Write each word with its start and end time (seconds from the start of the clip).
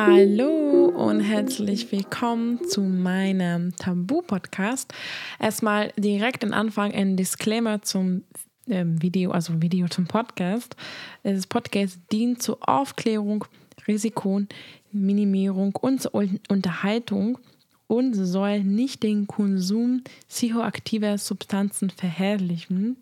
Hallo 0.00 0.92
und 0.94 1.18
herzlich 1.22 1.90
willkommen 1.90 2.64
zu 2.68 2.82
meinem 2.82 3.74
Tabu-Podcast. 3.74 4.94
Erstmal 5.40 5.92
direkt 5.96 6.44
am 6.44 6.52
Anfang 6.52 6.92
ein 6.92 7.16
Disclaimer 7.16 7.82
zum 7.82 8.22
äh, 8.68 8.84
Video, 8.86 9.32
also 9.32 9.60
Video 9.60 9.88
zum 9.88 10.06
Podcast. 10.06 10.76
Das 11.24 11.48
Podcast 11.48 11.98
dient 12.12 12.40
zur 12.40 12.58
Aufklärung, 12.60 13.44
Risikominimierung 13.88 15.74
und 15.74 16.00
zur 16.00 16.14
Unterhaltung 16.48 17.38
und 17.88 18.14
soll 18.14 18.62
nicht 18.62 19.02
den 19.02 19.26
Konsum 19.26 20.04
psychoaktiver 20.28 21.18
Substanzen 21.18 21.90
verherrlichen. 21.90 22.98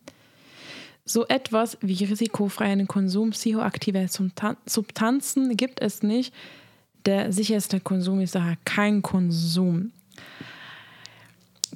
So 1.05 1.27
etwas 1.27 1.77
wie 1.83 2.05
risikofreien 2.05 2.89
Konsum 2.89 3.31
psychoaktiver 3.33 4.07
Substanzen 4.09 5.59
gibt 5.59 5.83
es 5.83 6.03
nicht. 6.03 6.33
Der 7.07 7.33
sicherste 7.33 7.79
Konsum 7.79 8.21
ist 8.21 8.35
daher 8.35 8.57
kein 8.65 9.01
Konsum. 9.01 9.93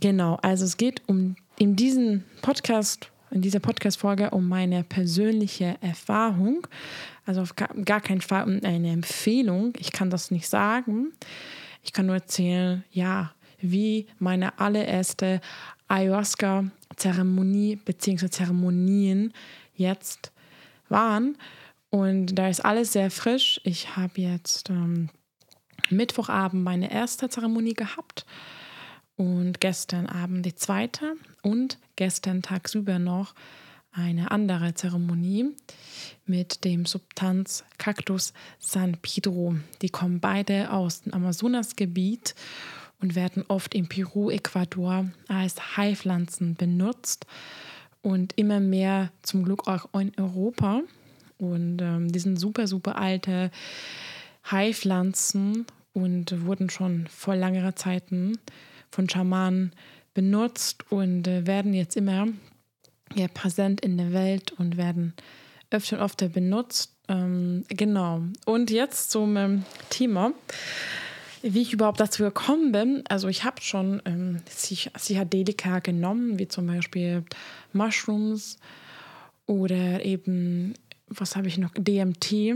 Genau, 0.01 0.37
also 0.43 0.65
es 0.65 0.77
geht 0.77 1.03
um 1.07 1.37
in 1.57 1.77
diesem 1.77 2.25
Podcast, 2.43 3.13
in 3.31 3.41
dieser 3.41 3.61
Podcast-Folge 3.61 4.31
um 4.31 4.49
meine 4.49 4.83
persönliche 4.83 5.77
Erfahrung. 5.83 6.67
Also 7.27 7.43
auf 7.43 7.55
gar, 7.55 8.01
keinen 8.01 8.23
Fall 8.23 8.43
um 8.43 8.59
eine 8.65 8.91
Empfehlung. 8.91 9.73
Ich 9.79 9.93
kann 9.93 10.11
das 10.11 10.33
nicht 10.33 10.49
sagen. 10.49 11.13
Ich 11.85 11.93
kann 11.93 12.07
nur 12.07 12.17
erzählen, 12.17 12.83
ja, 12.91 13.33
wie 13.61 14.09
meine 14.19 14.59
allererste 14.59 15.41
Ayahuasca-Zeremonie 15.87 17.77
bzw. 17.77 18.31
Zeremonien 18.31 19.33
jetzt 19.75 20.33
waren. 20.89 21.39
Und 21.91 22.35
da 22.37 22.49
ist 22.49 22.65
alles 22.65 22.95
sehr 22.95 23.13
frisch. 23.13 23.61
Ich 23.63 23.97
habe 23.97 24.21
jetzt 24.21 24.71
ähm, 24.71 25.09
Mittwochabend 25.91 26.65
meine 26.65 26.93
erste 26.93 27.29
Zeremonie 27.29 27.75
gehabt 27.75 28.27
und 29.17 29.61
gestern 29.61 30.07
Abend 30.07 30.47
die 30.47 30.55
zweite 30.55 31.15
und 31.43 31.79
gestern 31.97 32.43
tagsüber 32.43 32.99
noch 32.99 33.35
eine 33.93 34.31
andere 34.31 34.75
Zeremonie 34.75 35.55
mit 36.25 36.65
dem 36.65 36.87
Substanz 36.87 37.65
Cactus 37.79 38.33
San 38.59 38.97
Pedro. 39.03 39.57
Die 39.83 39.89
kommen 39.91 40.21
beide 40.21 40.73
aus 40.73 41.03
dem 41.03 41.13
Amazonasgebiet 41.13 42.35
und 43.01 43.15
werden 43.15 43.45
oft 43.49 43.75
in 43.75 43.89
Peru, 43.89 44.31
Ecuador 44.31 45.11
als 45.29 45.77
Heilpflanzen 45.77 46.55
benutzt 46.55 47.27
und 48.03 48.33
immer 48.39 48.61
mehr 48.61 49.11
zum 49.23 49.45
Glück 49.45 49.67
auch 49.67 49.89
in 49.99 50.13
Europa. 50.17 50.83
Und 51.39 51.81
ähm, 51.81 52.13
die 52.13 52.19
sind 52.19 52.39
super, 52.39 52.67
super 52.67 52.97
alte 52.97 53.51
Heilpflanzen 54.51 55.67
und 55.93 56.45
wurden 56.45 56.71
schon 56.71 57.07
vor 57.09 57.37
längerer 57.37 57.77
Zeiten 57.77 58.39
von 58.91 59.09
Schamanen 59.09 59.73
benutzt 60.15 60.91
und 60.91 61.27
äh, 61.27 61.47
werden 61.47 61.75
jetzt 61.75 61.97
immer 61.97 62.29
ja, 63.15 63.29
präsent 63.29 63.81
in 63.81 63.99
der 63.99 64.13
Welt 64.13 64.53
und 64.53 64.77
werden 64.77 65.15
öfter 65.71 65.99
und 65.99 66.05
öfter 66.05 66.29
benutzt. 66.29 66.95
Ähm, 67.09 67.65
genau. 67.69 68.23
Und 68.45 68.71
jetzt 68.71 69.11
zum 69.11 69.37
ähm, 69.37 69.65
Thema, 69.89 70.33
wie 71.43 71.63
ich 71.63 71.73
überhaupt 71.73 72.01
dazu 72.01 72.23
gekommen 72.23 72.73
bin. 72.73 73.05
Also 73.09 73.29
ich 73.29 73.45
habe 73.45 73.61
schon 73.61 74.03
ähm, 74.05 74.41
Psychedelika 74.47 75.79
genommen, 75.79 76.39
wie 76.39 76.49
zum 76.49 76.67
Beispiel 76.67 77.25
Mushrooms 77.73 78.59
oder 79.47 80.05
eben, 80.05 80.75
was 81.09 81.35
habe 81.35 81.49
ich 81.49 81.59
noch, 81.59 81.73
DMT 81.75 82.55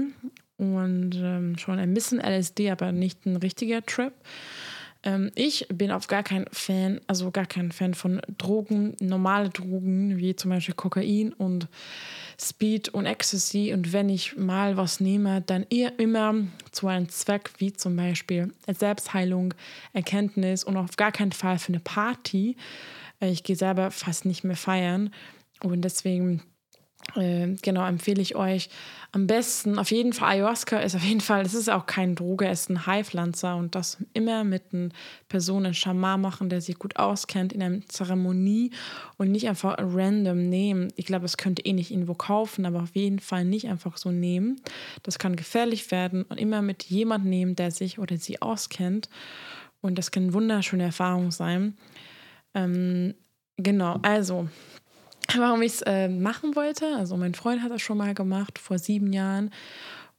und 0.56 1.16
ähm, 1.16 1.58
schon 1.58 1.78
ein 1.78 1.94
bisschen 1.94 2.20
LSD, 2.20 2.70
aber 2.70 2.92
nicht 2.92 3.26
ein 3.26 3.36
richtiger 3.36 3.84
Trip. 3.84 4.12
Ähm, 5.04 5.30
ich 5.34 5.66
bin 5.68 5.90
auf 5.90 6.06
gar 6.06 6.22
kein 6.22 6.46
Fan, 6.50 7.00
also 7.06 7.30
gar 7.30 7.46
kein 7.46 7.72
Fan 7.72 7.94
von 7.94 8.20
Drogen, 8.38 8.96
normale 9.00 9.50
Drogen 9.50 10.16
wie 10.16 10.34
zum 10.34 10.50
Beispiel 10.50 10.74
Kokain 10.74 11.32
und 11.32 11.68
Speed 12.40 12.88
und 12.88 13.06
Ecstasy. 13.06 13.72
Und 13.72 13.92
wenn 13.92 14.08
ich 14.08 14.36
mal 14.36 14.76
was 14.76 15.00
nehme, 15.00 15.42
dann 15.42 15.66
eher 15.70 15.98
immer 15.98 16.34
zu 16.72 16.88
einem 16.88 17.08
Zweck 17.08 17.50
wie 17.58 17.72
zum 17.72 17.96
Beispiel 17.96 18.52
Selbstheilung, 18.66 19.54
Erkenntnis 19.92 20.64
und 20.64 20.76
auf 20.76 20.96
gar 20.96 21.12
keinen 21.12 21.32
Fall 21.32 21.58
für 21.58 21.72
eine 21.72 21.80
Party. 21.80 22.56
Äh, 23.20 23.30
ich 23.30 23.42
gehe 23.42 23.56
selber 23.56 23.90
fast 23.90 24.24
nicht 24.24 24.44
mehr 24.44 24.56
feiern 24.56 25.10
und 25.62 25.82
deswegen 25.82 26.42
äh, 27.16 27.54
genau, 27.62 27.86
empfehle 27.86 28.22
ich 28.22 28.36
euch 28.36 28.68
am 29.12 29.28
besten, 29.28 29.78
auf 29.78 29.92
jeden 29.92 30.12
Fall, 30.12 30.32
Ayahuasca 30.32 30.80
ist 30.80 30.96
auf 30.96 31.04
jeden 31.04 31.20
Fall, 31.20 31.44
das 31.44 31.54
ist 31.54 31.70
auch 31.70 31.86
kein 31.86 32.16
Droge, 32.16 32.48
es 32.48 32.62
ist 32.62 32.70
ein 32.70 32.86
Heilpflanzer 32.86 33.54
und 33.54 33.76
das 33.76 33.98
immer 34.12 34.42
mit 34.42 34.62
einer 34.72 34.88
Person, 35.28 35.64
einem 35.64 35.74
Schamar 35.74 36.18
machen, 36.18 36.48
der 36.48 36.60
sich 36.60 36.80
gut 36.80 36.96
auskennt 36.96 37.52
in 37.52 37.62
einer 37.62 37.80
Zeremonie 37.86 38.72
und 39.16 39.30
nicht 39.30 39.48
einfach 39.48 39.76
random 39.78 40.48
nehmen. 40.48 40.92
Ich 40.96 41.06
glaube, 41.06 41.22
das 41.22 41.36
könnt 41.36 41.60
ihr 41.60 41.66
eh 41.66 41.72
nicht 41.74 41.92
irgendwo 41.92 42.14
kaufen, 42.14 42.66
aber 42.66 42.82
auf 42.82 42.96
jeden 42.96 43.20
Fall 43.20 43.44
nicht 43.44 43.68
einfach 43.68 43.98
so 43.98 44.10
nehmen. 44.10 44.60
Das 45.04 45.20
kann 45.20 45.36
gefährlich 45.36 45.92
werden 45.92 46.24
und 46.24 46.40
immer 46.40 46.60
mit 46.60 46.82
jemandem 46.82 47.30
nehmen, 47.30 47.56
der 47.56 47.70
sich 47.70 48.00
oder 48.00 48.16
sie 48.16 48.42
auskennt 48.42 49.08
und 49.80 49.96
das 49.96 50.10
kann 50.10 50.24
eine 50.24 50.34
wunderschöne 50.34 50.82
Erfahrung 50.82 51.30
sein. 51.30 51.76
Ähm, 52.54 53.14
genau, 53.58 54.00
also 54.02 54.48
warum 55.36 55.62
ich 55.62 55.74
es 55.74 55.82
äh, 55.82 56.08
machen 56.08 56.56
wollte. 56.56 56.96
Also 56.96 57.16
mein 57.16 57.34
Freund 57.34 57.62
hat 57.62 57.70
das 57.70 57.82
schon 57.82 57.98
mal 57.98 58.14
gemacht 58.14 58.58
vor 58.58 58.78
sieben 58.78 59.12
Jahren. 59.12 59.50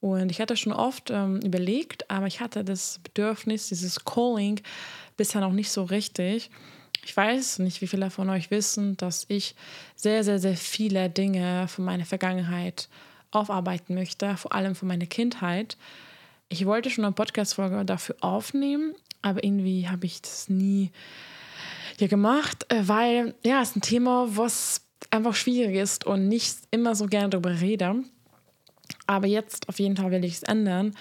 Und 0.01 0.29
ich 0.29 0.39
hatte 0.39 0.55
schon 0.55 0.73
oft 0.73 1.09
ähm, 1.09 1.39
überlegt, 1.41 2.09
aber 2.11 2.27
ich 2.27 2.39
hatte 2.39 2.63
das 2.63 2.99
Bedürfnis, 3.03 3.69
dieses 3.69 4.03
Calling 4.05 4.61
bisher 5.17 5.41
noch 5.41 5.51
nicht 5.51 5.71
so 5.71 5.83
richtig. 5.83 6.51
Ich 7.03 7.15
weiß 7.15 7.59
nicht, 7.59 7.81
wie 7.81 7.87
viele 7.87 8.09
von 8.09 8.29
euch 8.29 8.51
wissen, 8.51 8.97
dass 8.97 9.25
ich 9.29 9.55
sehr, 9.95 10.23
sehr, 10.23 10.39
sehr 10.39 10.57
viele 10.57 11.09
Dinge 11.09 11.67
von 11.67 11.85
meiner 11.85 12.05
Vergangenheit 12.05 12.89
aufarbeiten 13.31 13.95
möchte, 13.95 14.37
vor 14.37 14.53
allem 14.53 14.75
von 14.75 14.87
meiner 14.87 15.05
Kindheit. 15.05 15.77
Ich 16.49 16.65
wollte 16.65 16.89
schon 16.89 17.05
eine 17.05 17.13
Podcast-Folge 17.13 17.85
dafür 17.85 18.15
aufnehmen, 18.21 18.93
aber 19.21 19.43
irgendwie 19.43 19.87
habe 19.87 20.05
ich 20.05 20.21
das 20.21 20.49
nie 20.49 20.91
hier 21.97 22.07
gemacht, 22.07 22.65
äh, 22.69 22.87
weil 22.87 23.35
ja, 23.43 23.61
es 23.61 23.69
ist 23.69 23.77
ein 23.77 23.81
Thema, 23.81 24.27
was 24.29 24.84
einfach 25.09 25.35
schwierig 25.35 25.75
ist 25.75 26.05
und 26.05 26.27
nicht 26.27 26.57
immer 26.71 26.95
so 26.95 27.07
gerne 27.07 27.29
darüber 27.29 27.59
rede. 27.59 28.03
Aber 29.07 29.27
jetzt 29.27 29.69
auf 29.69 29.79
jeden 29.79 29.97
Fall 29.97 30.11
will 30.11 30.25
ich 30.25 30.35
es 30.35 30.43
ändern, 30.43 30.95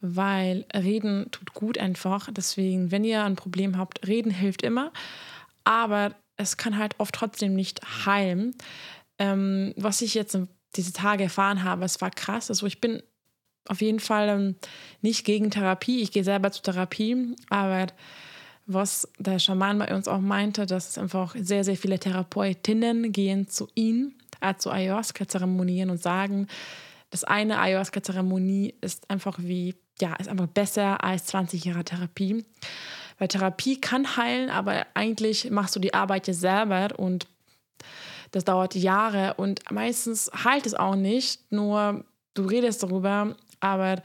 weil 0.00 0.64
reden 0.74 1.30
tut 1.30 1.54
gut 1.54 1.78
einfach. 1.78 2.28
Deswegen, 2.32 2.90
wenn 2.90 3.04
ihr 3.04 3.24
ein 3.24 3.36
Problem 3.36 3.76
habt, 3.76 4.06
reden 4.06 4.30
hilft 4.30 4.62
immer. 4.62 4.92
Aber 5.64 6.14
es 6.36 6.56
kann 6.56 6.78
halt 6.78 6.94
oft 6.98 7.14
trotzdem 7.14 7.54
nicht 7.54 7.80
heilen. 8.06 8.54
Ähm, 9.18 9.74
was 9.76 10.00
ich 10.02 10.14
jetzt 10.14 10.38
diese 10.76 10.92
Tage 10.92 11.24
erfahren 11.24 11.64
habe, 11.64 11.84
es 11.84 12.00
war 12.00 12.10
krass. 12.10 12.50
Also 12.50 12.66
ich 12.66 12.80
bin 12.80 13.02
auf 13.66 13.80
jeden 13.80 14.00
Fall 14.00 14.28
ähm, 14.28 14.56
nicht 15.02 15.24
gegen 15.24 15.50
Therapie. 15.50 16.00
Ich 16.00 16.12
gehe 16.12 16.24
selber 16.24 16.50
zur 16.52 16.62
Therapie, 16.62 17.34
aber 17.50 17.88
was 18.68 19.08
der 19.18 19.38
Schaman 19.38 19.78
bei 19.78 19.94
uns 19.94 20.06
auch 20.06 20.20
meinte, 20.20 20.66
dass 20.66 20.90
es 20.90 20.98
einfach 20.98 21.34
sehr, 21.40 21.64
sehr 21.64 21.76
viele 21.76 21.98
Therapeutinnen 21.98 23.12
gehen 23.12 23.48
zu 23.48 23.66
ihm, 23.74 24.12
äh, 24.40 24.54
zu 24.56 24.70
Ayahuasca-Zeremonien 24.70 25.90
und 25.90 26.00
sagen, 26.00 26.46
das 27.10 27.24
eine 27.24 27.58
Ayahuasca-Zeremonie 27.58 28.74
ist 28.82 29.10
einfach 29.10 29.38
wie, 29.40 29.74
ja, 30.00 30.14
ist 30.16 30.28
einfach 30.28 30.46
besser 30.46 31.02
als 31.02 31.26
20 31.26 31.64
Jahre 31.64 31.82
Therapie. 31.82 32.44
Weil 33.18 33.28
Therapie 33.28 33.80
kann 33.80 34.16
heilen, 34.16 34.50
aber 34.50 34.86
eigentlich 34.94 35.50
machst 35.50 35.74
du 35.74 35.80
die 35.80 35.94
Arbeit 35.94 36.28
ja 36.28 36.34
selber 36.34 36.88
und 36.98 37.26
das 38.32 38.44
dauert 38.44 38.74
Jahre 38.74 39.34
und 39.34 39.62
meistens 39.70 40.30
heilt 40.44 40.66
es 40.66 40.74
auch 40.74 40.94
nicht, 40.94 41.50
nur 41.50 42.04
du 42.34 42.42
redest 42.44 42.82
darüber, 42.82 43.34
aber 43.60 44.02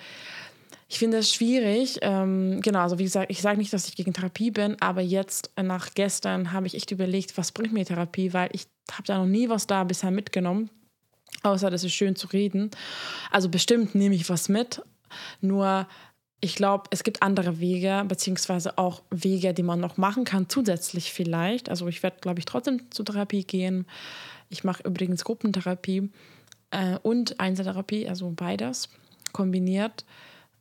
ich 0.93 0.99
finde 0.99 1.17
es 1.17 1.33
schwierig. 1.33 1.97
Ähm, 2.03 2.61
genau, 2.61 2.81
also 2.81 2.99
wie 2.99 3.03
gesagt, 3.03 3.31
ich 3.31 3.41
sage 3.41 3.57
nicht, 3.57 3.73
dass 3.73 3.87
ich 3.87 3.95
gegen 3.95 4.13
Therapie 4.13 4.51
bin, 4.51 4.79
aber 4.79 5.01
jetzt 5.01 5.49
nach 5.59 5.89
gestern 5.95 6.53
habe 6.53 6.67
ich 6.67 6.75
echt 6.75 6.91
überlegt, 6.91 7.35
was 7.35 7.51
bringt 7.51 7.73
mir 7.73 7.83
Therapie, 7.83 8.31
weil 8.31 8.51
ich 8.53 8.67
habe 8.91 9.07
da 9.07 9.17
noch 9.17 9.25
nie 9.25 9.49
was 9.49 9.65
da 9.65 9.83
bisher 9.85 10.11
mitgenommen, 10.11 10.69
außer 11.41 11.71
dass 11.71 11.83
es 11.83 11.91
schön 11.91 12.15
zu 12.15 12.27
reden. 12.27 12.69
Also 13.31 13.49
bestimmt 13.49 13.95
nehme 13.95 14.13
ich 14.13 14.29
was 14.29 14.49
mit, 14.49 14.83
nur 15.41 15.87
ich 16.41 16.53
glaube, 16.53 16.83
es 16.91 17.03
gibt 17.03 17.23
andere 17.23 17.59
Wege, 17.59 18.05
beziehungsweise 18.07 18.77
auch 18.77 19.01
Wege, 19.09 19.55
die 19.55 19.63
man 19.63 19.79
noch 19.79 19.97
machen 19.97 20.25
kann, 20.25 20.47
zusätzlich 20.47 21.11
vielleicht. 21.11 21.69
Also 21.69 21.87
ich 21.87 22.03
werde, 22.03 22.17
glaube 22.21 22.37
ich, 22.37 22.45
trotzdem 22.45 22.91
zur 22.91 23.05
Therapie 23.05 23.45
gehen. 23.45 23.87
Ich 24.49 24.63
mache 24.63 24.83
übrigens 24.83 25.23
Gruppentherapie 25.23 26.11
äh, 26.69 26.99
und 27.01 27.39
Einzeltherapie, 27.39 28.07
also 28.07 28.31
beides 28.35 28.89
kombiniert 29.31 30.05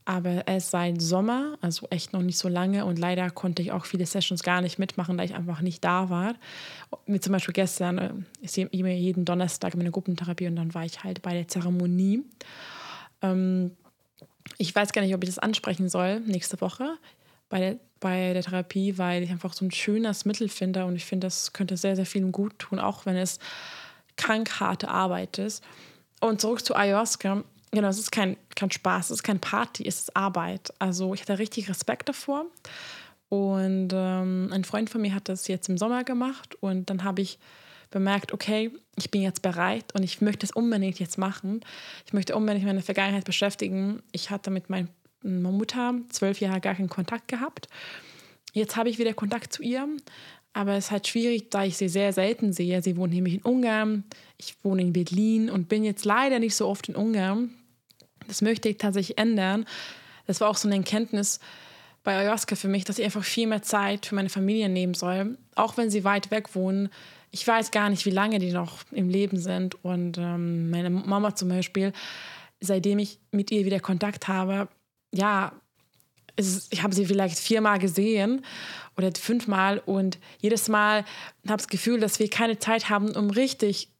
aber 0.04 0.49
es 0.49 0.70
seit 0.70 1.00
Sommer, 1.00 1.56
also 1.60 1.87
echt 1.90 2.12
noch 2.12 2.22
nicht 2.22 2.38
so 2.38 2.49
lange 2.49 2.84
und 2.84 2.99
leider 2.99 3.31
konnte 3.31 3.62
ich 3.62 3.72
auch 3.72 3.84
viele 3.84 4.06
Sessions 4.06 4.43
gar 4.43 4.60
nicht 4.60 4.78
mitmachen, 4.78 5.16
da 5.16 5.25
ich 5.25 5.34
einfach 5.34 5.60
nicht 5.60 5.84
da 5.84 6.10
war. 6.10 6.34
Wie 7.06 7.20
zum 7.20 7.32
Beispiel 7.32 7.54
gestern, 7.54 7.99
äh, 7.99 8.12
sehe 8.43 8.66
immer 8.66 8.88
jeden 8.88 9.25
Donnerstag 9.25 9.76
meine 9.76 9.90
Gruppentherapie 9.90 10.49
und 10.49 10.56
dann 10.56 10.75
war 10.75 10.84
ich 10.84 11.04
halt 11.04 11.22
bei 11.22 11.34
der 11.34 11.49
Zeremonie. 11.49 12.25
Ähm, 13.20 13.72
ich 14.58 14.75
weiß 14.75 14.93
gar 14.93 15.02
nicht, 15.02 15.14
ob 15.14 15.22
ich 15.22 15.31
das 15.31 15.38
ansprechen 15.38 15.88
soll 15.88 16.20
nächste 16.20 16.60
Woche 16.60 16.96
bei 17.49 17.60
der, 17.60 17.76
bei 18.00 18.32
der 18.32 18.43
Therapie, 18.43 18.99
weil 18.99 19.22
ich 19.22 19.31
einfach 19.31 19.52
so 19.52 19.64
ein 19.64 19.70
schönes 19.70 20.25
Mittel 20.25 20.49
finde 20.49 20.84
und 20.84 20.96
ich 20.96 21.04
finde, 21.04 21.26
das 21.28 21.52
könnte 21.52 21.76
sehr, 21.76 21.96
sehr 21.96 22.06
vielen 22.06 22.32
gut 22.32 22.58
tun, 22.58 22.81
auch 22.81 23.06
wenn 23.06 23.16
es 23.16 23.38
krank 24.16 24.58
harte 24.58 24.88
Arbeit 24.88 25.38
ist. 25.38 25.62
Und 26.20 26.40
zurück 26.40 26.64
zu 26.64 26.75
Ayahuasca. 26.75 27.44
Genau, 27.73 27.89
es 27.89 27.99
ist 27.99 28.13
kein, 28.13 28.37
kein 28.55 28.71
Spaß, 28.71 29.07
es 29.07 29.19
ist 29.19 29.23
kein 29.23 29.41
Party, 29.41 29.87
es 29.87 30.01
ist 30.01 30.17
Arbeit. 30.17 30.73
Also 30.79 31.15
ich 31.15 31.23
hatte 31.23 31.39
richtig 31.39 31.69
Respekt 31.71 32.09
davor. 32.09 32.47
Und 33.31 33.89
ähm, 33.95 34.51
ein 34.53 34.65
Freund 34.65 34.91
von 34.91 35.01
mir 35.01 35.15
hat 35.15 35.31
das 35.31 35.49
jetzt 35.49 35.71
im 35.71 35.79
Sommer 35.79 36.05
gemacht 36.05 36.55
und 36.61 36.91
dann 36.91 37.03
habe 37.03 37.23
ich 37.23 37.39
bemerkt, 37.91 38.33
okay, 38.35 38.71
ich 38.97 39.11
bin 39.11 39.23
jetzt 39.23 39.41
bereit 39.41 39.95
und 39.95 40.03
ich 40.03 40.21
möchte 40.21 40.45
es 40.45 40.53
unbedingt 40.53 40.99
jetzt 40.99 41.17
machen. 41.17 41.61
Ich 42.05 42.13
möchte 42.13 42.37
unbedingt 42.37 42.67
meine 42.67 42.83
Vergangenheit 42.83 43.25
beschäftigen. 43.25 44.03
Ich 44.13 44.29
hatte 44.29 44.51
mit 44.51 44.69
meiner 44.69 44.89
Mutter 45.23 45.95
zwölf 46.11 46.41
Jahre 46.41 46.61
gar 46.61 46.75
keinen 46.75 46.91
Kontakt 46.91 47.29
gehabt. 47.29 47.69
Jetzt 48.53 48.77
habe 48.77 48.91
ich 48.91 48.99
wieder 48.99 49.15
Kontakt 49.15 49.51
zu 49.51 49.63
ihr, 49.63 49.89
aber 50.53 50.73
es 50.73 50.87
ist 50.87 50.91
halt 50.91 51.09
schwierig, 51.09 51.51
da 51.51 51.65
ich 51.65 51.79
sie 51.79 51.89
sehr 51.89 52.13
selten 52.13 52.53
sehe. 52.53 52.83
Sie 52.83 52.99
wohnt 52.99 53.15
nämlich 53.15 53.35
in 53.37 53.43
Ungarn, 53.43 54.05
ich 54.37 54.57
wohne 54.63 54.83
in 54.83 54.93
Berlin 54.93 55.49
und 55.49 55.71
bin 55.71 55.85
jetzt 55.85 56.05
leider 56.05 56.39
nicht 56.39 56.55
so 56.55 56.69
oft 56.69 56.89
in 56.91 56.97
Ungarn. 56.97 57.55
Das 58.29 58.43
möchte 58.43 58.69
ich 58.69 58.79
tatsächlich 58.79 59.19
ändern. 59.19 59.67
Das 60.27 60.41
war 60.41 60.49
auch 60.49 60.57
so 60.57 60.69
eine 60.69 60.77
Erkenntnis 60.77 61.41
bei 62.05 62.17
Ayahuasca 62.17 62.57
für 62.57 62.69
mich, 62.69 62.85
dass 62.85 62.99
ich 62.99 63.05
einfach 63.05 63.25
viel 63.25 63.47
mehr 63.47 63.63
Zeit 63.63 64.07
für 64.07 64.15
meine 64.15 64.29
Familie 64.29 64.69
nehmen 64.69 64.95
soll. 64.95 65.39
Auch 65.55 65.77
wenn 65.77 65.91
sie 65.91 66.05
weit 66.05 66.31
weg 66.31 66.55
wohnen. 66.55 66.89
Ich 67.31 67.47
weiß 67.47 67.71
gar 67.71 67.89
nicht, 67.89 68.05
wie 68.07 68.11
lange 68.11 68.39
die 68.39 68.53
noch 68.53 68.79
im 68.91 69.09
Leben 69.09 69.39
sind. 69.39 69.83
Und 69.85 70.19
ähm, 70.19 70.71
meine 70.71 70.91
Mama 70.91 71.35
zum 71.35 71.49
Beispiel, 71.49 71.93
seitdem 72.61 72.99
ich 72.99 73.19
mit 73.31 73.51
ihr 73.51 73.65
wieder 73.65 73.81
Kontakt 73.81 74.29
habe, 74.29 74.69
ja, 75.15 75.53
ist, 76.37 76.73
ich 76.73 76.83
habe 76.83 76.95
sie 76.95 77.07
vielleicht 77.07 77.39
viermal 77.39 77.79
gesehen 77.79 78.45
oder 78.97 79.11
fünfmal 79.15 79.83
und 79.85 80.19
jedes 80.41 80.69
Mal 80.69 81.05
habe 81.47 81.61
ich 81.61 81.67
das 81.67 81.69
Gefühl, 81.69 82.01
dass 82.01 82.19
wir 82.19 82.29
keine 82.31 82.59
Zeit 82.59 82.89
haben, 82.89 83.15
um 83.15 83.31
richtig 83.31 83.92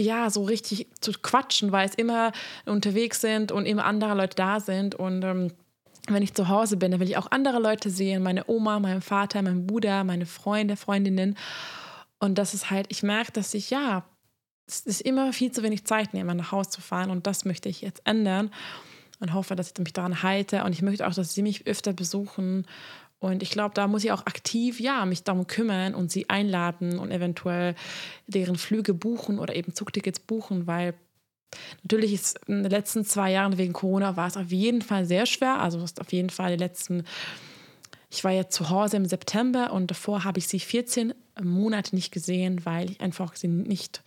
ja, 0.00 0.30
so 0.30 0.44
richtig 0.44 0.88
zu 1.00 1.12
quatschen, 1.12 1.72
weil 1.72 1.88
es 1.88 1.94
immer 1.94 2.32
unterwegs 2.66 3.20
sind 3.20 3.52
und 3.52 3.66
immer 3.66 3.84
andere 3.84 4.14
Leute 4.14 4.36
da 4.36 4.60
sind. 4.60 4.94
Und 4.94 5.22
ähm, 5.22 5.52
wenn 6.08 6.22
ich 6.22 6.34
zu 6.34 6.48
Hause 6.48 6.76
bin, 6.76 6.90
dann 6.90 7.00
will 7.00 7.08
ich 7.08 7.16
auch 7.16 7.30
andere 7.30 7.58
Leute 7.58 7.90
sehen, 7.90 8.22
meine 8.22 8.48
Oma, 8.48 8.78
meinen 8.78 9.02
Vater, 9.02 9.42
meinen 9.42 9.66
Bruder, 9.66 10.04
meine 10.04 10.26
Freunde, 10.26 10.76
Freundinnen. 10.76 11.36
Und 12.18 12.36
das 12.36 12.54
ist 12.54 12.70
halt, 12.70 12.86
ich 12.88 13.02
merke, 13.02 13.32
dass 13.32 13.54
ich, 13.54 13.70
ja, 13.70 14.04
es 14.66 14.80
ist 14.80 15.00
immer 15.00 15.32
viel 15.32 15.50
zu 15.52 15.62
wenig 15.62 15.84
Zeit 15.84 16.14
nehme, 16.14 16.34
nach 16.34 16.52
Hause 16.52 16.70
zu 16.70 16.80
fahren. 16.80 17.10
Und 17.10 17.26
das 17.26 17.44
möchte 17.44 17.68
ich 17.68 17.80
jetzt 17.80 18.02
ändern 18.04 18.50
und 19.18 19.34
hoffe, 19.34 19.56
dass 19.56 19.72
ich 19.72 19.78
mich 19.78 19.92
daran 19.92 20.22
halte. 20.22 20.64
Und 20.64 20.72
ich 20.72 20.82
möchte 20.82 21.06
auch, 21.06 21.14
dass 21.14 21.34
sie 21.34 21.42
mich 21.42 21.66
öfter 21.66 21.92
besuchen. 21.92 22.66
Und 23.20 23.42
ich 23.42 23.50
glaube, 23.50 23.74
da 23.74 23.86
muss 23.86 24.02
ich 24.02 24.12
auch 24.12 24.26
aktiv, 24.26 24.80
ja, 24.80 25.04
mich 25.04 25.22
darum 25.22 25.46
kümmern 25.46 25.94
und 25.94 26.10
sie 26.10 26.28
einladen 26.30 26.98
und 26.98 27.12
eventuell 27.12 27.74
deren 28.26 28.56
Flüge 28.56 28.94
buchen 28.94 29.38
oder 29.38 29.54
eben 29.54 29.74
Zugtickets 29.74 30.20
buchen, 30.20 30.66
weil 30.66 30.94
natürlich 31.82 32.14
ist 32.14 32.40
in 32.46 32.62
den 32.62 32.70
letzten 32.70 33.04
zwei 33.04 33.30
Jahren 33.30 33.58
wegen 33.58 33.74
Corona 33.74 34.16
war 34.16 34.26
es 34.26 34.38
auf 34.38 34.50
jeden 34.50 34.80
Fall 34.80 35.04
sehr 35.04 35.26
schwer. 35.26 35.60
Also 35.60 35.84
ist 35.84 36.00
auf 36.00 36.12
jeden 36.12 36.30
Fall 36.30 36.56
die 36.56 36.64
letzten 36.64 37.04
ich 38.12 38.24
war 38.24 38.32
ja 38.32 38.48
zu 38.48 38.70
Hause 38.70 38.96
im 38.96 39.06
September 39.06 39.72
und 39.72 39.90
davor 39.90 40.24
habe 40.24 40.40
ich 40.40 40.48
sie 40.48 40.58
14 40.58 41.14
Monate 41.40 41.94
nicht 41.94 42.12
gesehen, 42.12 42.66
weil 42.66 42.90
ich 42.90 43.00
einfach 43.00 43.36
sie 43.36 43.46
nicht 43.46 44.02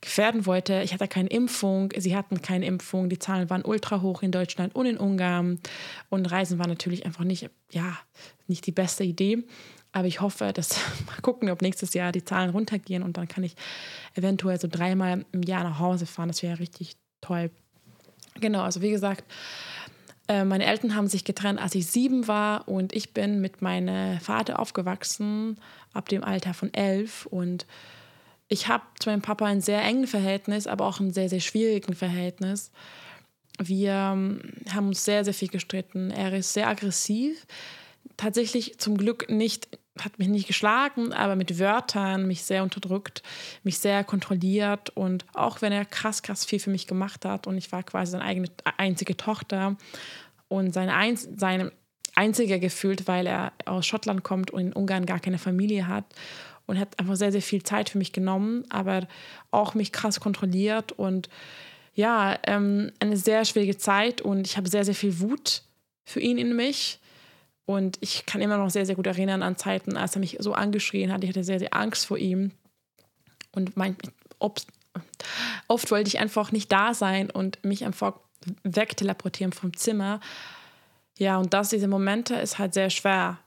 gefährden 0.00 0.46
wollte. 0.46 0.80
Ich 0.82 0.94
hatte 0.94 1.06
keine 1.08 1.28
Impfung, 1.28 1.92
sie 1.96 2.16
hatten 2.16 2.40
keine 2.40 2.64
Impfung, 2.64 3.10
die 3.10 3.18
Zahlen 3.18 3.50
waren 3.50 3.64
ultra 3.64 4.00
hoch 4.00 4.22
in 4.22 4.32
Deutschland 4.32 4.74
und 4.74 4.86
in 4.86 4.96
Ungarn 4.96 5.60
und 6.08 6.24
Reisen 6.24 6.58
war 6.58 6.66
natürlich 6.66 7.04
einfach 7.04 7.24
nicht, 7.24 7.50
ja, 7.70 7.98
nicht 8.46 8.66
die 8.66 8.72
beste 8.72 9.04
Idee. 9.04 9.44
Aber 9.92 10.08
ich 10.08 10.20
hoffe, 10.20 10.52
dass 10.52 10.76
mal 11.06 11.20
gucken, 11.22 11.50
ob 11.50 11.62
nächstes 11.62 11.94
Jahr 11.94 12.12
die 12.12 12.24
Zahlen 12.24 12.50
runtergehen 12.50 13.02
und 13.02 13.16
dann 13.16 13.28
kann 13.28 13.44
ich 13.44 13.54
eventuell 14.14 14.60
so 14.60 14.68
dreimal 14.68 15.24
im 15.32 15.42
Jahr 15.42 15.64
nach 15.64 15.78
Hause 15.78 16.06
fahren. 16.06 16.28
Das 16.28 16.42
wäre 16.42 16.58
richtig 16.58 16.96
toll. 17.20 17.50
Genau, 18.40 18.62
also 18.62 18.82
wie 18.82 18.90
gesagt, 18.90 19.24
äh, 20.26 20.44
meine 20.44 20.64
Eltern 20.64 20.96
haben 20.96 21.06
sich 21.06 21.24
getrennt, 21.24 21.60
als 21.60 21.74
ich 21.74 21.86
sieben 21.86 22.26
war 22.26 22.66
und 22.66 22.92
ich 22.92 23.12
bin 23.12 23.40
mit 23.40 23.62
meinem 23.62 24.18
Vater 24.20 24.58
aufgewachsen 24.58 25.58
ab 25.92 26.08
dem 26.08 26.24
Alter 26.24 26.54
von 26.54 26.72
elf 26.74 27.26
und 27.26 27.66
ich 28.48 28.68
habe 28.68 28.84
zu 28.98 29.10
meinem 29.10 29.22
Papa 29.22 29.46
ein 29.46 29.60
sehr 29.60 29.82
enges 29.82 30.10
Verhältnis, 30.10 30.66
aber 30.66 30.86
auch 30.86 31.00
ein 31.00 31.12
sehr, 31.12 31.28
sehr 31.28 31.40
schwieriges 31.40 31.96
Verhältnis. 31.96 32.72
Wir 33.58 33.92
ähm, 33.92 34.40
haben 34.70 34.88
uns 34.88 35.04
sehr, 35.04 35.24
sehr 35.24 35.34
viel 35.34 35.48
gestritten. 35.48 36.10
Er 36.10 36.32
ist 36.32 36.52
sehr 36.52 36.68
aggressiv. 36.68 37.46
Tatsächlich 38.16 38.78
zum 38.78 38.96
Glück 38.96 39.28
nicht, 39.30 39.68
hat 39.98 40.18
mich 40.18 40.28
nicht 40.28 40.46
geschlagen, 40.46 41.12
aber 41.12 41.36
mit 41.36 41.58
Wörtern 41.58 42.26
mich 42.26 42.42
sehr 42.42 42.62
unterdrückt, 42.62 43.22
mich 43.62 43.78
sehr 43.78 44.04
kontrolliert. 44.04 44.90
Und 44.90 45.24
auch 45.34 45.62
wenn 45.62 45.72
er 45.72 45.84
krass, 45.84 46.22
krass 46.22 46.44
viel 46.44 46.60
für 46.60 46.70
mich 46.70 46.86
gemacht 46.86 47.24
hat 47.24 47.46
und 47.46 47.56
ich 47.56 47.72
war 47.72 47.82
quasi 47.82 48.12
seine 48.12 48.24
eigene 48.24 48.48
einzige 48.76 49.16
Tochter 49.16 49.76
und 50.48 50.72
seine, 50.72 50.94
ein, 50.94 51.16
seine 51.16 51.72
einzige 52.14 52.60
gefühlt, 52.60 53.08
weil 53.08 53.26
er 53.26 53.52
aus 53.64 53.86
Schottland 53.86 54.22
kommt 54.22 54.50
und 54.50 54.60
in 54.60 54.72
Ungarn 54.72 55.06
gar 55.06 55.20
keine 55.20 55.38
Familie 55.38 55.88
hat 55.88 56.04
und 56.66 56.78
hat 56.78 56.98
einfach 56.98 57.16
sehr, 57.16 57.32
sehr 57.32 57.42
viel 57.42 57.62
Zeit 57.62 57.90
für 57.90 57.98
mich 57.98 58.12
genommen, 58.12 58.64
aber 58.70 59.06
auch 59.50 59.74
mich 59.74 59.92
krass 59.92 60.20
kontrolliert 60.20 60.92
und 60.92 61.28
ja, 61.94 62.38
ähm, 62.46 62.90
eine 62.98 63.16
sehr 63.16 63.44
schwierige 63.44 63.76
Zeit 63.76 64.20
und 64.20 64.46
ich 64.46 64.56
habe 64.56 64.68
sehr, 64.68 64.84
sehr 64.84 64.94
viel 64.94 65.20
Wut 65.20 65.62
für 66.04 66.20
ihn 66.20 66.38
in 66.38 66.56
mich. 66.56 67.00
Und 67.66 67.96
ich 68.00 68.26
kann 68.26 68.40
immer 68.40 68.58
noch 68.58 68.70
sehr, 68.70 68.84
sehr 68.84 68.94
gut 68.94 69.06
erinnern 69.06 69.42
an 69.42 69.56
Zeiten, 69.56 69.96
als 69.96 70.16
er 70.16 70.20
mich 70.20 70.36
so 70.40 70.52
angeschrien 70.52 71.12
hat. 71.12 71.24
Ich 71.24 71.30
hatte 71.30 71.44
sehr, 71.44 71.58
sehr 71.58 71.74
Angst 71.74 72.06
vor 72.06 72.18
ihm. 72.18 72.52
Und 73.52 73.76
mein, 73.76 73.96
oft, 74.38 74.66
oft 75.68 75.90
wollte 75.90 76.08
ich 76.08 76.18
einfach 76.18 76.52
nicht 76.52 76.70
da 76.70 76.92
sein 76.92 77.30
und 77.30 77.64
mich 77.64 77.84
einfach 77.84 78.14
wegteleportieren 78.64 79.52
vom 79.52 79.74
Zimmer. 79.74 80.20
Ja, 81.16 81.38
und 81.38 81.54
das, 81.54 81.70
diese 81.70 81.88
Momente 81.88 82.34
ist 82.34 82.58
halt 82.58 82.74
sehr 82.74 82.90
schwer 82.90 83.38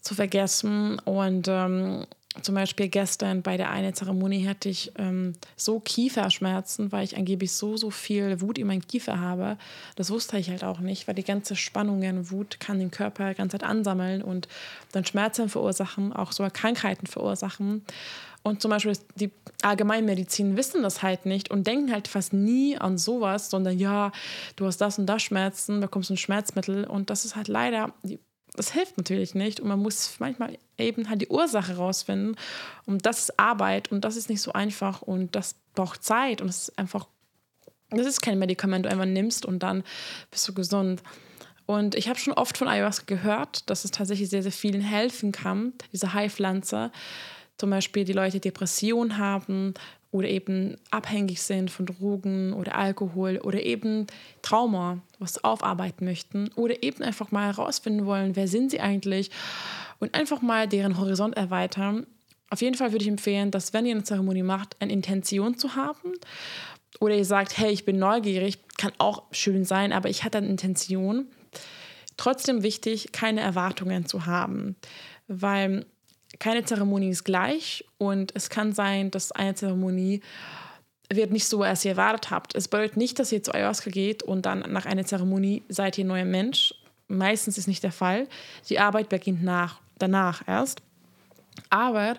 zu 0.00 0.14
vergessen. 0.14 0.98
Und 1.00 1.48
ähm, 1.48 2.06
zum 2.42 2.54
Beispiel 2.54 2.88
gestern 2.88 3.42
bei 3.42 3.56
der 3.56 3.70
einen 3.70 3.94
Zeremonie 3.94 4.46
hatte 4.46 4.68
ich 4.68 4.92
ähm, 4.96 5.34
so 5.56 5.80
Kieferschmerzen, 5.80 6.92
weil 6.92 7.04
ich 7.04 7.16
angeblich 7.16 7.52
so, 7.52 7.76
so 7.76 7.90
viel 7.90 8.40
Wut 8.40 8.58
in 8.58 8.66
meinem 8.66 8.86
Kiefer 8.86 9.20
habe. 9.20 9.56
Das 9.96 10.10
wusste 10.10 10.38
ich 10.38 10.50
halt 10.50 10.64
auch 10.64 10.80
nicht, 10.80 11.08
weil 11.08 11.14
die 11.14 11.24
ganze 11.24 11.56
Spannung 11.56 12.02
in 12.02 12.30
Wut 12.30 12.60
kann 12.60 12.78
den 12.78 12.90
Körper 12.90 13.30
die 13.30 13.36
ganze 13.36 13.58
Zeit 13.58 13.68
ansammeln 13.68 14.22
und 14.22 14.48
dann 14.92 15.04
Schmerzen 15.04 15.48
verursachen, 15.48 16.12
auch 16.12 16.32
sogar 16.32 16.50
Krankheiten 16.50 17.06
verursachen. 17.06 17.82
Und 18.42 18.62
zum 18.62 18.70
Beispiel 18.70 18.96
die 19.16 19.32
Allgemeinmedizin 19.62 20.56
wissen 20.56 20.84
das 20.84 21.02
halt 21.02 21.26
nicht 21.26 21.50
und 21.50 21.66
denken 21.66 21.90
halt 21.90 22.06
fast 22.06 22.32
nie 22.32 22.78
an 22.78 22.96
sowas, 22.96 23.50
sondern 23.50 23.76
ja, 23.76 24.12
du 24.54 24.66
hast 24.66 24.76
das 24.76 25.00
und 25.00 25.06
das 25.06 25.22
Schmerzen, 25.22 25.80
bekommst 25.80 26.10
ein 26.10 26.16
Schmerzmittel 26.16 26.84
und 26.84 27.10
das 27.10 27.24
ist 27.24 27.34
halt 27.34 27.48
leider 27.48 27.92
die 28.04 28.20
das 28.56 28.72
hilft 28.72 28.96
natürlich 28.96 29.34
nicht 29.34 29.60
und 29.60 29.68
man 29.68 29.78
muss 29.78 30.16
manchmal 30.18 30.58
eben 30.78 31.08
halt 31.08 31.22
die 31.22 31.28
Ursache 31.28 31.76
rausfinden 31.76 32.36
und 32.84 33.06
das 33.06 33.20
ist 33.20 33.38
Arbeit 33.38 33.90
und 33.92 34.04
das 34.04 34.16
ist 34.16 34.28
nicht 34.28 34.42
so 34.42 34.52
einfach 34.52 35.02
und 35.02 35.34
das 35.34 35.56
braucht 35.74 36.02
Zeit 36.02 36.40
und 36.40 36.48
es 36.48 36.68
ist 36.68 36.78
einfach, 36.78 37.06
das 37.90 38.06
ist 38.06 38.20
kein 38.20 38.38
Medikament, 38.38 38.86
du 38.86 38.90
einfach 38.90 39.06
nimmst 39.06 39.46
und 39.46 39.62
dann 39.62 39.84
bist 40.30 40.46
du 40.48 40.54
gesund. 40.54 41.02
Und 41.66 41.96
ich 41.96 42.08
habe 42.08 42.18
schon 42.18 42.32
oft 42.32 42.56
von 42.56 42.68
Ayahuasca 42.68 43.04
gehört, 43.06 43.68
dass 43.68 43.84
es 43.84 43.90
tatsächlich 43.90 44.28
sehr, 44.28 44.42
sehr 44.42 44.52
vielen 44.52 44.80
helfen 44.80 45.32
kann, 45.32 45.72
diese 45.92 46.12
Heilpflanze. 46.12 46.92
Zum 47.58 47.70
Beispiel 47.70 48.04
die 48.04 48.12
Leute, 48.12 48.32
die 48.32 48.40
Depression 48.40 49.18
haben 49.18 49.74
oder 50.10 50.28
eben 50.28 50.76
abhängig 50.90 51.42
sind 51.42 51.70
von 51.70 51.86
Drogen 51.86 52.52
oder 52.52 52.76
Alkohol 52.76 53.38
oder 53.38 53.62
eben 53.62 54.06
Trauma, 54.42 55.00
was 55.18 55.42
aufarbeiten 55.44 56.04
möchten 56.04 56.50
oder 56.54 56.82
eben 56.82 57.02
einfach 57.02 57.30
mal 57.32 57.46
herausfinden 57.46 58.06
wollen, 58.06 58.36
wer 58.36 58.48
sind 58.48 58.70
sie 58.70 58.80
eigentlich 58.80 59.30
und 59.98 60.14
einfach 60.14 60.42
mal 60.42 60.68
deren 60.68 60.98
Horizont 60.98 61.36
erweitern. 61.36 62.06
Auf 62.50 62.62
jeden 62.62 62.76
Fall 62.76 62.92
würde 62.92 63.04
ich 63.04 63.10
empfehlen, 63.10 63.50
dass 63.50 63.72
wenn 63.72 63.86
ihr 63.86 63.94
eine 63.94 64.04
Zeremonie 64.04 64.42
macht, 64.42 64.76
eine 64.80 64.92
Intention 64.92 65.58
zu 65.58 65.74
haben 65.74 66.12
oder 67.00 67.14
ihr 67.14 67.24
sagt, 67.24 67.58
hey, 67.58 67.72
ich 67.72 67.84
bin 67.84 67.98
neugierig, 67.98 68.58
kann 68.78 68.92
auch 68.98 69.24
schön 69.32 69.64
sein, 69.64 69.92
aber 69.92 70.08
ich 70.08 70.24
hatte 70.24 70.38
eine 70.38 70.48
Intention. 70.48 71.26
Trotzdem 72.16 72.62
wichtig, 72.62 73.12
keine 73.12 73.40
Erwartungen 73.40 74.06
zu 74.06 74.26
haben, 74.26 74.76
weil 75.26 75.84
keine 76.38 76.64
Zeremonie 76.64 77.10
ist 77.10 77.24
gleich 77.24 77.84
und 77.98 78.32
es 78.34 78.50
kann 78.50 78.72
sein, 78.72 79.10
dass 79.10 79.32
eine 79.32 79.54
Zeremonie 79.54 80.20
wird 81.12 81.30
nicht 81.30 81.46
so, 81.46 81.62
als 81.62 81.84
ihr 81.84 81.92
erwartet 81.92 82.30
habt. 82.30 82.54
Es 82.54 82.68
bedeutet 82.68 82.96
nicht, 82.96 83.18
dass 83.18 83.32
ihr 83.32 83.42
zu 83.42 83.54
Ayahuasca 83.54 83.90
geht 83.90 84.22
und 84.22 84.44
dann 84.44 84.60
nach 84.72 84.86
einer 84.86 85.04
Zeremonie 85.04 85.62
seid 85.68 85.98
ihr 85.98 86.04
neuer 86.04 86.24
Mensch. 86.24 86.74
Meistens 87.08 87.58
ist 87.58 87.68
nicht 87.68 87.84
der 87.84 87.92
Fall. 87.92 88.26
Die 88.68 88.78
Arbeit 88.80 89.08
beginnt 89.08 89.42
nach, 89.42 89.80
danach 89.98 90.46
erst. 90.48 90.82
Aber 91.70 92.16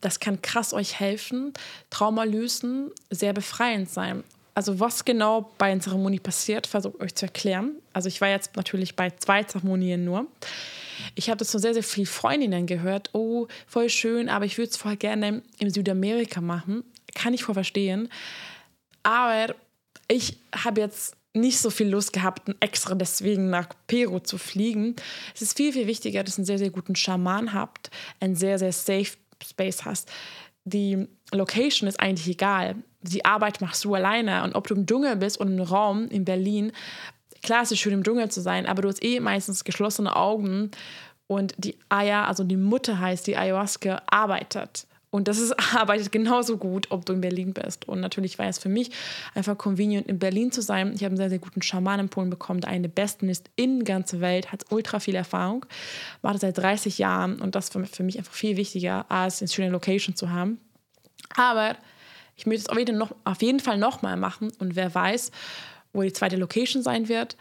das 0.00 0.20
kann 0.20 0.42
krass 0.42 0.72
euch 0.72 1.00
helfen, 1.00 1.52
Trauma 1.90 2.24
lösen, 2.24 2.90
sehr 3.10 3.32
befreiend 3.32 3.90
sein. 3.90 4.22
also 4.54 4.80
was 4.80 5.04
genau 5.04 5.50
bei 5.58 5.66
einer 5.66 5.80
Zeremonie 5.80 6.18
passiert, 6.18 6.66
versuche 6.66 6.98
euch 7.00 7.14
zu 7.14 7.26
erklären. 7.26 7.72
Also 7.92 8.08
ich 8.08 8.20
war 8.22 8.28
jetzt 8.28 8.56
natürlich 8.56 8.96
bei 8.96 9.10
zwei 9.10 9.42
Zeremonien 9.42 10.04
nur. 10.04 10.26
Ich 11.14 11.28
habe 11.28 11.38
das 11.38 11.50
von 11.50 11.60
sehr, 11.60 11.74
sehr 11.74 11.82
vielen 11.82 12.06
Freundinnen 12.06 12.66
gehört. 12.66 13.10
Oh, 13.12 13.48
voll 13.66 13.88
schön, 13.88 14.28
aber 14.28 14.44
ich 14.44 14.58
würde 14.58 14.70
es 14.70 14.76
voll 14.76 14.96
gerne 14.96 15.42
in 15.58 15.70
Südamerika 15.70 16.40
machen. 16.40 16.84
Kann 17.14 17.34
ich 17.34 17.44
voll 17.44 17.54
verstehen. 17.54 18.08
Aber 19.02 19.54
ich 20.08 20.38
habe 20.54 20.80
jetzt 20.80 21.16
nicht 21.36 21.58
so 21.58 21.70
viel 21.70 21.88
Lust 21.88 22.12
gehabt, 22.12 22.50
extra 22.60 22.94
deswegen 22.94 23.50
nach 23.50 23.68
Peru 23.86 24.18
zu 24.18 24.38
fliegen. 24.38 24.96
Es 25.34 25.42
ist 25.42 25.56
viel, 25.56 25.72
viel 25.72 25.86
wichtiger, 25.86 26.24
dass 26.24 26.34
ihr 26.34 26.38
einen 26.38 26.46
sehr, 26.46 26.58
sehr 26.58 26.70
guten 26.70 26.96
Schaman 26.96 27.52
habt, 27.52 27.90
einen 28.20 28.36
sehr, 28.36 28.58
sehr 28.58 28.72
safe 28.72 29.12
Space 29.44 29.84
hast. 29.84 30.10
Die 30.64 31.06
Location 31.32 31.88
ist 31.88 32.00
eigentlich 32.00 32.28
egal. 32.28 32.76
Die 33.02 33.24
Arbeit 33.24 33.60
machst 33.60 33.84
du 33.84 33.94
alleine. 33.94 34.42
Und 34.42 34.54
ob 34.54 34.66
du 34.66 34.74
im 34.74 34.86
Dschungel 34.86 35.16
bist 35.16 35.40
oder 35.40 35.50
im 35.50 35.60
Raum 35.60 36.08
in 36.08 36.24
Berlin, 36.24 36.72
klar 37.42 37.62
ist 37.62 37.72
es 37.72 37.78
schön 37.78 37.92
im 37.92 38.04
Dschungel 38.04 38.30
zu 38.30 38.40
sein, 38.40 38.66
aber 38.66 38.82
du 38.82 38.88
hast 38.88 39.02
eh 39.02 39.20
meistens 39.20 39.64
geschlossene 39.64 40.14
Augen 40.14 40.70
und 41.26 41.54
die 41.58 41.76
Aya, 41.88 42.26
also 42.26 42.44
die 42.44 42.56
Mutter 42.56 43.00
heißt, 43.00 43.26
die 43.26 43.36
Ayahuasca, 43.36 44.02
arbeitet. 44.06 44.86
Und 45.10 45.28
das 45.28 45.38
ist, 45.38 45.54
arbeitet 45.74 46.12
genauso 46.12 46.58
gut, 46.58 46.90
ob 46.90 47.06
du 47.06 47.14
in 47.14 47.20
Berlin 47.20 47.52
bist. 47.54 47.88
Und 47.88 48.00
natürlich 48.00 48.38
war 48.38 48.46
es 48.46 48.58
für 48.58 48.68
mich 48.68 48.90
einfach 49.34 49.56
convenient, 49.56 50.06
in 50.08 50.18
Berlin 50.18 50.52
zu 50.52 50.60
sein. 50.60 50.92
Ich 50.94 51.02
habe 51.02 51.06
einen 51.12 51.16
sehr, 51.16 51.30
sehr 51.30 51.38
guten 51.38 51.62
Schaman 51.62 52.00
in 52.00 52.08
Polen 52.08 52.30
bekommen, 52.30 52.60
der 52.60 52.70
einer 52.70 52.82
der 52.82 52.94
besten 52.94 53.28
ist 53.28 53.48
in 53.56 53.78
der 53.78 53.86
ganzen 53.86 54.20
Welt, 54.20 54.52
hat 54.52 54.66
ultra 54.70 55.00
viel 55.00 55.14
Erfahrung, 55.14 55.64
macht 56.22 56.34
das 56.34 56.42
seit 56.42 56.58
30 56.58 56.98
Jahren. 56.98 57.40
Und 57.40 57.54
das 57.54 57.74
war 57.74 57.84
für 57.86 58.02
mich 58.02 58.18
einfach 58.18 58.34
viel 58.34 58.56
wichtiger, 58.56 59.10
als 59.10 59.40
eine 59.40 59.48
schöne 59.48 59.70
Location 59.70 60.16
zu 60.16 60.30
haben. 60.30 60.60
Aber 61.34 61.76
ich 62.36 62.46
möchte 62.46 62.70
es 62.70 63.08
auf 63.24 63.42
jeden 63.42 63.60
Fall 63.60 63.78
nochmal 63.78 64.16
machen. 64.16 64.52
Und 64.58 64.76
wer 64.76 64.94
weiß, 64.94 65.30
wo 65.96 66.02
die 66.02 66.12
zweite 66.12 66.36
Location 66.36 66.82
sein 66.82 67.08
wird 67.08 67.36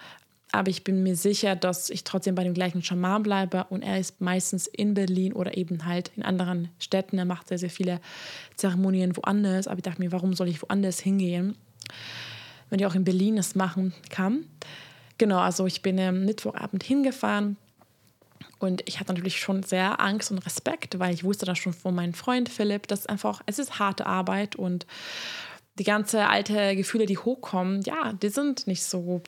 aber 0.55 0.69
ich 0.69 0.85
bin 0.85 1.03
mir 1.03 1.17
sicher, 1.17 1.55
dass 1.55 1.89
ich 1.89 2.05
trotzdem 2.05 2.35
bei 2.35 2.43
dem 2.45 2.53
gleichen 2.53 2.81
Schaman 2.81 3.23
bleibe 3.23 3.65
und 3.65 3.81
er 3.81 3.99
ist 3.99 4.21
meistens 4.21 4.67
in 4.67 4.93
Berlin 4.93 5.33
oder 5.33 5.57
eben 5.57 5.85
halt 5.85 6.11
in 6.15 6.23
anderen 6.23 6.69
Städten. 6.79 7.17
Er 7.17 7.25
macht 7.25 7.49
sehr, 7.49 7.57
sehr 7.57 7.69
viele 7.69 7.99
Zeremonien 8.55 9.17
woanders, 9.17 9.67
aber 9.67 9.79
ich 9.79 9.83
dachte 9.83 10.01
mir, 10.01 10.13
warum 10.13 10.33
soll 10.33 10.47
ich 10.47 10.61
woanders 10.61 10.99
hingehen, 10.99 11.57
wenn 12.69 12.79
ich 12.79 12.85
auch 12.85 12.95
in 12.95 13.03
Berlin 13.03 13.37
es 13.37 13.55
machen 13.55 13.93
kann. 14.09 14.45
Genau, 15.17 15.39
also 15.39 15.65
ich 15.65 15.81
bin 15.81 15.99
am 15.99 16.23
Mittwochabend 16.23 16.83
hingefahren 16.83 17.57
und 18.59 18.81
ich 18.85 19.01
hatte 19.01 19.13
natürlich 19.13 19.39
schon 19.39 19.63
sehr 19.63 19.99
Angst 19.99 20.31
und 20.31 20.45
Respekt, 20.45 20.99
weil 20.99 21.13
ich 21.13 21.25
wusste 21.25 21.45
das 21.45 21.57
schon 21.57 21.73
von 21.73 21.93
meinem 21.93 22.13
Freund 22.13 22.47
Philipp, 22.47 22.87
dass 22.87 23.07
einfach, 23.07 23.41
es 23.45 23.59
ist 23.59 23.79
harte 23.79 24.05
Arbeit 24.05 24.55
und 24.55 24.85
die 25.77 25.83
ganze 25.83 26.27
alte 26.27 26.75
Gefühle, 26.75 27.05
die 27.05 27.17
hochkommen, 27.17 27.81
ja, 27.81 28.13
die 28.13 28.29
sind 28.29 28.67
nicht 28.67 28.83
so 28.83 29.21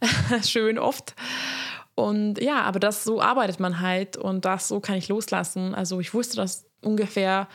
schön 0.44 0.78
oft. 0.78 1.14
Und 1.94 2.40
ja, 2.40 2.62
aber 2.62 2.78
das 2.78 3.02
so 3.02 3.20
arbeitet 3.20 3.58
man 3.58 3.80
halt 3.80 4.16
und 4.16 4.44
das 4.44 4.68
so 4.68 4.78
kann 4.78 4.96
ich 4.96 5.08
loslassen. 5.08 5.74
Also 5.74 5.98
ich 5.98 6.14
wusste 6.14 6.36
das 6.36 6.64
ungefähr, 6.80 7.48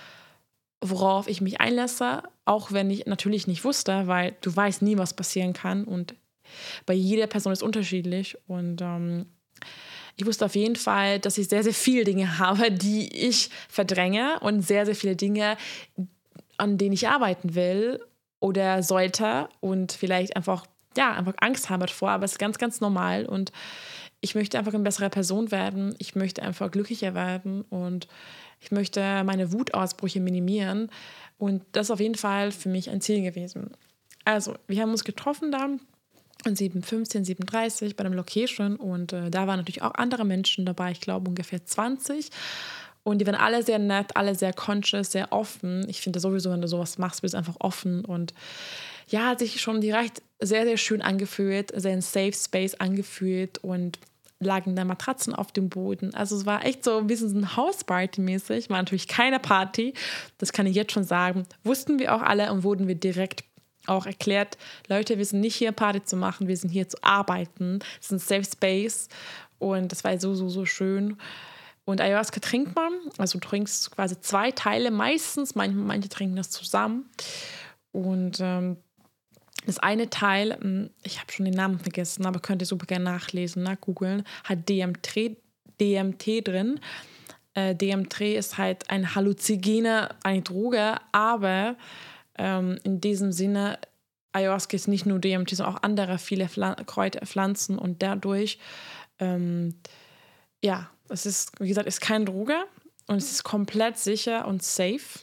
worauf 0.81 1.29
ich 1.29 1.39
mich 1.39 1.61
einlasse, 1.61 2.23
auch 2.43 2.73
wenn 2.73 2.89
ich 2.91 3.05
natürlich 3.05 3.47
nicht 3.47 3.63
wusste, 3.63 4.07
weil 4.07 4.35
du 4.41 4.53
weißt 4.53 4.81
nie, 4.81 4.97
was 4.97 5.13
passieren 5.13 5.53
kann 5.53 5.85
und 5.85 6.15
bei 6.85 6.93
jeder 6.93 7.27
Person 7.27 7.53
ist 7.53 7.63
unterschiedlich 7.63 8.37
und 8.47 8.81
ähm, 8.81 9.27
ich 10.17 10.25
wusste 10.25 10.45
auf 10.45 10.55
jeden 10.55 10.75
Fall, 10.75 11.19
dass 11.19 11.37
ich 11.37 11.47
sehr, 11.47 11.63
sehr 11.63 11.73
viele 11.73 12.03
Dinge 12.03 12.37
habe, 12.37 12.69
die 12.69 13.07
ich 13.15 13.49
verdränge 13.69 14.41
und 14.41 14.61
sehr, 14.61 14.85
sehr 14.85 14.95
viele 14.95 15.15
Dinge, 15.15 15.55
an 16.57 16.77
denen 16.77 16.93
ich 16.93 17.07
arbeiten 17.07 17.55
will 17.55 18.01
oder 18.43 18.83
sollte 18.83 19.47
und 19.61 19.93
vielleicht 19.93 20.35
einfach, 20.35 20.65
ja, 20.97 21.13
einfach 21.13 21.33
Angst 21.39 21.69
haben 21.69 21.79
davor, 21.79 22.09
aber 22.09 22.25
es 22.25 22.33
ist 22.33 22.39
ganz, 22.39 22.57
ganz 22.57 22.81
normal 22.81 23.25
und 23.25 23.53
ich 24.19 24.35
möchte 24.35 24.59
einfach 24.59 24.73
eine 24.73 24.83
bessere 24.83 25.09
Person 25.09 25.49
werden, 25.49 25.95
ich 25.97 26.13
möchte 26.15 26.43
einfach 26.43 26.69
glücklicher 26.69 27.15
werden 27.15 27.61
und 27.69 28.09
ich 28.59 28.71
möchte 28.71 29.23
meine 29.23 29.53
Wutausbrüche 29.53 30.19
minimieren 30.19 30.89
und 31.37 31.63
das 31.71 31.87
ist 31.87 31.91
auf 31.91 32.01
jeden 32.01 32.15
Fall 32.15 32.51
für 32.51 32.67
mich 32.67 32.89
ein 32.89 32.99
Ziel 32.99 33.21
gewesen. 33.21 33.71
Also, 34.25 34.55
wir 34.67 34.81
haben 34.81 34.91
uns 34.91 35.05
getroffen 35.05 35.53
da 35.53 35.65
um 35.65 35.79
7.15, 36.45 37.25
7.30 37.25 37.95
bei 37.95 38.03
einem 38.03 38.13
Location 38.13 38.75
und 38.75 39.13
äh, 39.13 39.29
da 39.29 39.47
waren 39.47 39.59
natürlich 39.59 39.83
auch 39.83 39.93
andere 39.93 40.25
Menschen 40.25 40.65
dabei, 40.65 40.91
ich 40.91 40.99
glaube 40.99 41.29
ungefähr 41.29 41.63
20 41.65 42.29
und 43.03 43.19
die 43.19 43.27
waren 43.27 43.35
alle 43.35 43.63
sehr 43.63 43.79
nett, 43.79 44.15
alle 44.15 44.35
sehr 44.35 44.53
conscious, 44.53 45.11
sehr 45.11 45.31
offen. 45.31 45.85
Ich 45.89 46.01
finde 46.01 46.19
sowieso, 46.19 46.51
wenn 46.51 46.61
du 46.61 46.67
sowas 46.67 46.97
machst, 46.97 47.21
bist 47.21 47.33
du 47.33 47.37
einfach 47.37 47.57
offen. 47.59 48.05
Und 48.05 48.33
ja, 49.07 49.27
hat 49.27 49.39
sich 49.39 49.61
schon 49.61 49.81
direkt 49.81 50.21
sehr, 50.39 50.63
sehr 50.63 50.77
schön 50.77 51.01
angefühlt, 51.01 51.71
sehr 51.75 51.91
ein 51.91 52.01
Safe 52.01 52.33
Space 52.33 52.75
angefühlt 52.75 53.57
und 53.57 53.99
lagen 54.39 54.75
da 54.75 54.85
Matratzen 54.85 55.33
auf 55.33 55.51
dem 55.51 55.69
Boden. 55.69 56.13
Also 56.13 56.35
es 56.35 56.45
war 56.45 56.65
echt 56.65 56.83
so 56.83 56.97
ein 56.97 57.07
bisschen 57.07 57.29
so 57.29 57.37
ein 57.37 57.55
Hausparty-mäßig. 57.55 58.69
War 58.69 58.77
natürlich 58.77 59.07
keine 59.07 59.39
Party, 59.39 59.93
das 60.37 60.53
kann 60.53 60.65
ich 60.65 60.75
jetzt 60.75 60.93
schon 60.93 61.03
sagen. 61.03 61.45
Wussten 61.63 61.99
wir 61.99 62.15
auch 62.15 62.21
alle 62.21 62.51
und 62.51 62.63
wurden 62.63 62.87
wir 62.87 62.95
direkt 62.95 63.43
auch 63.85 64.05
erklärt, 64.05 64.57
Leute, 64.87 65.17
wir 65.17 65.25
sind 65.25 65.41
nicht 65.41 65.55
hier 65.55 65.73
Party 65.73 66.01
zu 66.03 66.15
machen, 66.15 66.47
wir 66.47 66.55
sind 66.55 66.69
hier 66.69 66.87
zu 66.87 66.97
arbeiten. 67.01 67.79
Es 67.99 68.05
ist 68.05 68.11
ein 68.11 68.19
Safe 68.19 68.45
Space 68.45 69.09
und 69.59 69.91
das 69.91 70.05
war 70.05 70.17
so, 70.19 70.35
so, 70.35 70.47
so 70.47 70.65
schön. 70.65 71.17
Und 71.85 71.99
Ayahuasca 71.99 72.39
trinkt 72.39 72.75
man, 72.75 72.93
also 73.17 73.39
du 73.39 73.47
trinkst 73.47 73.91
quasi 73.91 74.19
zwei 74.21 74.51
Teile 74.51 74.89
meistens, 74.89 75.55
manche, 75.55 75.75
manche 75.75 76.09
trinken 76.09 76.35
das 76.35 76.49
zusammen. 76.49 77.09
Und 77.91 78.39
ähm, 78.39 78.77
das 79.65 79.79
eine 79.79 80.09
Teil, 80.09 80.57
hm, 80.59 80.89
ich 81.03 81.19
habe 81.19 81.31
schon 81.31 81.45
den 81.45 81.53
Namen 81.53 81.79
vergessen, 81.79 82.25
aber 82.25 82.39
könnt 82.39 82.61
ihr 82.61 82.65
super 82.65 82.85
gerne 82.85 83.05
nachlesen, 83.05 83.63
nach 83.63 83.79
googeln, 83.79 84.23
hat 84.45 84.69
DMT, 84.69 85.37
DMT 85.79 86.47
drin. 86.47 86.79
Äh, 87.53 87.75
DMT 87.75 88.21
ist 88.21 88.57
halt 88.57 88.89
ein 88.89 89.13
Halluzigene, 89.13 90.09
eine 90.23 90.41
Droge, 90.41 90.97
aber 91.11 91.75
ähm, 92.37 92.79
in 92.83 92.99
diesem 93.01 93.31
Sinne, 93.31 93.77
Ayahuasca 94.31 94.75
ist 94.75 94.87
nicht 94.87 95.05
nur 95.05 95.19
DMT, 95.19 95.51
sondern 95.51 95.75
auch 95.75 95.83
andere 95.83 96.17
viele 96.17 96.47
Pfl 96.47 96.75
Kräuter, 96.85 97.25
Pflanzen 97.25 97.77
und 97.77 98.01
dadurch, 98.01 98.57
ähm, 99.19 99.75
ja, 100.63 100.89
es 101.09 101.25
ist, 101.25 101.51
wie 101.59 101.67
gesagt, 101.67 101.87
ist 101.87 102.01
kein 102.01 102.25
Droge 102.25 102.55
und 103.07 103.17
es 103.17 103.31
ist 103.31 103.43
komplett 103.43 103.97
sicher 103.97 104.47
und 104.47 104.63
safe. 104.63 105.19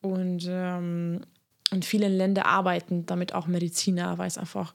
Und 0.00 0.46
ähm, 0.48 1.22
in 1.72 1.82
vielen 1.82 2.16
Ländern 2.16 2.44
arbeiten 2.44 3.06
damit 3.06 3.34
auch 3.34 3.46
Mediziner, 3.46 4.18
weil 4.18 4.28
es 4.28 4.38
einfach 4.38 4.74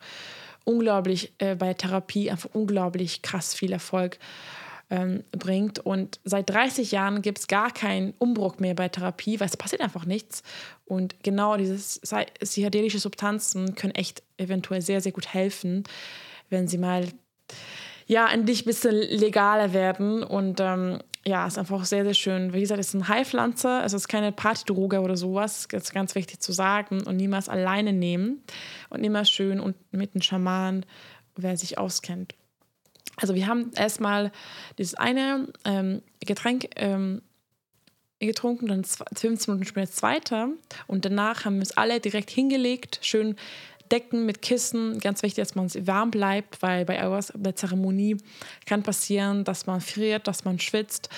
unglaublich 0.66 1.34
äh, 1.40 1.56
bei 1.56 1.74
Therapie 1.74 2.30
einfach 2.30 2.50
unglaublich 2.54 3.22
krass 3.22 3.54
viel 3.54 3.72
Erfolg 3.72 4.20
ähm, 4.90 5.24
bringt. 5.32 5.80
Und 5.80 6.20
seit 6.24 6.50
30 6.50 6.92
Jahren 6.92 7.22
gibt 7.22 7.40
es 7.40 7.48
gar 7.48 7.72
keinen 7.72 8.14
Umbruch 8.18 8.60
mehr 8.60 8.74
bei 8.74 8.90
Therapie, 8.90 9.40
weil 9.40 9.48
es 9.48 9.58
passiert 9.58 9.82
einfach 9.82 10.06
nichts. 10.06 10.44
Und 10.86 11.24
genau 11.24 11.58
diese 11.58 12.00
psychedelische 12.42 13.00
Substanzen 13.00 13.76
können 13.76 13.96
echt 13.96 14.24
eventuell 14.38 14.82
sehr, 14.82 15.02
sehr 15.02 15.12
gut 15.12 15.34
helfen, 15.34 15.84
wenn 16.50 16.68
sie 16.68 16.78
mal 16.78 17.08
ja, 18.10 18.28
endlich 18.28 18.64
ein 18.64 18.66
bisschen 18.66 18.96
legaler 18.96 19.72
werden. 19.72 20.24
Und 20.24 20.60
ähm, 20.60 20.98
ja, 21.28 21.46
ist 21.46 21.60
einfach 21.60 21.86
sehr, 21.86 22.04
sehr 22.04 22.16
schön. 22.16 22.54
Wie 22.54 22.60
gesagt, 22.60 22.80
es 22.80 22.88
ist 22.88 22.96
ein 22.96 23.08
Heilpflanze, 23.08 23.84
es 23.86 23.94
ist 23.94 24.08
keine 24.08 24.32
Partydroge 24.32 25.00
oder 25.02 25.16
sowas. 25.16 25.68
Das 25.70 25.84
ist 25.84 25.94
ganz 25.94 26.16
wichtig 26.16 26.40
zu 26.40 26.52
sagen. 26.52 27.04
Und 27.04 27.18
niemals 27.18 27.50
alleine 27.50 27.94
nehmen. 27.94 28.42
Und 28.90 29.04
immer 29.04 29.26
schön 29.26 29.60
und 29.60 29.76
mit 29.92 30.16
einem 30.16 30.24
Schaman, 30.24 30.88
wer 31.36 31.56
sich 31.56 31.78
auskennt. 31.78 32.34
Also 33.18 33.36
wir 33.36 33.46
haben 33.46 33.72
erstmal 33.76 34.32
dieses 34.80 34.96
eine 34.96 35.48
ähm, 35.64 36.02
Getränk 36.20 36.68
ähm, 36.78 37.22
getrunken, 38.18 38.68
dann 38.68 38.84
15 38.84 39.54
Minuten 39.54 39.68
später 39.68 39.86
das 39.86 39.96
zweite. 39.96 40.48
Und 40.88 41.06
danach 41.06 41.46
haben 41.46 41.58
wir 41.58 41.64
es 41.64 41.78
alle 41.78 42.00
direkt 42.00 42.32
hingelegt, 42.32 43.00
schön 43.04 43.36
Decken 43.92 44.26
mit 44.26 44.42
Kissen. 44.42 45.00
Ganz 45.00 45.24
wichtig, 45.24 45.44
dass 45.44 45.56
man 45.56 45.70
warm 45.88 46.12
bleibt, 46.12 46.62
weil 46.62 46.86
bei 46.86 46.98
der 47.34 47.56
Zeremonie 47.56 48.18
kann 48.66 48.84
passieren, 48.84 49.44
dass 49.44 49.66
man 49.66 49.82
friert, 49.82 50.28
dass 50.28 50.46
man 50.46 50.60
schwitzt. 50.60 51.10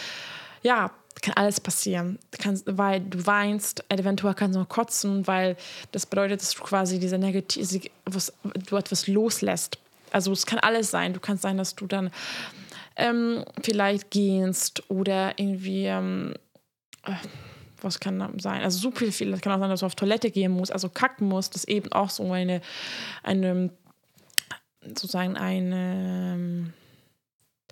Ja, 0.63 0.91
kann 1.21 1.33
alles 1.35 1.59
passieren. 1.59 2.19
Kann, 2.39 2.59
weil 2.65 3.01
du 3.01 3.25
weinst, 3.25 3.83
eventuell 3.89 4.33
kannst 4.33 4.57
du 4.57 4.65
kotzen, 4.65 5.27
weil 5.27 5.55
das 5.91 6.05
bedeutet, 6.05 6.41
dass 6.41 6.53
du 6.53 6.63
quasi 6.63 6.99
diese 6.99 7.17
negative, 7.17 7.89
du 8.05 8.75
etwas 8.75 9.07
loslässt. 9.07 9.77
Also 10.11 10.31
es 10.31 10.45
kann 10.45 10.59
alles 10.59 10.91
sein. 10.91 11.13
Du 11.13 11.19
kannst 11.19 11.43
sein, 11.43 11.57
dass 11.57 11.75
du 11.75 11.87
dann 11.87 12.11
ähm, 12.95 13.45
vielleicht 13.61 14.11
gehst 14.11 14.89
oder 14.89 15.37
irgendwie 15.37 15.85
ähm, 15.85 16.33
äh, 17.05 17.13
was 17.83 17.99
kann 17.99 18.39
sein? 18.39 18.61
Also 18.61 18.79
super 18.79 19.11
viel, 19.11 19.31
das 19.31 19.41
kann 19.41 19.53
auch 19.53 19.59
sein, 19.59 19.69
dass 19.69 19.81
du 19.81 19.85
auf 19.85 19.95
Toilette 19.95 20.31
gehen 20.31 20.51
musst, 20.51 20.71
also 20.71 20.89
kacken 20.89 21.27
musst, 21.27 21.55
das 21.55 21.63
ist 21.63 21.69
eben 21.69 21.91
auch 21.91 22.09
so 22.09 22.31
eine, 22.31 22.61
eine 23.23 23.69
sozusagen 24.83 25.37
ein 25.37 25.71
ähm, 25.73 26.73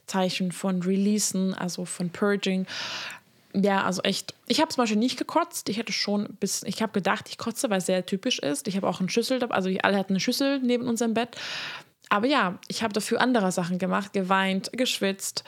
Zeichen 0.05 0.51
von 0.51 0.81
Releasen, 0.81 1.53
also 1.53 1.85
von 1.85 2.09
Purging. 2.09 2.65
ja, 3.53 3.83
also 3.83 4.01
echt. 4.03 4.33
Ich 4.47 4.59
habe 4.59 4.69
zum 4.69 4.83
Beispiel 4.83 4.97
nicht 4.97 5.17
gekotzt. 5.17 5.69
Ich 5.69 5.77
hätte 5.77 5.93
schon 5.93 6.35
bis, 6.39 6.63
ich 6.63 6.81
habe 6.81 6.91
gedacht, 6.91 7.29
ich 7.29 7.37
kotze, 7.37 7.69
weil 7.69 7.79
es 7.79 7.85
sehr 7.85 8.05
typisch 8.05 8.39
ist. 8.39 8.67
Ich 8.67 8.75
habe 8.75 8.87
auch 8.87 8.99
eine 8.99 9.09
Schüssel, 9.09 9.43
also 9.45 9.69
alle 9.81 9.97
hatten 9.97 10.13
eine 10.13 10.19
Schüssel 10.19 10.59
neben 10.59 10.87
unserem 10.87 11.13
Bett. 11.13 11.35
Aber 12.09 12.25
ja, 12.25 12.57
ich 12.67 12.81
habe 12.81 12.93
dafür 12.93 13.21
andere 13.21 13.51
Sachen 13.51 13.77
gemacht, 13.77 14.13
geweint, 14.13 14.71
geschwitzt 14.73 15.43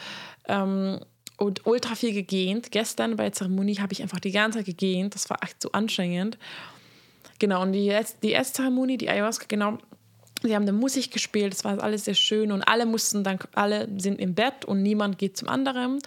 ähm, 0.48 1.00
und 1.42 1.66
ultra 1.66 1.96
viel 1.96 2.14
gegähnt. 2.14 2.72
Gestern 2.72 3.16
bei 3.16 3.24
der 3.24 3.34
Zeremonie 3.34 3.80
habe 3.80 3.94
ich 3.94 4.04
einfach 4.04 4.20
die 4.20 4.32
ganze 4.32 4.60
Zeit 4.60 4.68
gegähnt. 4.68 5.16
Das 5.16 5.30
war 5.32 5.42
echt 5.42 5.60
so 5.62 5.72
anstrengend. 5.72 6.38
Genau, 7.40 7.64
und 7.64 7.74
die, 7.74 7.92
die 8.22 8.30
erste 8.30 8.58
Zeremonie, 8.58 8.98
die 8.98 9.10
Ayahuasca, 9.10 9.46
genau, 9.48 9.80
Sie 10.44 10.56
haben 10.56 10.66
dann 10.66 10.78
Musik 10.78 11.12
gespielt, 11.12 11.54
es 11.54 11.64
war 11.64 11.84
alles 11.84 12.06
sehr 12.06 12.16
schön 12.16 12.52
und 12.52 12.64
alle 12.64 12.88
mussten 12.88 13.24
dann, 13.24 13.38
alle 13.54 13.88
sind 14.00 14.20
im 14.20 14.34
Bett 14.34 14.66
und 14.66 14.82
niemand 14.82 15.20
geht 15.20 15.38
zum 15.38 15.48
anderen. 15.48 16.00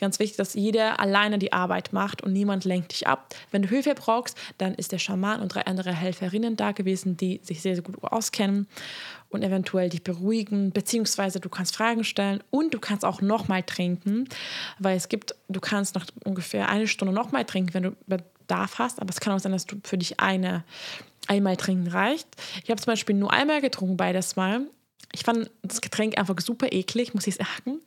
Ganz 0.00 0.18
wichtig, 0.18 0.36
dass 0.36 0.54
jeder 0.54 0.98
alleine 0.98 1.38
die 1.38 1.52
Arbeit 1.52 1.92
macht 1.92 2.20
und 2.22 2.32
niemand 2.32 2.64
lenkt 2.64 2.90
dich 2.90 3.06
ab. 3.06 3.32
Wenn 3.52 3.62
du 3.62 3.68
Hilfe 3.68 3.94
brauchst, 3.94 4.36
dann 4.58 4.74
ist 4.74 4.90
der 4.90 4.98
Schaman 4.98 5.40
und 5.40 5.54
drei 5.54 5.66
andere 5.66 5.92
Helferinnen 5.92 6.56
da 6.56 6.72
gewesen, 6.72 7.16
die 7.16 7.40
sich 7.44 7.62
sehr, 7.62 7.76
sehr 7.76 7.84
gut 7.84 8.02
auskennen 8.02 8.66
und 9.36 9.42
eventuell 9.42 9.88
dich 9.88 10.02
beruhigen, 10.02 10.72
beziehungsweise 10.72 11.38
du 11.40 11.48
kannst 11.48 11.76
Fragen 11.76 12.04
stellen 12.04 12.42
und 12.50 12.74
du 12.74 12.80
kannst 12.80 13.04
auch 13.04 13.20
nochmal 13.20 13.62
trinken, 13.62 14.28
weil 14.78 14.96
es 14.96 15.08
gibt, 15.08 15.34
du 15.48 15.60
kannst 15.60 15.94
nach 15.94 16.06
ungefähr 16.24 16.68
eine 16.68 16.88
Stunde 16.88 17.14
nochmal 17.14 17.44
trinken, 17.44 17.74
wenn 17.74 17.82
du 17.84 17.96
Bedarf 18.06 18.78
hast, 18.78 19.00
aber 19.00 19.10
es 19.10 19.20
kann 19.20 19.32
auch 19.32 19.38
sein, 19.38 19.52
dass 19.52 19.66
du 19.66 19.76
für 19.84 19.98
dich 19.98 20.20
eine 20.20 20.64
einmal 21.28 21.56
trinken 21.56 21.88
reicht. 21.88 22.28
Ich 22.62 22.70
habe 22.70 22.80
zum 22.80 22.92
Beispiel 22.92 23.14
nur 23.14 23.32
einmal 23.32 23.60
getrunken, 23.60 23.96
beides 23.96 24.36
Mal. 24.36 24.62
Ich 25.12 25.22
fand 25.22 25.50
das 25.62 25.80
Getränk 25.80 26.18
einfach 26.18 26.38
super 26.40 26.72
eklig, 26.72 27.14
muss 27.14 27.26
ich 27.26 27.36
sagen. 27.36 27.80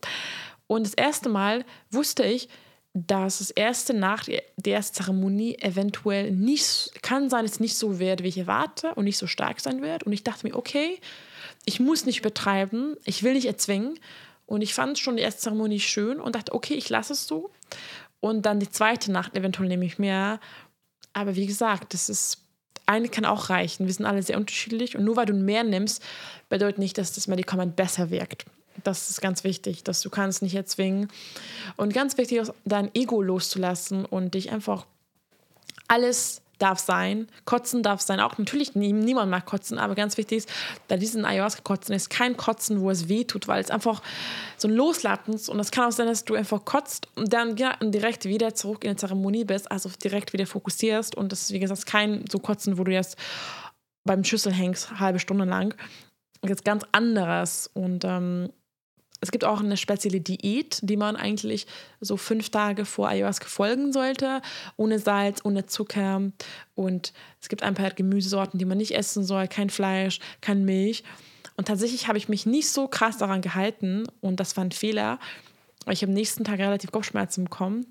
Und 0.68 0.86
das 0.86 0.94
erste 0.94 1.30
Mal 1.30 1.66
wusste 1.90 2.24
ich, 2.24 2.50
dass 2.94 3.38
das 3.38 3.52
erste 3.52 3.94
nach 3.94 4.26
der 4.26 4.74
ersten 4.74 4.96
Zeremonie 4.96 5.58
eventuell 5.60 6.32
nicht, 6.32 6.92
kann 7.02 7.30
sein, 7.30 7.46
dass 7.46 7.54
es 7.54 7.60
nicht 7.60 7.78
so 7.78 8.00
wird, 8.00 8.24
wie 8.24 8.30
ich 8.30 8.38
erwarte 8.38 8.94
und 8.96 9.06
nicht 9.06 9.18
so 9.18 9.28
stark 9.28 9.60
sein 9.60 9.82
wird. 9.82 10.04
Und 10.04 10.14
ich 10.14 10.24
dachte 10.24 10.48
mir, 10.48 10.56
okay, 10.56 11.00
ich 11.70 11.80
muss 11.80 12.08
nicht 12.08 12.24
betreiben, 12.24 12.98
ich 13.06 13.22
will 13.22 13.34
nicht 13.34 13.46
erzwingen. 13.46 14.00
Und 14.48 14.64
ich 14.64 14.74
fand 14.74 14.98
schon 14.98 15.18
die 15.18 15.22
erste 15.22 15.42
Zeremonie 15.42 15.80
schön 15.80 16.20
und 16.20 16.34
dachte, 16.34 16.56
okay, 16.56 16.74
ich 16.74 16.90
lasse 16.90 17.14
es 17.14 17.28
so. 17.28 17.52
Und 18.20 18.48
dann 18.48 18.60
die 18.60 18.72
zweite 18.72 19.12
Nacht 19.12 19.36
eventuell 19.36 19.70
nehme 19.70 19.86
ich 19.86 20.00
mehr. 20.00 20.40
Aber 21.14 21.36
wie 21.36 21.46
gesagt, 21.46 21.94
das 21.94 22.10
ist 22.10 22.40
eine 22.88 23.08
kann 23.08 23.24
auch 23.24 23.52
reichen. 23.52 23.86
Wir 23.86 23.94
sind 23.94 24.08
alle 24.08 24.24
sehr 24.24 24.38
unterschiedlich 24.38 24.98
und 24.98 25.04
nur 25.04 25.16
weil 25.16 25.28
du 25.28 25.36
mehr 25.36 25.64
nimmst, 25.64 26.02
bedeutet 26.50 26.80
nicht, 26.80 26.98
dass 26.98 27.14
das 27.14 27.28
Medikament 27.28 27.76
besser 27.76 28.10
wirkt. 28.10 28.46
Das 28.84 29.12
ist 29.12 29.22
ganz 29.22 29.44
wichtig, 29.44 29.84
dass 29.84 30.02
du 30.02 30.10
kannst 30.10 30.42
nicht 30.42 30.56
erzwingen. 30.56 31.08
Und 31.78 31.94
ganz 31.94 32.18
wichtig 32.18 32.42
dein 32.66 32.90
Ego 32.96 33.22
loszulassen 33.22 34.06
und 34.06 34.34
dich 34.34 34.52
einfach 34.52 34.88
alles 35.88 36.42
darf 36.60 36.80
sein. 36.80 37.28
Kotzen 37.46 37.82
darf 37.82 38.02
sein. 38.02 38.20
Auch 38.20 38.38
natürlich, 38.38 38.76
niemand 38.76 39.32
mag 39.32 39.46
kotzen, 39.46 39.80
aber 39.80 39.96
ganz 39.96 40.18
wichtig 40.18 40.40
ist, 40.40 40.50
da 40.88 40.98
diesen 40.98 41.26
Ayahuasca-Kotzen 41.26 41.96
ist 41.96 42.10
kein 42.10 42.38
Kotzen, 42.38 42.82
wo 42.82 42.92
es 42.92 43.10
weh 43.10 43.24
tut, 43.24 43.48
weil 43.48 43.62
es 43.62 43.72
einfach 43.72 44.02
so 44.58 44.68
ein 44.68 44.74
Loslappen 44.76 45.34
ist. 45.34 45.50
Und 45.50 45.60
es 45.60 45.72
kann 45.72 45.88
auch 45.88 45.92
sein, 45.92 46.08
dass 46.08 46.26
du 46.26 46.36
einfach 46.36 46.64
kotzt 46.66 47.08
und 47.16 47.34
dann 47.34 47.58
ja, 47.58 47.76
direkt 47.82 48.26
wieder 48.26 48.54
zurück 48.54 48.84
in 48.84 48.92
die 48.92 48.98
Zeremonie 48.98 49.46
bist, 49.46 49.72
also 49.72 49.90
direkt 50.04 50.34
wieder 50.34 50.46
fokussierst. 50.46 51.16
Und 51.16 51.32
das 51.32 51.44
ist, 51.44 51.52
wie 51.52 51.60
gesagt, 51.60 51.86
kein 51.86 52.26
so 52.30 52.40
Kotzen, 52.40 52.78
wo 52.78 52.84
du 52.84 52.92
jetzt 52.92 53.18
beim 54.04 54.24
Schüssel 54.24 54.54
hängst, 54.54 55.00
halbe 55.00 55.20
Stunde 55.20 55.46
lang. 55.46 55.74
Jetzt 56.46 56.66
ganz 56.66 56.84
anderes. 56.92 57.70
Und 57.74 58.06
ähm, 58.06 58.50
es 59.22 59.32
gibt 59.32 59.44
auch 59.44 59.60
eine 59.60 59.78
spezielle 59.78 60.22
Diät, 60.22 60.80
die 60.82 60.98
man 60.98 61.16
eigentlich 61.16 61.68
so 62.00 62.16
fünf 62.18 62.50
Tage 62.50 62.86
vor 62.86 63.10
Ayahuasca 63.10 63.48
folgen 63.48 63.92
sollte. 63.92 64.42
Ohne 64.78 65.00
Salz, 65.00 65.42
ohne 65.44 65.66
Zucker. 65.66 66.22
Und 66.76 67.14
es 67.42 67.50
gibt 67.50 67.64
ein 67.64 67.74
paar 67.74 67.92
Gemüsesorten, 67.92 68.58
die 68.60 68.66
man 68.66 68.78
nicht 68.78 68.96
essen 68.96 69.24
soll. 69.24 69.48
Kein 69.48 69.70
Fleisch, 69.70 70.20
kein 70.42 70.64
Milch. 70.64 71.04
Und 71.58 71.68
tatsächlich 71.68 72.08
habe 72.08 72.18
ich 72.18 72.30
mich 72.30 72.46
nicht 72.46 72.70
so 72.70 72.88
krass 72.88 73.18
daran 73.18 73.42
gehalten. 73.42 74.06
Und 74.22 74.40
das 74.40 74.56
war 74.56 74.64
ein 74.64 74.72
Fehler. 74.72 75.20
Ich 75.90 76.02
habe 76.02 76.12
am 76.12 76.16
nächsten 76.16 76.46
Tag 76.46 76.60
relativ 76.60 76.92
Kopfschmerzen 76.92 77.46
bekommen. 77.46 77.86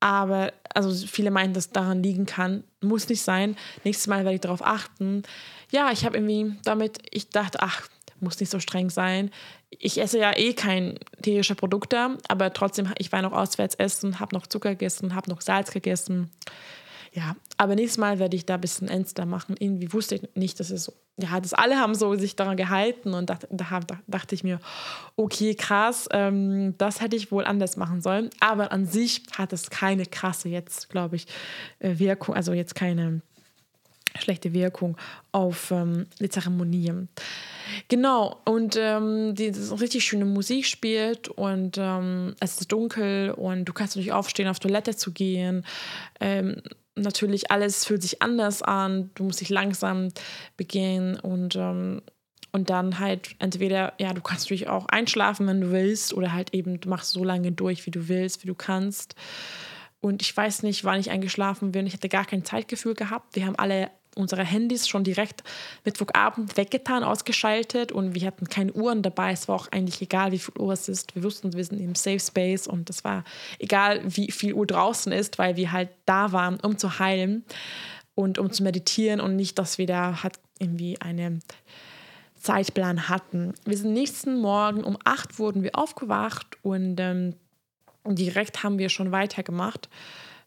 Aber 0.00 0.52
also 0.74 1.06
viele 1.06 1.30
meinen, 1.30 1.52
dass 1.52 1.70
daran 1.70 2.02
liegen 2.02 2.24
kann. 2.24 2.64
Muss 2.80 3.08
nicht 3.08 3.22
sein. 3.22 3.56
Nächstes 3.84 4.06
Mal 4.06 4.24
werde 4.24 4.34
ich 4.34 4.40
darauf 4.40 4.64
achten. 4.64 5.22
Ja, 5.70 5.90
ich 5.92 6.06
habe 6.06 6.16
irgendwie 6.16 6.56
damit, 6.64 6.98
ich 7.10 7.28
dachte, 7.28 7.58
ach, 7.60 7.88
muss 8.20 8.40
nicht 8.40 8.50
so 8.50 8.60
streng 8.60 8.90
sein. 8.90 9.30
Ich 9.78 10.00
esse 10.00 10.18
ja 10.18 10.36
eh 10.36 10.52
kein 10.52 10.98
tierische 11.22 11.54
Produkte, 11.54 12.18
aber 12.28 12.52
trotzdem, 12.52 12.92
ich 12.98 13.12
war 13.12 13.22
noch 13.22 13.32
auswärts 13.32 13.74
essen, 13.76 14.20
habe 14.20 14.34
noch 14.34 14.46
Zucker 14.46 14.70
gegessen, 14.70 15.14
habe 15.14 15.30
noch 15.30 15.40
Salz 15.40 15.70
gegessen. 15.70 16.30
Ja, 17.14 17.36
aber 17.58 17.76
nächstes 17.76 17.98
Mal 17.98 18.18
werde 18.18 18.36
ich 18.36 18.44
da 18.44 18.54
ein 18.54 18.60
bisschen 18.60 18.88
ernster 18.88 19.24
machen. 19.24 19.54
Irgendwie 19.60 19.92
wusste 19.92 20.16
ich 20.16 20.22
nicht, 20.34 20.58
dass 20.58 20.70
es 20.70 20.84
so, 20.84 20.92
ja, 21.16 21.38
das 21.40 21.54
alle 21.54 21.76
haben 21.78 21.94
so 21.94 22.16
sich 22.16 22.34
daran 22.34 22.56
gehalten 22.56 23.14
und 23.14 23.30
da, 23.30 23.38
da, 23.50 23.80
da 23.86 24.00
dachte 24.08 24.34
ich 24.34 24.42
mir, 24.42 24.58
okay, 25.14 25.54
krass, 25.54 26.08
ähm, 26.10 26.74
das 26.76 27.00
hätte 27.00 27.14
ich 27.14 27.30
wohl 27.30 27.44
anders 27.44 27.76
machen 27.76 28.00
sollen. 28.00 28.30
Aber 28.40 28.72
an 28.72 28.86
sich 28.86 29.22
hat 29.38 29.52
es 29.52 29.70
keine 29.70 30.06
krasse 30.06 30.48
jetzt, 30.48 30.90
glaube 30.90 31.14
ich, 31.14 31.28
äh, 31.78 32.00
Wirkung, 32.00 32.34
also 32.34 32.52
jetzt 32.52 32.74
keine 32.74 33.22
schlechte 34.24 34.52
Wirkung 34.52 34.96
auf 35.32 35.70
ähm, 35.70 36.06
die 36.18 36.28
Zeremonie. 36.28 36.92
Genau, 37.88 38.40
und 38.44 38.76
ähm, 38.78 39.34
die 39.34 39.48
richtig 39.48 40.04
schöne 40.04 40.24
Musik 40.24 40.66
spielt 40.66 41.28
und 41.28 41.76
ähm, 41.78 42.34
es 42.40 42.60
ist 42.60 42.72
dunkel 42.72 43.30
und 43.30 43.64
du 43.66 43.72
kannst 43.72 43.96
natürlich 43.96 44.12
aufstehen, 44.12 44.48
auf 44.48 44.58
Toilette 44.58 44.96
zu 44.96 45.12
gehen. 45.12 45.64
Ähm, 46.20 46.60
natürlich, 46.94 47.50
alles 47.50 47.84
fühlt 47.84 48.02
sich 48.02 48.22
anders 48.22 48.62
an, 48.62 49.10
du 49.14 49.24
musst 49.24 49.40
dich 49.40 49.50
langsam 49.50 50.08
begehen 50.56 51.18
und, 51.18 51.56
ähm, 51.56 52.02
und 52.52 52.70
dann 52.70 52.98
halt 52.98 53.34
entweder, 53.38 53.94
ja, 53.98 54.12
du 54.12 54.20
kannst 54.20 54.44
natürlich 54.44 54.68
auch 54.68 54.86
einschlafen, 54.86 55.46
wenn 55.46 55.60
du 55.60 55.70
willst, 55.70 56.14
oder 56.14 56.32
halt 56.32 56.54
eben, 56.54 56.80
du 56.80 56.88
machst 56.88 57.10
so 57.10 57.24
lange 57.24 57.52
durch, 57.52 57.86
wie 57.86 57.90
du 57.90 58.08
willst, 58.08 58.44
wie 58.44 58.48
du 58.48 58.54
kannst. 58.54 59.16
Und 60.00 60.20
ich 60.20 60.36
weiß 60.36 60.64
nicht, 60.64 60.84
wann 60.84 61.00
ich 61.00 61.10
eingeschlafen 61.10 61.72
bin. 61.72 61.86
Ich 61.86 61.94
hatte 61.94 62.10
gar 62.10 62.26
kein 62.26 62.44
Zeitgefühl 62.44 62.94
gehabt. 62.94 63.34
Wir 63.34 63.46
haben 63.46 63.56
alle 63.56 63.90
unsere 64.16 64.44
Handys 64.44 64.88
schon 64.88 65.04
direkt 65.04 65.42
Mittwochabend 65.84 66.56
weggetan, 66.56 67.04
ausgeschaltet 67.04 67.92
und 67.92 68.14
wir 68.14 68.26
hatten 68.26 68.48
keine 68.48 68.72
Uhren 68.72 69.02
dabei. 69.02 69.32
Es 69.32 69.48
war 69.48 69.56
auch 69.56 69.68
eigentlich 69.70 70.00
egal, 70.00 70.32
wie 70.32 70.38
viel 70.38 70.58
Uhr 70.58 70.72
es 70.72 70.88
ist. 70.88 71.14
Wir 71.14 71.22
wussten, 71.22 71.52
wir 71.52 71.64
sind 71.64 71.80
im 71.80 71.94
Safe 71.94 72.20
Space 72.20 72.66
und 72.66 72.90
es 72.90 73.04
war 73.04 73.24
egal, 73.58 74.02
wie 74.04 74.30
viel 74.30 74.54
Uhr 74.54 74.66
draußen 74.66 75.12
ist, 75.12 75.38
weil 75.38 75.56
wir 75.56 75.72
halt 75.72 75.90
da 76.06 76.32
waren, 76.32 76.58
um 76.60 76.78
zu 76.78 76.98
heilen 76.98 77.44
und 78.14 78.38
um 78.38 78.50
zu 78.52 78.62
meditieren 78.62 79.20
und 79.20 79.36
nicht, 79.36 79.58
dass 79.58 79.78
wir 79.78 79.86
da 79.86 80.22
halt 80.22 80.34
irgendwie 80.58 81.00
einen 81.00 81.42
Zeitplan 82.36 83.08
hatten. 83.08 83.54
Wir 83.64 83.76
sind 83.76 83.92
nächsten 83.92 84.40
Morgen 84.40 84.84
um 84.84 84.98
8 85.04 85.38
wurden 85.38 85.62
wir 85.62 85.70
aufgewacht 85.74 86.46
und 86.62 87.00
ähm, 87.00 87.34
direkt 88.06 88.62
haben 88.62 88.78
wir 88.78 88.90
schon 88.90 89.12
weitergemacht 89.12 89.88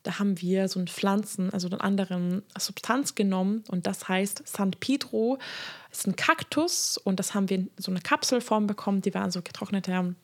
da 0.07 0.19
haben 0.19 0.39
wir 0.41 0.69
so 0.69 0.79
ein 0.79 0.87
Pflanzen, 0.87 1.51
also 1.51 1.67
eine 1.67 1.81
andere 1.81 2.41
Substanz 2.57 3.13
genommen 3.13 3.63
und 3.67 3.85
das 3.85 4.07
heißt 4.07 4.43
San 4.45 4.71
Pedro. 4.71 5.37
Das 5.89 5.99
ist 5.99 6.07
ein 6.07 6.15
Kaktus 6.15 6.97
und 6.97 7.19
das 7.19 7.33
haben 7.33 7.49
wir 7.49 7.57
in 7.57 7.71
so 7.77 7.91
eine 7.91 7.99
Kapselform 7.99 8.67
bekommen. 8.67 9.01
Die 9.01 9.13
waren 9.13 9.31
so 9.31 9.41
getrocknete 9.41 10.15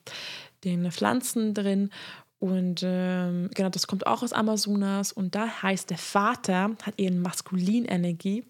den 0.64 0.90
Pflanzen 0.90 1.52
drin 1.52 1.90
und 2.38 2.80
ähm, 2.82 3.50
genau, 3.54 3.68
das 3.68 3.86
kommt 3.86 4.06
auch 4.06 4.22
aus 4.22 4.32
Amazonas 4.32 5.12
und 5.12 5.34
da 5.34 5.62
heißt 5.62 5.90
der 5.90 5.98
Vater 5.98 6.70
hat 6.82 6.94
eine 6.98 7.12
Maskulinenergie. 7.12 8.44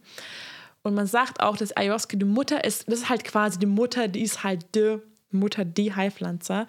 Und 0.82 0.94
man 0.94 1.06
sagt 1.06 1.40
auch, 1.40 1.56
dass 1.56 1.76
Ayahuasca 1.76 2.16
die 2.16 2.24
Mutter 2.24 2.64
ist, 2.64 2.86
das 2.86 3.00
ist 3.00 3.08
halt 3.08 3.24
quasi 3.24 3.58
die 3.58 3.66
Mutter, 3.66 4.06
die 4.06 4.22
ist 4.22 4.44
halt 4.44 4.66
die 4.74 4.98
Mutter, 5.30 5.64
die 5.64 5.94
Heilpflanze. 5.94 6.66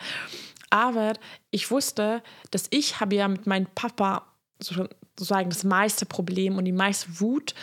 Aber 0.69 1.13
ich 1.51 1.69
wusste, 1.69 2.23
dass 2.51 2.67
ich 2.69 2.99
habe 2.99 3.15
ja 3.15 3.27
mit 3.27 3.45
meinem 3.45 3.67
Papa 3.75 4.25
sozusagen 4.59 5.49
das 5.49 5.63
meiste 5.63 6.05
Problem 6.05 6.57
und 6.57 6.65
die 6.65 6.71
meiste 6.71 7.19
Wut. 7.19 7.53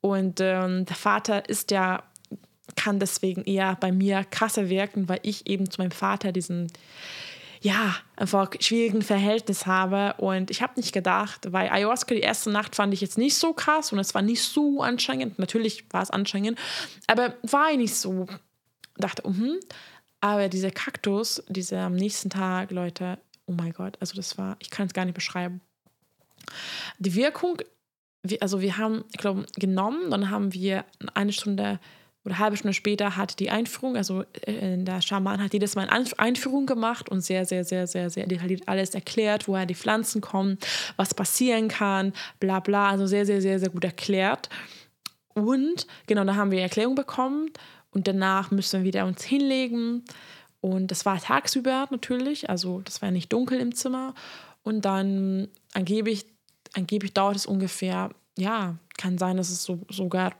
Und 0.00 0.40
ähm, 0.40 0.84
der 0.84 0.96
Vater 0.96 1.48
ist 1.48 1.70
ja, 1.70 2.02
kann 2.76 3.00
deswegen 3.00 3.44
eher 3.44 3.76
bei 3.76 3.92
mir 3.92 4.24
krasser 4.24 4.68
wirken, 4.68 5.08
weil 5.08 5.20
ich 5.22 5.46
eben 5.46 5.70
zu 5.70 5.80
meinem 5.80 5.90
Vater 5.90 6.32
diesen, 6.32 6.68
ja, 7.60 7.96
einfach 8.16 8.50
schwierigen 8.60 9.02
Verhältnis 9.02 9.66
habe. 9.66 10.14
Und 10.18 10.50
ich 10.50 10.62
habe 10.62 10.74
nicht 10.76 10.92
gedacht, 10.92 11.52
weil 11.52 11.68
Ayahuasca 11.68 12.14
die 12.14 12.20
erste 12.20 12.50
Nacht 12.50 12.76
fand 12.76 12.94
ich 12.94 13.00
jetzt 13.00 13.18
nicht 13.18 13.36
so 13.36 13.52
krass 13.52 13.92
und 13.92 13.98
es 13.98 14.14
war 14.14 14.22
nicht 14.22 14.42
so 14.42 14.82
anstrengend. 14.82 15.38
Natürlich 15.38 15.84
war 15.90 16.02
es 16.02 16.10
anstrengend, 16.10 16.58
aber 17.06 17.34
war 17.42 17.74
nicht 17.76 17.94
so. 17.94 18.26
Dachte, 18.96 19.26
uh 19.26 19.30
-huh. 19.30 19.60
aber 20.20 20.48
dieser 20.48 20.72
Kaktus, 20.72 21.42
dieser 21.48 21.82
am 21.82 21.94
nächsten 21.94 22.30
Tag, 22.30 22.72
Leute, 22.72 23.18
oh 23.46 23.52
mein 23.52 23.72
Gott, 23.72 23.96
also 24.00 24.14
das 24.16 24.36
war, 24.38 24.56
ich 24.58 24.70
kann 24.70 24.86
es 24.86 24.92
gar 24.92 25.04
nicht 25.04 25.14
beschreiben. 25.14 25.60
Die 26.98 27.14
Wirkung, 27.14 27.58
also 28.40 28.60
wir 28.60 28.76
haben, 28.76 29.04
ich 29.12 29.18
glaube, 29.18 29.46
genommen, 29.56 30.10
dann 30.10 30.30
haben 30.30 30.52
wir 30.52 30.84
eine 31.14 31.32
Stunde 31.32 31.80
oder 32.24 32.34
eine 32.34 32.44
halbe 32.44 32.56
Stunde 32.56 32.74
später 32.74 33.16
hat 33.16 33.38
die 33.38 33.50
Einführung, 33.50 33.96
also 33.96 34.22
äh, 34.42 34.76
der 34.76 35.00
Schaman 35.00 35.42
hat 35.42 35.54
jedes 35.54 35.76
Mal 35.76 35.88
eine 35.88 36.06
Einführung 36.18 36.66
gemacht 36.66 37.08
und 37.08 37.22
sehr, 37.22 37.46
sehr, 37.46 37.64
sehr, 37.64 37.86
sehr, 37.86 38.10
sehr 38.10 38.26
detailliert 38.26 38.66
alles 38.66 38.94
erklärt, 38.94 39.48
woher 39.48 39.66
die 39.66 39.74
Pflanzen 39.74 40.20
kommen, 40.20 40.58
was 40.96 41.14
passieren 41.14 41.68
kann, 41.68 42.12
bla 42.38 42.60
bla. 42.60 42.90
Also 42.90 43.06
sehr, 43.06 43.24
sehr, 43.24 43.40
sehr, 43.40 43.58
sehr 43.58 43.70
gut 43.70 43.84
erklärt. 43.84 44.50
Und 45.34 45.86
genau, 46.06 46.24
da 46.24 46.34
haben 46.34 46.50
wir 46.50 46.60
Erklärung 46.60 46.96
bekommen 46.96 47.50
und 47.90 48.08
danach 48.08 48.50
müssen 48.50 48.80
wir 48.80 48.84
wieder 48.84 49.06
uns 49.06 49.22
hinlegen. 49.22 50.04
Und 50.60 50.90
das 50.90 51.06
war 51.06 51.20
tagsüber 51.20 51.86
natürlich, 51.90 52.50
also 52.50 52.80
das 52.80 53.00
war 53.00 53.10
nicht 53.10 53.32
dunkel 53.32 53.60
im 53.60 53.74
Zimmer. 53.74 54.14
Und 54.62 54.84
dann 54.84 55.48
angeblich, 55.72 56.26
angeblich 56.74 57.12
dauert 57.12 57.36
es 57.36 57.46
ungefähr, 57.46 58.10
ja, 58.36 58.76
kann 58.96 59.18
sein, 59.18 59.36
dass 59.36 59.50
es 59.50 59.62
so, 59.64 59.80
sogar 59.88 60.34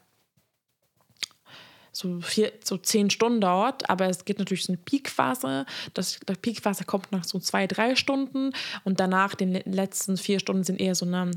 so, 1.93 2.21
vier, 2.21 2.53
so 2.63 2.77
zehn 2.77 3.11
Stunden 3.11 3.41
dauert, 3.41 3.91
aber 3.91 4.09
es 4.09 4.25
gibt 4.25 4.39
natürlich 4.39 4.65
so 4.65 4.73
eine 4.73 4.81
Peakphase. 4.83 5.67
Das, 5.95 6.21
das 6.25 6.39
Peakphase 6.39 6.85
kommt 6.85 7.11
nach 7.11 7.25
so 7.25 7.39
zwei, 7.41 7.67
drei 7.67 7.97
Stunden 7.97 8.53
und 8.85 9.01
danach, 9.01 9.35
die 9.35 9.47
letzten 9.65 10.17
vier 10.17 10.39
Stunden 10.39 10.65
sind 10.65 10.81
eher 10.81 10.95
so 10.95 11.07
eine 11.07 11.33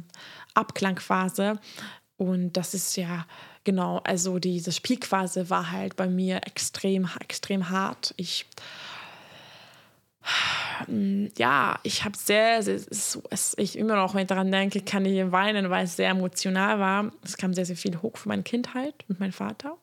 Abklangphase. 0.54 1.60
Und 2.18 2.54
das 2.54 2.76
ist 2.76 2.96
ja, 2.98 3.26
genau, 3.64 4.02
also 4.04 4.38
diese 4.38 4.72
Peakphase 4.80 5.50
war 5.50 5.72
halt 5.72 5.96
bei 5.96 6.08
mir 6.08 6.42
extrem, 6.46 7.10
extrem 7.20 7.70
hart. 7.70 8.14
Ich 8.18 8.46
ja, 11.38 11.80
ich 11.84 12.04
habe 12.04 12.18
sehr, 12.18 12.64
sehr, 12.64 12.80
ich 13.58 13.78
immer 13.78 13.96
noch, 13.96 14.14
wenn 14.14 14.22
ich 14.22 14.28
daran 14.28 14.52
denke, 14.52 14.82
kann 14.82 15.06
ich 15.06 15.32
weinen, 15.32 15.70
weil 15.70 15.86
es 15.86 15.96
sehr 15.96 16.10
emotional 16.10 16.80
war. 16.80 17.12
Es 17.24 17.38
kam 17.38 17.54
sehr, 17.54 17.66
sehr 17.66 17.76
viel 17.76 18.02
hoch 18.02 18.18
für 18.18 18.30
meine 18.30 18.44
Kindheit 18.44 18.94
und 19.08 19.20
meinen 19.20 19.32
Vater. 19.32 19.78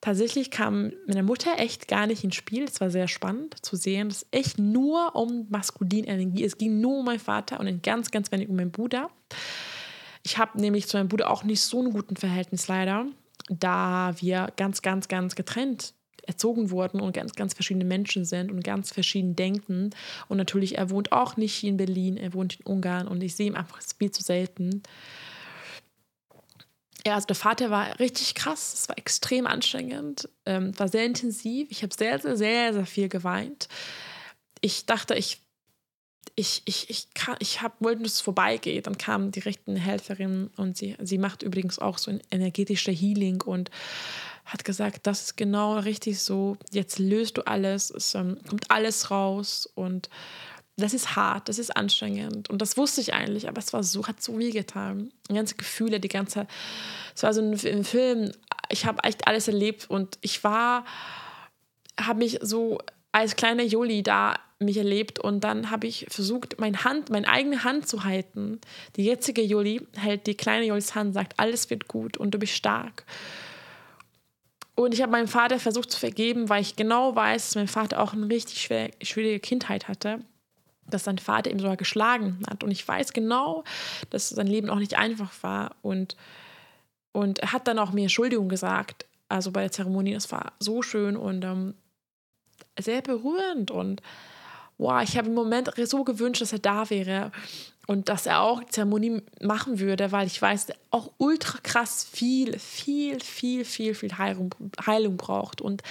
Tatsächlich 0.00 0.50
kam 0.50 0.92
meine 1.06 1.22
Mutter 1.22 1.58
echt 1.58 1.88
gar 1.88 2.06
nicht 2.06 2.22
ins 2.22 2.36
Spiel. 2.36 2.64
Es 2.64 2.80
war 2.80 2.90
sehr 2.90 3.08
spannend 3.08 3.56
zu 3.64 3.74
sehen, 3.74 4.08
dass 4.08 4.26
echt 4.30 4.58
nur 4.58 5.16
um 5.16 5.46
maskuline 5.48 6.06
Energie 6.06 6.44
Es 6.44 6.58
ging 6.58 6.80
nur 6.80 6.98
um 6.98 7.04
meinen 7.04 7.18
Vater 7.18 7.58
und 7.58 7.82
ganz, 7.82 8.10
ganz 8.10 8.30
wenig 8.30 8.48
um 8.48 8.56
meinen 8.56 8.70
Bruder. 8.70 9.10
Ich 10.22 10.38
habe 10.38 10.60
nämlich 10.60 10.86
zu 10.86 10.96
meinem 10.96 11.08
Bruder 11.08 11.30
auch 11.30 11.42
nicht 11.42 11.60
so 11.60 11.82
ein 11.82 11.92
guten 11.92 12.16
Verhältnis 12.16 12.68
leider, 12.68 13.06
da 13.48 14.14
wir 14.18 14.52
ganz, 14.56 14.82
ganz, 14.82 15.08
ganz 15.08 15.34
getrennt 15.34 15.94
erzogen 16.26 16.70
wurden 16.70 17.00
und 17.00 17.12
ganz, 17.12 17.34
ganz 17.34 17.54
verschiedene 17.54 17.84
Menschen 17.84 18.24
sind 18.24 18.50
und 18.50 18.64
ganz 18.64 18.92
verschieden 18.92 19.36
denken. 19.36 19.90
Und 20.28 20.36
natürlich, 20.36 20.78
er 20.78 20.90
wohnt 20.90 21.12
auch 21.12 21.36
nicht 21.36 21.54
hier 21.54 21.70
in 21.70 21.76
Berlin, 21.76 22.16
er 22.16 22.34
wohnt 22.34 22.56
in 22.60 22.66
Ungarn 22.66 23.08
und 23.08 23.22
ich 23.22 23.34
sehe 23.34 23.46
ihn 23.46 23.54
einfach 23.54 23.80
viel 23.98 24.10
zu 24.10 24.22
selten. 24.22 24.82
Ja, 27.06 27.14
also 27.14 27.26
der 27.28 27.36
Vater 27.36 27.70
war 27.70 28.00
richtig 28.00 28.34
krass, 28.34 28.74
es 28.74 28.88
war 28.88 28.98
extrem 28.98 29.46
anstrengend, 29.46 30.28
ähm, 30.44 30.76
war 30.78 30.88
sehr 30.88 31.04
intensiv. 31.04 31.68
Ich 31.70 31.82
habe 31.82 31.94
sehr, 31.96 32.18
sehr, 32.18 32.36
sehr, 32.36 32.74
sehr 32.74 32.86
viel 32.86 33.08
geweint. 33.08 33.68
Ich 34.60 34.86
dachte, 34.86 35.14
ich 35.14 35.40
ich, 36.38 36.62
ich, 36.66 36.90
ich, 36.90 37.14
kann, 37.14 37.36
ich 37.38 37.62
hab, 37.62 37.80
wollte, 37.80 38.02
dass 38.02 38.14
es 38.14 38.20
vorbeigeht. 38.20 38.86
Dann 38.86 38.98
kam 38.98 39.30
die 39.30 39.40
rechten 39.40 39.74
Helferin 39.74 40.50
und 40.56 40.76
sie, 40.76 40.94
sie 41.00 41.18
macht 41.18 41.42
übrigens 41.42 41.78
auch 41.78 41.98
so 41.98 42.10
ein 42.10 42.20
energetischer 42.30 42.92
Healing 42.92 43.40
und 43.40 43.70
hat 44.46 44.64
gesagt, 44.64 45.06
das 45.06 45.22
ist 45.22 45.36
genau 45.36 45.78
richtig 45.78 46.20
so. 46.20 46.56
Jetzt 46.70 46.98
löst 46.98 47.36
du 47.36 47.46
alles, 47.46 47.90
es 47.90 48.14
ähm, 48.14 48.38
kommt 48.48 48.70
alles 48.70 49.10
raus 49.10 49.68
und 49.74 50.08
das 50.76 50.94
ist 50.94 51.16
hart, 51.16 51.48
das 51.48 51.58
ist 51.58 51.76
anstrengend. 51.76 52.48
Und 52.48 52.62
das 52.62 52.76
wusste 52.76 53.00
ich 53.00 53.12
eigentlich, 53.12 53.48
aber 53.48 53.58
es 53.58 53.72
war 53.72 53.82
so, 53.82 54.06
hat 54.06 54.22
so 54.22 54.38
weh 54.38 54.50
getan. 54.50 55.10
Die 55.28 55.34
ganze 55.34 55.56
Gefühle, 55.56 56.00
die 56.00 56.08
ganze, 56.08 56.46
es 57.14 57.22
war 57.22 57.34
so 57.34 57.40
ein, 57.40 57.52
ein 57.52 57.84
Film, 57.84 58.30
ich 58.68 58.86
habe 58.86 59.02
echt 59.02 59.26
alles 59.26 59.48
erlebt 59.48 59.90
und 59.90 60.18
ich 60.20 60.44
war, 60.44 60.84
habe 61.98 62.18
mich 62.20 62.38
so 62.42 62.78
als 63.10 63.36
kleine 63.36 63.64
Joli 63.64 64.02
da 64.02 64.34
mich 64.58 64.76
erlebt 64.76 65.18
und 65.18 65.40
dann 65.44 65.70
habe 65.70 65.86
ich 65.86 66.06
versucht, 66.08 66.60
meine 66.60 66.84
Hand, 66.84 67.10
meine 67.10 67.28
eigene 67.28 67.64
Hand 67.64 67.88
zu 67.88 68.04
halten. 68.04 68.60
Die 68.96 69.04
jetzige 69.04 69.42
Joli 69.42 69.86
hält 69.96 70.26
die 70.26 70.34
kleine 70.34 70.66
Jolis 70.66 70.94
Hand, 70.94 71.14
sagt, 71.14 71.38
alles 71.38 71.68
wird 71.68 71.88
gut 71.88 72.16
und 72.16 72.32
du 72.32 72.38
bist 72.38 72.52
stark. 72.52 73.04
Und 74.76 74.94
ich 74.94 75.02
habe 75.02 75.10
meinem 75.10 75.26
Vater 75.26 75.58
versucht 75.58 75.90
zu 75.90 75.98
vergeben, 75.98 76.48
weil 76.48 76.62
ich 76.62 76.76
genau 76.76 77.16
weiß, 77.16 77.46
dass 77.46 77.54
mein 77.56 77.66
Vater 77.66 78.00
auch 78.00 78.12
eine 78.12 78.28
richtig 78.28 78.62
schwer, 78.62 78.90
schwierige 79.02 79.40
Kindheit 79.40 79.88
hatte 79.88 80.20
dass 80.90 81.04
sein 81.04 81.18
Vater 81.18 81.50
ihm 81.50 81.58
sogar 81.58 81.76
geschlagen 81.76 82.38
hat. 82.48 82.62
Und 82.62 82.70
ich 82.70 82.86
weiß 82.86 83.12
genau, 83.12 83.64
dass 84.10 84.28
sein 84.28 84.46
Leben 84.46 84.70
auch 84.70 84.78
nicht 84.78 84.96
einfach 84.96 85.32
war. 85.42 85.76
Und, 85.82 86.16
und 87.12 87.40
er 87.40 87.52
hat 87.52 87.68
dann 87.68 87.78
auch 87.78 87.92
mir 87.92 88.02
Entschuldigung 88.02 88.48
gesagt, 88.48 89.06
also 89.28 89.50
bei 89.50 89.62
der 89.62 89.72
Zeremonie. 89.72 90.14
Das 90.14 90.30
war 90.30 90.52
so 90.58 90.82
schön 90.82 91.16
und 91.16 91.44
ähm, 91.44 91.74
sehr 92.78 93.02
berührend. 93.02 93.70
Und 93.70 94.02
wow, 94.78 95.02
ich 95.02 95.16
habe 95.16 95.28
im 95.28 95.34
Moment 95.34 95.70
so 95.84 96.04
gewünscht, 96.04 96.42
dass 96.42 96.52
er 96.52 96.60
da 96.60 96.88
wäre 96.90 97.32
und 97.86 98.08
dass 98.08 98.26
er 98.26 98.42
auch 98.42 98.64
Zeremonie 98.64 99.22
machen 99.40 99.78
würde, 99.78 100.12
weil 100.12 100.26
ich 100.26 100.40
weiß, 100.40 100.70
er 100.70 100.76
auch 100.90 101.12
ultra 101.18 101.58
krass 101.62 102.06
viel, 102.10 102.58
viel, 102.58 103.20
viel, 103.20 103.64
viel, 103.64 103.94
viel 103.94 104.18
Heilung, 104.18 104.54
Heilung 104.84 105.16
braucht 105.16 105.60
und 105.60 105.82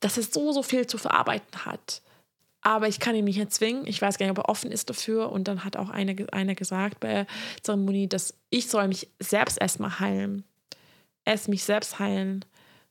dass 0.00 0.16
er 0.16 0.24
so, 0.24 0.52
so 0.52 0.62
viel 0.62 0.86
zu 0.86 0.98
verarbeiten 0.98 1.64
hat 1.64 2.02
aber 2.68 2.88
ich 2.88 3.00
kann 3.00 3.14
ihn 3.14 3.24
nicht 3.24 3.38
erzwingen. 3.38 3.86
Ich 3.86 4.02
weiß 4.02 4.18
gar 4.18 4.26
nicht, 4.26 4.36
ob 4.36 4.44
er 4.44 4.50
offen 4.50 4.70
ist 4.70 4.90
dafür. 4.90 5.30
Und 5.32 5.48
dann 5.48 5.64
hat 5.64 5.76
auch 5.76 5.88
einer, 5.88 6.14
einer 6.32 6.54
gesagt 6.54 7.00
bei 7.00 7.08
der 7.08 7.26
Zeremonie, 7.62 8.08
dass 8.08 8.34
ich 8.50 8.68
soll 8.68 8.88
mich 8.88 9.08
selbst 9.20 9.58
erstmal 9.58 10.00
heilen. 10.00 10.44
Erst 11.24 11.48
mich 11.48 11.64
selbst 11.64 11.98
heilen 11.98 12.44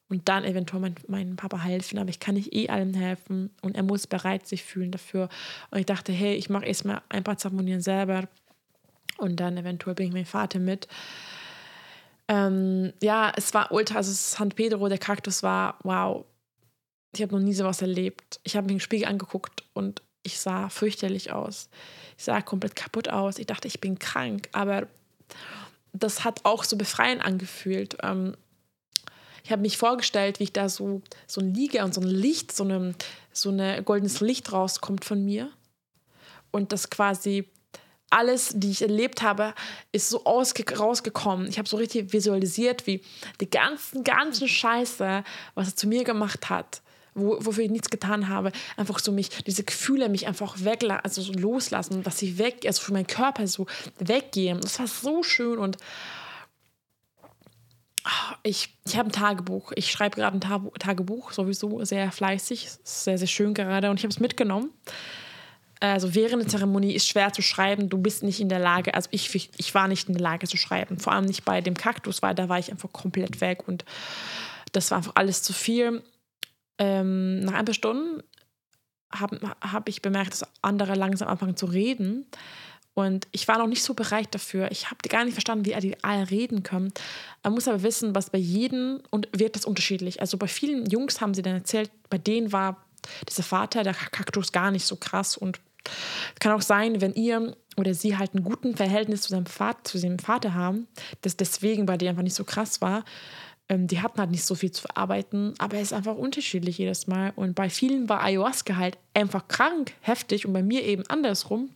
und 0.10 0.30
dann 0.30 0.46
eventuell 0.46 0.82
mein, 0.82 0.96
meinem 1.08 1.36
Papa 1.36 1.60
helfen. 1.60 2.00
Aber 2.00 2.10
ich 2.10 2.20
kann 2.20 2.36
nicht 2.36 2.54
eh 2.54 2.70
allen 2.70 2.93
helfen 2.93 3.50
und 3.62 3.76
er 3.76 3.84
muss 3.84 4.08
bereit 4.08 4.48
sich 4.48 4.63
fühlen 4.63 4.91
dafür. 4.91 5.30
Und 5.72 5.80
ich 5.80 5.86
dachte, 5.86 6.12
hey, 6.12 6.36
ich 6.36 6.50
mache 6.50 6.65
erstmal 6.65 7.02
ein 7.10 7.24
paar 7.24 7.38
Zeremonien 7.38 7.82
selber 7.82 8.28
und 9.17 9.39
dann 9.39 9.58
eventuell 9.58 9.96
bringe 9.96 10.10
ich 10.10 10.13
meinen 10.13 10.26
Vater 10.26 10.60
mit. 10.60 10.88
Ähm, 12.28 12.93
ja, 13.02 13.32
es 13.36 13.54
war 13.54 13.72
ultra, 13.72 13.98
also 13.98 14.12
San 14.12 14.50
Pedro, 14.50 14.89
der 14.89 14.98
Kaktus 14.98 15.43
war, 15.43 15.78
wow, 15.84 16.26
ich 17.13 17.22
habe 17.22 17.34
noch 17.34 17.41
nie 17.41 17.54
sowas 17.54 17.82
erlebt. 17.82 18.39
Ich 18.43 18.56
habe 18.56 18.67
mir 18.67 18.74
den 18.74 18.80
Spiegel 18.80 19.08
angeguckt 19.08 19.63
und 19.74 20.02
ich 20.24 20.39
sah 20.39 20.70
fürchterlich 20.70 21.32
aus. 21.32 21.70
Ich 22.17 22.26
sah 22.26 22.41
komplett 22.41 22.76
kaputt 22.76 23.10
aus. 23.10 23.39
Ich 23.39 23.48
dachte, 23.48 23.67
ich 23.67 23.80
bin 23.80 23.98
krank. 23.98 24.50
Aber 24.52 24.88
das 25.93 26.24
hat 26.24 26.43
auch 26.43 26.63
so 26.63 26.78
befreiend 26.78 27.26
angefühlt. 27.26 27.98
Ähm, 28.04 28.36
ich 29.43 29.52
habe 29.52 29.62
mich 29.62 29.78
vorgestellt, 29.78 30.39
wie 30.39 30.45
ich 30.45 30.54
da 30.54 30.69
so, 30.69 31.02
so 31.26 31.41
liege 31.41 31.84
und 31.84 31.93
so 31.93 32.02
ein 32.02 32.08
Licht, 32.08 32.52
so 32.52 32.63
ein 32.63 32.95
so 33.38 33.50
eine 33.50 33.84
goldenes 33.84 34.19
Licht 34.19 34.52
rauskommt 34.52 35.06
von 35.06 35.23
mir. 35.23 35.50
Und 36.52 36.71
das 36.71 36.89
quasi 36.89 37.50
alles, 38.10 38.54
die 38.56 38.71
ich 38.71 38.82
erlebt 38.82 39.21
habe, 39.21 39.54
ist 39.91 40.10
so 40.10 40.17
rausgekommen. 40.17 41.47
Ich 41.47 41.58
habe 41.58 41.67
so 41.67 41.78
richtig 41.78 42.13
visualisiert, 42.13 42.88
wie 42.88 43.02
die 43.41 43.50
ganzen, 43.50 44.04
ganzen 44.04 44.47
Scheiße, 44.47 45.23
was 45.56 45.67
er 45.67 45.76
zu 45.76 45.88
mir 45.88 46.04
gemacht 46.06 46.50
hat, 46.50 46.82
wo, 47.15 47.38
wofür 47.41 47.65
ich 47.65 47.71
nichts 47.71 47.89
getan 47.89 48.30
habe, 48.30 48.54
einfach 48.78 49.00
so 49.00 49.12
mich, 49.12 49.30
diese 49.45 49.65
Gefühle 49.65 50.08
mich 50.08 50.26
einfach 50.26 50.56
weglassen, 50.63 51.04
also 51.04 51.21
so 51.21 51.34
loslassen, 51.34 52.02
dass 52.02 52.17
sie 52.17 52.38
weg, 52.38 52.63
also 52.65 52.82
für 52.82 52.93
meinen 52.93 53.08
Körper 53.08 53.45
so 53.45 53.67
weggehen. 54.00 54.62
Das 54.62 54.80
war 54.80 54.88
so 54.88 55.21
schön 55.21 55.60
und 55.60 55.78
ich, 58.43 58.78
ich 58.86 58.98
habe 58.98 59.10
ein 59.10 59.12
Tagebuch. 59.12 59.72
Ich 59.76 59.91
schreibe 59.91 60.15
gerade 60.15 60.38
ein 60.38 60.72
Tagebuch, 60.80 61.32
sowieso 61.32 61.84
sehr 61.84 62.12
fleißig, 62.12 62.70
sehr, 62.84 63.17
sehr 63.17 63.28
schön 63.28 63.54
gerade 63.54 63.89
und 63.89 64.00
ich 64.00 64.04
habe 64.04 64.12
es 64.12 64.20
mitgenommen. 64.20 64.70
Also 65.80 66.15
während 66.15 66.43
der 66.43 66.50
Zeremonie 66.50 66.93
ist 66.93 67.08
schwer 67.08 67.32
zu 67.34 67.41
schreiben. 67.41 67.89
Du 67.89 68.00
bist 68.00 68.24
nicht 68.24 68.39
in 68.39 68.50
der 68.50 68.60
Lage, 68.60 68.93
also 68.93 69.10
ich, 69.12 69.34
ich 69.36 69.76
war 69.76 69.88
nicht 69.88 70.08
in 70.08 70.15
der 70.15 70.24
Lage 70.24 70.48
zu 70.48 70.58
schreiben. 70.58 71.00
Vor 71.00 71.13
allem 71.13 71.26
nicht 71.26 71.46
bei 71.46 71.62
dem 71.62 71.76
Kaktus, 71.76 72.22
weil 72.22 72.34
da 72.34 72.50
war 72.50 72.58
ich 72.58 72.72
einfach 72.72 72.91
komplett 72.91 73.41
weg 73.41 73.67
und 73.67 73.86
das 74.72 74.89
war 74.91 74.98
einfach 74.98 75.13
alles 75.15 75.43
zu 75.43 75.54
viel 75.54 76.04
ähm, 76.80 77.41
nach 77.41 77.54
ein 77.54 77.65
paar 77.65 77.74
Stunden 77.74 78.24
habe 79.13 79.39
hab 79.62 79.88
ich 79.89 80.02
bemerkt, 80.02 80.34
dass 80.34 80.48
andere 80.62 80.96
langsam 80.96 81.28
anfangen 81.28 81.56
zu 81.56 81.65
reden. 81.65 82.26
Und 82.98 83.28
ich 83.32 83.48
war 83.48 83.60
noch 83.60 83.68
nicht 83.68 83.84
so 83.84 83.94
bereit 83.94 84.30
dafür. 84.32 84.72
Ich 84.72 84.88
habe 84.88 84.98
gar 85.08 85.24
nicht 85.24 85.36
verstanden, 85.36 85.66
wie 85.66 85.80
die 85.80 86.04
alle 86.04 86.32
reden 86.32 86.64
können. 86.64 86.92
Man 87.44 87.54
muss 87.54 87.68
aber 87.68 87.84
wissen, 87.84 88.16
was 88.16 88.32
bei 88.32 88.40
jedem 88.40 89.02
und 89.12 89.30
wird 89.38 89.56
das 89.56 89.66
unterschiedlich. 89.66 90.20
Also 90.20 90.36
bei 90.38 90.48
vielen 90.48 90.88
Jungs 90.88 91.22
haben 91.22 91.36
sie 91.36 91.44
dann 91.44 91.54
erzählt, 91.54 91.92
bei 92.10 92.18
denen 92.18 92.52
war 92.52 92.84
dieser 93.30 93.44
Vater, 93.44 93.84
der 93.84 93.94
Kaktus, 93.94 94.52
gar 94.52 94.72
nicht 94.72 94.88
so 94.88 94.96
krass. 94.96 95.38
Und 95.38 95.60
es 96.34 96.40
kann 96.40 96.54
auch 96.54 96.64
sein, 96.64 97.00
wenn 97.00 97.14
ihr 97.14 97.56
oder 97.78 97.94
sie 97.94 98.18
halt 98.18 98.34
einen 98.34 98.44
guten 98.44 98.76
Verhältnis 98.76 99.22
zu 99.22 99.30
seinem 99.30 99.46
Vater, 99.46 99.84
zu 99.84 100.00
seinem 100.00 100.18
Vater 100.18 100.56
haben, 100.56 100.88
dass 101.22 101.38
deswegen 101.38 101.86
bei 101.86 101.98
dir 101.98 102.10
einfach 102.10 102.24
nicht 102.24 102.34
so 102.34 102.46
krass 102.46 102.82
war. 102.82 103.06
Ähm, 103.70 103.86
die 103.86 104.02
hatten 104.02 104.20
halt 104.20 104.32
nicht 104.32 104.44
so 104.44 104.56
viel 104.56 104.72
zu 104.72 104.82
verarbeiten, 104.82 105.54
aber 105.60 105.78
es 105.78 105.84
ist 105.84 105.94
einfach 105.94 106.16
unterschiedlich 106.16 106.80
jedes 106.80 107.06
Mal. 107.06 107.32
Und 107.36 107.54
bei 107.54 107.70
vielen 107.70 108.10
war 108.10 108.24
Ayahuasca 108.24 108.76
halt 108.76 108.98
einfach 109.14 109.48
krank, 109.48 109.94
heftig 110.02 110.48
und 110.48 110.54
bei 110.54 110.64
mir 110.64 110.84
eben 110.84 111.06
andersrum. 111.06 111.70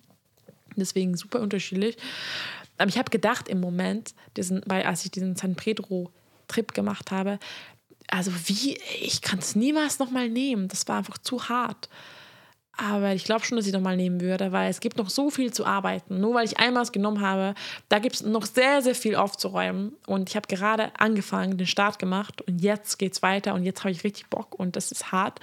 Deswegen 0.75 1.15
super 1.15 1.39
unterschiedlich. 1.39 1.97
Aber 2.77 2.89
ich 2.89 2.97
habe 2.97 3.09
gedacht 3.09 3.47
im 3.47 3.59
Moment, 3.59 4.13
diesen, 4.37 4.61
weil 4.65 4.83
als 4.83 5.05
ich 5.05 5.11
diesen 5.11 5.35
San 5.35 5.55
Pedro 5.55 6.11
Trip 6.47 6.73
gemacht 6.73 7.11
habe, 7.11 7.39
also 8.07 8.31
wie, 8.45 8.77
ich 9.01 9.21
kann 9.21 9.39
es 9.39 9.55
niemals 9.55 9.99
nochmal 9.99 10.29
nehmen. 10.29 10.67
Das 10.67 10.87
war 10.87 10.97
einfach 10.97 11.17
zu 11.17 11.49
hart. 11.49 11.89
Aber 12.77 13.13
ich 13.13 13.25
glaube 13.25 13.45
schon, 13.45 13.57
dass 13.57 13.67
ich 13.67 13.73
nochmal 13.73 13.97
nehmen 13.97 14.21
würde, 14.21 14.51
weil 14.51 14.69
es 14.69 14.79
gibt 14.79 14.97
noch 14.97 15.09
so 15.09 15.29
viel 15.29 15.53
zu 15.53 15.65
arbeiten. 15.65 16.19
Nur 16.19 16.33
weil 16.33 16.45
ich 16.45 16.57
einmal 16.57 16.83
es 16.83 16.91
genommen 16.91 17.21
habe, 17.21 17.53
da 17.89 17.99
gibt 17.99 18.15
es 18.15 18.21
noch 18.23 18.45
sehr, 18.45 18.81
sehr 18.81 18.95
viel 18.95 19.15
aufzuräumen. 19.15 19.93
Und 20.07 20.29
ich 20.29 20.35
habe 20.35 20.47
gerade 20.47 20.91
angefangen, 20.97 21.57
den 21.57 21.67
Start 21.67 21.99
gemacht 21.99 22.41
und 22.41 22.59
jetzt 22.59 22.97
geht 22.97 23.13
es 23.13 23.21
weiter 23.21 23.53
und 23.53 23.63
jetzt 23.63 23.81
habe 23.81 23.91
ich 23.91 24.03
richtig 24.03 24.27
Bock 24.27 24.57
und 24.57 24.75
das 24.75 24.91
ist 24.91 25.11
hart. 25.11 25.39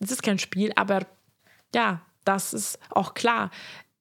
Das 0.00 0.10
ist 0.10 0.22
kein 0.22 0.38
Spiel, 0.38 0.72
aber 0.74 1.06
ja, 1.74 2.00
das 2.24 2.52
ist 2.52 2.78
auch 2.90 3.14
klar. 3.14 3.50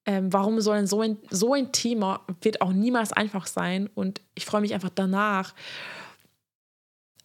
Ähm, 0.09 0.33
warum 0.33 0.59
soll 0.59 0.87
so 0.87 1.01
ein, 1.01 1.17
so 1.29 1.53
ein 1.53 1.71
Thema 1.71 2.21
wird 2.41 2.61
auch 2.61 2.73
niemals 2.73 3.13
einfach 3.13 3.45
sein 3.45 3.91
und 3.93 4.21
ich 4.33 4.43
freue 4.43 4.61
mich 4.61 4.73
einfach 4.73 4.89
danach, 4.89 5.53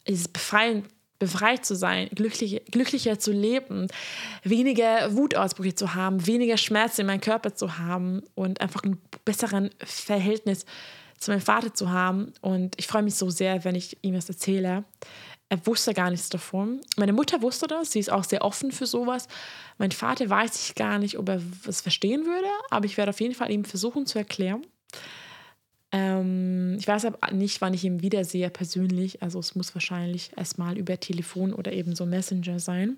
es 0.05 0.29
befreien, 0.29 0.85
befreit 1.18 1.64
zu 1.64 1.77
sein, 1.77 2.11
glücklich, 2.14 2.62
glücklicher 2.70 3.18
zu 3.18 3.33
leben, 3.33 3.88
weniger 4.42 5.16
Wutausbrüche 5.16 5.75
zu 5.75 5.94
haben, 5.94 6.27
weniger 6.27 6.59
Schmerzen 6.59 7.01
in 7.01 7.07
meinem 7.07 7.23
Körper 7.23 7.55
zu 7.55 7.79
haben 7.79 8.23
und 8.35 8.61
einfach 8.61 8.83
ein 8.83 8.99
besseres 9.25 9.70
Verhältnis 9.83 10.66
zu 11.18 11.31
meinem 11.31 11.40
Vater 11.40 11.73
zu 11.73 11.90
haben. 11.90 12.35
Und 12.42 12.75
ich 12.79 12.87
freue 12.87 13.03
mich 13.03 13.14
so 13.14 13.31
sehr, 13.31 13.64
wenn 13.64 13.77
ich 13.77 13.97
ihm 14.03 14.12
das 14.12 14.29
erzähle. 14.29 14.85
Er 15.55 15.64
wusste 15.69 15.95
gar 15.95 16.11
nichts 16.11 16.31
davon. 16.31 16.81
Meine 16.97 17.12
Mutter 17.12 17.40
wusste 17.40 17.69
das, 17.69 17.93
sie 17.93 18.01
ist 18.01 18.11
auch 18.11 18.25
sehr 18.25 18.43
offen 18.43 18.73
für 18.73 18.87
sowas. 18.87 19.29
Mein 19.79 19.93
Vater 19.93 20.29
weiß 20.29 20.69
ich 20.69 20.75
gar 20.75 20.99
nicht, 20.99 21.17
ob 21.17 21.29
er 21.29 21.40
es 21.69 21.81
verstehen 21.81 22.27
würde, 22.27 22.49
aber 22.71 22.87
ich 22.87 22.97
werde 22.97 23.11
auf 23.11 23.21
jeden 23.21 23.37
Fall 23.37 23.53
ihm 23.53 23.64
versuchen 23.64 24.05
zu 24.05 24.19
erklären. 24.19 24.67
Ähm, 25.93 26.75
ich 26.77 26.88
weiß 26.88 27.05
aber 27.05 27.33
nicht, 27.33 27.61
wann 27.61 27.73
ich 27.73 27.85
ihn 27.85 28.03
wiedersehe 28.03 28.51
persönlich. 28.51 29.23
Also 29.23 29.38
es 29.38 29.55
muss 29.55 29.73
wahrscheinlich 29.77 30.33
erstmal 30.37 30.77
über 30.77 30.99
Telefon 30.99 31.53
oder 31.53 31.73
eben 31.73 31.95
so 31.95 32.05
Messenger 32.05 32.59
sein. 32.59 32.97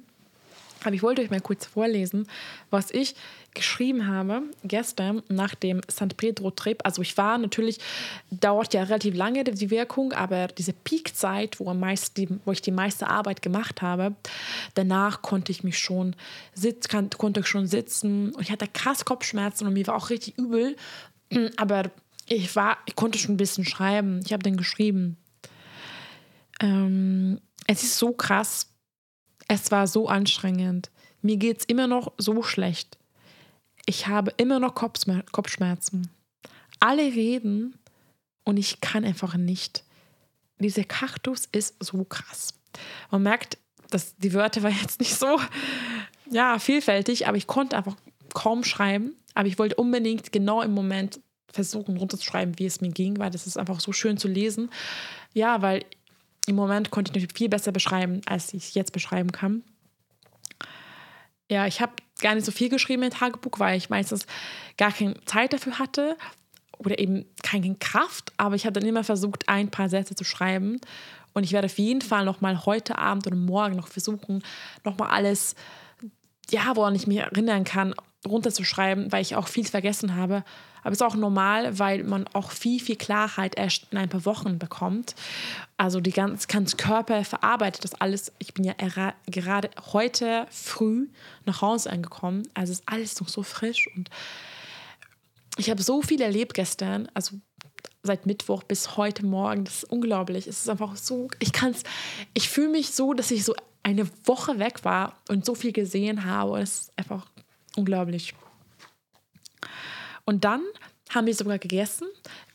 Aber 0.86 0.94
ich 0.94 1.02
wollte 1.02 1.20
euch 1.20 1.30
mal 1.30 1.40
kurz 1.40 1.66
vorlesen, 1.66 2.28
was 2.70 2.92
ich 2.92 3.16
geschrieben 3.54 4.06
habe 4.06 4.42
gestern 4.62 5.20
nach 5.28 5.56
dem 5.56 5.80
St. 5.90 6.16
Pedro-Trip. 6.16 6.80
Also 6.84 7.02
ich 7.02 7.16
war 7.16 7.38
natürlich, 7.38 7.78
dauert 8.30 8.72
ja 8.72 8.84
relativ 8.84 9.16
lange 9.16 9.42
die 9.42 9.70
Wirkung, 9.70 10.12
aber 10.12 10.46
diese 10.46 10.72
Peakzeit, 10.72 11.58
wo, 11.58 11.64
wo 11.64 12.52
ich 12.52 12.62
die 12.62 12.70
meiste 12.70 13.08
Arbeit 13.08 13.42
gemacht 13.42 13.82
habe, 13.82 14.14
danach 14.74 15.22
konnte 15.22 15.50
ich 15.50 15.64
mich 15.64 15.76
schon 15.76 16.14
sitzen, 16.54 17.10
konnte 17.10 17.40
ich 17.40 17.46
schon 17.48 17.66
sitzen 17.66 18.32
und 18.32 18.42
ich 18.42 18.52
hatte 18.52 18.68
krass 18.68 19.04
Kopfschmerzen 19.04 19.66
und 19.66 19.72
mir 19.72 19.88
war 19.88 19.96
auch 19.96 20.10
richtig 20.10 20.38
übel. 20.38 20.76
Aber 21.56 21.90
ich 22.28 22.54
war, 22.54 22.78
ich 22.86 22.94
konnte 22.94 23.18
schon 23.18 23.34
ein 23.34 23.38
bisschen 23.38 23.64
schreiben. 23.64 24.20
Ich 24.24 24.32
habe 24.32 24.44
den 24.44 24.56
geschrieben. 24.56 25.16
Ähm, 26.60 27.40
es 27.66 27.82
ist 27.82 27.98
so 27.98 28.12
krass. 28.12 28.68
Es 29.48 29.70
war 29.70 29.86
so 29.86 30.08
anstrengend. 30.08 30.90
Mir 31.22 31.36
geht 31.36 31.60
es 31.60 31.64
immer 31.64 31.86
noch 31.86 32.12
so 32.18 32.42
schlecht. 32.42 32.98
Ich 33.86 34.06
habe 34.06 34.32
immer 34.36 34.58
noch 34.58 34.74
Kopfschmerzen. 34.74 36.10
Alle 36.80 37.02
reden 37.02 37.78
und 38.44 38.56
ich 38.56 38.80
kann 38.80 39.04
einfach 39.04 39.36
nicht. 39.36 39.84
Dieser 40.58 40.84
Kaktus 40.84 41.46
ist 41.52 41.76
so 41.82 42.04
krass. 42.04 42.54
Man 43.10 43.22
merkt, 43.22 43.58
dass 43.90 44.16
die 44.16 44.34
Wörter 44.34 44.62
waren 44.62 44.76
jetzt 44.80 45.00
nicht 45.00 45.14
so 45.14 45.40
ja, 46.30 46.58
vielfältig, 46.58 47.28
aber 47.28 47.36
ich 47.36 47.46
konnte 47.46 47.76
einfach 47.76 47.96
kaum 48.34 48.64
schreiben. 48.64 49.14
Aber 49.34 49.48
ich 49.48 49.58
wollte 49.58 49.76
unbedingt 49.76 50.32
genau 50.32 50.62
im 50.62 50.72
Moment 50.72 51.20
versuchen 51.52 51.96
runterzuschreiben, 51.96 52.58
wie 52.58 52.66
es 52.66 52.80
mir 52.80 52.90
ging, 52.90 53.18
weil 53.18 53.30
das 53.30 53.46
ist 53.46 53.58
einfach 53.58 53.80
so 53.80 53.92
schön 53.92 54.16
zu 54.16 54.28
lesen. 54.28 54.70
Ja, 55.32 55.62
weil 55.62 55.84
im 56.46 56.56
Moment 56.56 56.90
konnte 56.90 57.10
ich 57.10 57.14
natürlich 57.14 57.36
viel 57.36 57.48
besser 57.48 57.72
beschreiben, 57.72 58.20
als 58.26 58.54
ich 58.54 58.74
jetzt 58.74 58.92
beschreiben 58.92 59.32
kann. 59.32 59.62
Ja, 61.50 61.66
ich 61.66 61.80
habe 61.80 61.92
gar 62.20 62.34
nicht 62.34 62.44
so 62.44 62.52
viel 62.52 62.68
geschrieben 62.68 63.02
im 63.02 63.10
Tagebuch, 63.10 63.58
weil 63.58 63.76
ich 63.76 63.90
meistens 63.90 64.26
gar 64.76 64.92
keine 64.92 65.14
Zeit 65.24 65.52
dafür 65.52 65.78
hatte 65.78 66.16
oder 66.78 66.98
eben 66.98 67.26
keine 67.42 67.74
Kraft. 67.76 68.32
Aber 68.36 68.54
ich 68.54 68.64
habe 68.64 68.78
dann 68.78 68.88
immer 68.88 69.04
versucht, 69.04 69.48
ein 69.48 69.70
paar 69.70 69.88
Sätze 69.88 70.14
zu 70.14 70.24
schreiben. 70.24 70.80
Und 71.34 71.44
ich 71.44 71.52
werde 71.52 71.66
auf 71.66 71.78
jeden 71.78 72.00
Fall 72.00 72.24
noch 72.24 72.40
mal 72.40 72.64
heute 72.64 72.98
Abend 72.98 73.26
oder 73.26 73.36
morgen 73.36 73.76
noch 73.76 73.88
versuchen, 73.88 74.42
noch 74.84 74.96
mal 74.98 75.10
alles, 75.10 75.54
ja, 76.48 76.74
woran 76.74 76.94
ich 76.94 77.06
mich 77.06 77.18
erinnern 77.18 77.64
kann, 77.64 77.94
runterzuschreiben, 78.26 79.12
weil 79.12 79.22
ich 79.22 79.36
auch 79.36 79.48
viel 79.48 79.66
vergessen 79.66 80.16
habe. 80.16 80.44
Aber 80.86 80.92
es 80.92 81.00
ist 81.00 81.02
auch 81.02 81.16
normal, 81.16 81.80
weil 81.80 82.04
man 82.04 82.28
auch 82.28 82.52
viel, 82.52 82.78
viel 82.78 82.94
Klarheit 82.94 83.58
erst 83.58 83.88
in 83.90 83.98
ein 83.98 84.08
paar 84.08 84.24
Wochen 84.24 84.60
bekommt. 84.60 85.16
Also 85.76 86.00
die 86.00 86.12
ganz, 86.12 86.46
ganz 86.46 86.76
Körper 86.76 87.24
verarbeitet 87.24 87.82
das 87.82 87.94
alles. 87.94 88.30
Ich 88.38 88.54
bin 88.54 88.62
ja 88.62 88.72
gerade 89.26 89.68
heute 89.92 90.46
früh 90.48 91.08
nach 91.44 91.60
Hause 91.60 91.90
angekommen. 91.90 92.44
Also 92.54 92.70
ist 92.70 92.84
alles 92.86 93.20
noch 93.20 93.26
so 93.26 93.42
frisch 93.42 93.88
und 93.96 94.10
ich 95.56 95.70
habe 95.70 95.82
so 95.82 96.02
viel 96.02 96.22
erlebt 96.22 96.54
gestern. 96.54 97.08
Also 97.14 97.40
seit 98.04 98.24
Mittwoch 98.24 98.62
bis 98.62 98.96
heute 98.96 99.26
Morgen. 99.26 99.64
Das 99.64 99.82
ist 99.82 99.90
unglaublich. 99.90 100.46
Es 100.46 100.60
ist 100.60 100.68
einfach 100.70 100.94
so, 100.94 101.30
ich 101.40 101.52
kann 101.52 101.72
es, 101.72 101.82
ich 102.32 102.48
fühle 102.48 102.68
mich 102.68 102.92
so, 102.92 103.12
dass 103.12 103.32
ich 103.32 103.42
so 103.42 103.56
eine 103.82 104.06
Woche 104.24 104.60
weg 104.60 104.84
war 104.84 105.16
und 105.28 105.44
so 105.44 105.56
viel 105.56 105.72
gesehen 105.72 106.24
habe. 106.24 106.60
Es 106.60 106.82
ist 106.82 106.92
einfach 106.96 107.26
unglaublich. 107.74 108.34
Und 110.26 110.44
dann 110.44 110.62
haben 111.10 111.26
wir 111.26 111.34
sogar 111.34 111.58
gegessen. 111.58 112.08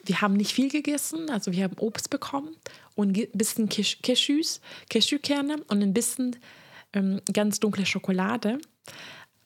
Wir 0.04 0.22
haben 0.22 0.34
nicht 0.36 0.54
viel 0.54 0.70
gegessen, 0.70 1.30
also 1.30 1.52
wir 1.52 1.64
haben 1.64 1.78
Obst 1.80 2.10
bekommen 2.10 2.56
und 2.96 3.18
ein 3.18 3.28
bisschen 3.34 3.70
Cashews, 3.70 4.62
Cashewkerne 4.90 5.58
und 5.68 5.82
ein 5.82 5.94
bisschen 5.94 6.36
ähm, 6.94 7.22
ganz 7.32 7.60
dunkle 7.60 7.86
Schokolade. 7.86 8.60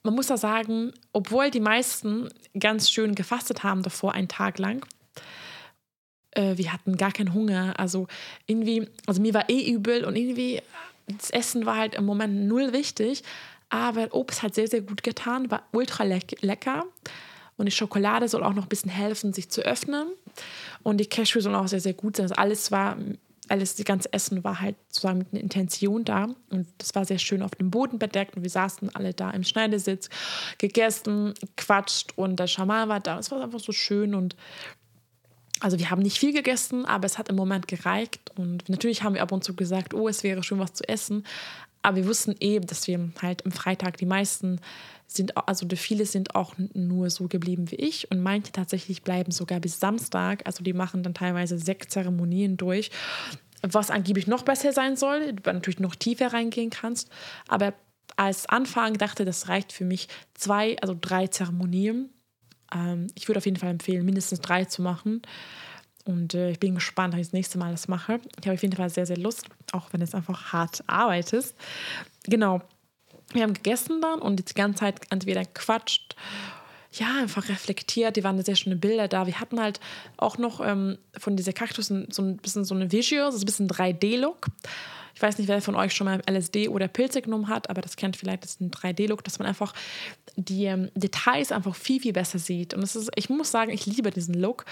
Man 0.03 0.15
muss 0.15 0.27
da 0.27 0.38
sagen, 0.38 0.91
obwohl 1.13 1.51
die 1.51 1.59
meisten 1.59 2.29
ganz 2.57 2.89
schön 2.89 3.15
gefastet 3.15 3.63
haben 3.63 3.83
davor, 3.83 4.13
einen 4.13 4.27
Tag 4.27 4.59
lang, 4.59 4.85
äh, 6.31 6.57
wir 6.57 6.71
hatten 6.71 6.95
gar 6.97 7.11
keinen 7.11 7.33
Hunger. 7.33 7.73
Also 7.79 8.07
irgendwie, 8.45 8.88
also 9.05 9.21
mir 9.21 9.33
war 9.33 9.49
eh 9.49 9.71
übel 9.71 10.05
und 10.05 10.15
irgendwie 10.15 10.61
das 11.07 11.29
Essen 11.31 11.65
war 11.65 11.77
halt 11.77 11.95
im 11.95 12.05
Moment 12.05 12.47
null 12.47 12.73
wichtig. 12.73 13.23
Aber 13.69 14.13
Obst 14.13 14.43
hat 14.43 14.53
sehr, 14.55 14.67
sehr 14.67 14.81
gut 14.81 15.03
getan, 15.03 15.49
war 15.49 15.63
ultra 15.71 16.03
lecker. 16.03 16.85
Und 17.58 17.68
die 17.68 17.72
Schokolade 17.72 18.28
soll 18.28 18.44
auch 18.44 18.54
noch 18.54 18.63
ein 18.63 18.70
bisschen 18.70 18.91
helfen, 18.91 19.34
sich 19.34 19.50
zu 19.50 19.62
öffnen. 19.62 20.08
Und 20.84 20.98
die 20.98 21.06
Cashew 21.06 21.39
sollen 21.39 21.56
auch 21.56 21.68
sehr, 21.68 21.80
sehr 21.80 21.94
gut 21.94 22.18
sein. 22.18 22.26
Also 22.26 22.36
alles 22.36 22.72
war, 22.72 22.98
alles, 23.48 23.76
das 23.76 23.86
ganze 23.86 24.12
Essen 24.12 24.44
war 24.44 24.60
halt 24.60 24.76
sozusagen 24.89 25.20
mit 25.20 25.28
einer 25.32 25.41
Intention 25.41 26.04
da. 26.04 26.28
Und 26.50 26.68
das 26.78 26.96
war 26.96 27.06
sehr 27.06 27.20
schön 27.20 27.41
auf 27.41 27.52
dem 27.52 27.72
Boden 27.72 27.98
bedeckt. 27.98 28.36
Und 28.36 28.44
wir 28.44 28.50
saßen 28.50 28.94
alle 28.96 29.13
da 29.13 29.32
im 29.32 29.44
Schneidersitz, 29.44 30.10
gegessen, 30.58 31.34
quatscht 31.56 32.18
und 32.18 32.39
der 32.39 32.48
Schaman 32.48 32.89
war 32.89 33.00
da. 33.00 33.20
Es 33.20 33.32
war 33.32 33.41
einfach 33.41 33.60
so 33.60 33.72
schön 33.72 34.15
und 34.15 34.36
also 35.62 35.80
wir 35.80 35.89
haben 35.89 36.02
nicht 36.02 36.18
viel 36.18 36.34
gegessen, 36.34 36.86
aber 36.86 37.06
es 37.06 37.18
hat 37.18 37.30
im 37.30 37.38
Moment 37.38 37.68
gereicht. 37.68 38.20
Und 38.36 38.68
natürlich 38.68 39.04
haben 39.04 39.15
wir 39.15 39.22
ab 39.22 39.32
und 39.32 39.44
zu 39.44 39.56
gesagt, 39.56 39.94
oh, 39.94 40.10
es 40.10 40.22
wäre 40.22 40.44
schön 40.44 40.60
was 40.60 40.74
zu 40.74 40.88
essen. 40.88 41.26
Aber 41.82 41.98
wir 41.98 42.08
wussten 42.08 42.36
eben, 42.39 42.65
dass 42.68 42.88
wir 42.88 43.12
halt 43.22 43.46
am 43.46 43.52
Freitag 43.52 43.98
die 43.98 44.06
meisten 44.06 44.60
sind, 45.15 45.38
also 45.47 45.65
viele 45.75 46.06
sind 46.06 46.36
auch 46.36 46.56
nur 46.73 47.10
so 47.10 47.28
geblieben 47.28 47.71
wie 47.71 47.75
ich 47.75 48.12
und 48.12 48.21
manche 48.21 48.51
tatsächlich 48.51 49.04
bleiben 49.04 49.32
sogar 49.32 49.60
bis 49.60 49.80
Samstag. 49.80 50.41
Also 50.45 50.63
die 50.63 50.73
machen 50.73 51.04
dann 51.04 51.13
teilweise 51.13 51.58
sechs 51.58 51.88
Zeremonien 51.88 52.58
durch, 52.58 52.91
was 53.62 53.89
angeblich 53.91 54.28
noch 54.28 54.43
besser 54.43 54.73
sein 54.73 54.95
soll, 54.95 55.34
du 55.34 55.51
natürlich 55.51 55.80
noch 55.80 55.95
tiefer 55.95 56.34
reingehen 56.34 56.69
kannst. 56.69 57.10
Aber 57.47 57.73
als 58.15 58.47
Anfang 58.47 58.93
dachte, 58.93 59.25
das 59.25 59.49
reicht 59.49 59.73
für 59.73 59.86
mich 59.86 60.08
zwei, 60.34 60.78
also 60.82 60.95
drei 60.99 61.28
Zeremonien. 61.28 62.10
Ähm, 62.73 63.08
ich 63.15 63.28
würde 63.28 63.39
auf 63.39 63.45
jeden 63.45 63.58
Fall 63.58 63.71
empfehlen, 63.71 64.06
mindestens 64.06 64.39
drei 64.39 64.65
zu 64.65 64.82
machen. 64.82 65.21
Und 66.06 66.36
äh, 66.36 66.51
ich 66.51 66.60
bin 66.60 66.75
gespannt, 66.75 67.13
ob 67.13 67.19
ich 67.19 67.28
das 67.28 67.34
nächste 67.34 67.58
Mal 67.58 67.71
das 67.71 67.88
mache. 67.88 68.19
Ich 68.39 68.45
habe 68.45 68.56
auf 68.56 68.62
jeden 68.62 68.75
Fall 68.75 68.89
sehr, 68.89 69.06
sehr 69.08 69.17
Lust, 69.17 69.47
auch 69.71 69.91
wenn 69.91 70.01
es 70.01 70.13
einfach 70.13 70.54
hart 70.54 70.84
arbeitest. 70.88 71.56
Genau. 72.25 72.62
Wir 73.36 73.43
haben 73.43 73.54
gegessen 73.54 74.02
dann 74.02 74.19
und 74.19 74.50
die 74.50 74.54
ganze 74.54 74.80
Zeit 74.80 75.02
entweder 75.10 75.45
quatscht, 75.45 76.15
ja, 76.91 77.08
einfach 77.19 77.50
reflektiert. 77.50 78.15
Die 78.15 78.24
waren 78.24 78.41
sehr 78.41 78.56
schöne 78.56 78.78
Bilder 78.78 79.08
da. 79.08 79.28
Wir 79.28 79.39
hatten 79.39 79.60
halt 79.60 79.80
auch 80.17 80.38
noch 80.38 80.65
ähm, 80.65 80.98
von 81.17 81.36
dieser 81.36 81.54
Kaktus 81.54 81.88
so 81.88 82.21
ein 82.21 82.38
bisschen 82.38 82.63
so 82.63 82.74
eine 82.74 82.91
Visual, 82.91 83.32
so 83.32 83.39
ein 83.39 83.45
bisschen 83.45 83.67
3D-Look. 83.67 84.48
Ich 85.13 85.21
weiß 85.21 85.38
nicht, 85.38 85.48
wer 85.48 85.62
von 85.62 85.76
euch 85.76 85.93
schon 85.93 86.06
mal 86.06 86.21
LSD 86.30 86.67
oder 86.67 86.89
Pilze 86.89 87.21
genommen 87.21 87.48
hat, 87.48 87.69
aber 87.69 87.82
das 87.82 87.95
kennt 87.95 88.17
vielleicht, 88.17 88.43
das 88.43 88.52
ist 88.52 88.62
ein 88.62 88.71
3D-Look, 88.71 89.24
dass 89.24 89.39
man 89.39 89.48
einfach 89.48 89.74
die 90.36 90.65
ähm, 90.65 90.89
Details 90.93 91.54
einfach 91.54 91.76
viel, 91.76 92.02
viel 92.02 92.13
besser 92.13 92.38
sieht. 92.38 92.74
Und 92.74 92.82
das 92.82 92.95
ist, 92.95 93.10
ich 93.15 93.30
muss 93.30 93.50
sagen, 93.50 93.71
ich 93.71 93.86
liebe 93.86 94.12
diesen 94.12 94.34
Look, 94.34 94.65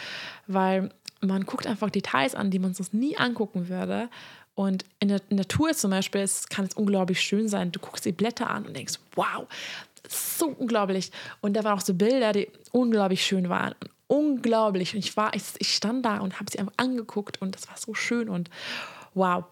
weil 0.48 0.90
man 1.22 1.46
guckt 1.46 1.66
einfach 1.66 1.90
Details 1.90 2.36
an, 2.36 2.52
die 2.52 2.60
man 2.60 2.74
sonst 2.74 2.94
nie 2.94 3.18
angucken 3.18 3.70
würde. 3.70 4.10
Und 4.56 4.86
in 5.00 5.08
der 5.08 5.22
Natur 5.30 5.74
zum 5.74 5.92
Beispiel 5.92 6.22
es 6.22 6.48
kann 6.48 6.66
es 6.66 6.76
unglaublich 6.76 7.20
schön 7.22 7.48
sein. 7.48 7.72
Du 7.72 7.80
guckst 7.80 8.06
die 8.06 8.12
Blätter 8.12 8.50
an 8.50 8.66
und 8.66 8.76
denkst, 8.76 9.00
wow, 9.16 9.48
so 10.08 10.48
unglaublich. 10.48 11.12
Und 11.42 11.54
da 11.54 11.64
waren 11.64 11.78
auch 11.78 11.84
so 11.84 11.94
Bilder, 11.94 12.34
die 12.34 12.50
unglaublich 12.72 13.26
schön 13.26 13.50
waren. 13.50 13.74
Unglaublich. 14.08 14.94
Und 14.94 15.00
ich 15.00 15.18
war, 15.18 15.34
ich, 15.34 15.44
ich 15.58 15.74
stand 15.74 16.06
da 16.06 16.20
und 16.20 16.40
habe 16.40 16.52
sie 16.52 16.60
einfach 16.60 16.74
angeguckt 16.78 17.42
und 17.42 17.56
das 17.56 17.68
war 17.68 17.78
so 17.78 17.94
schön 17.94 18.30
und 18.30 18.50
wow. 19.14 19.46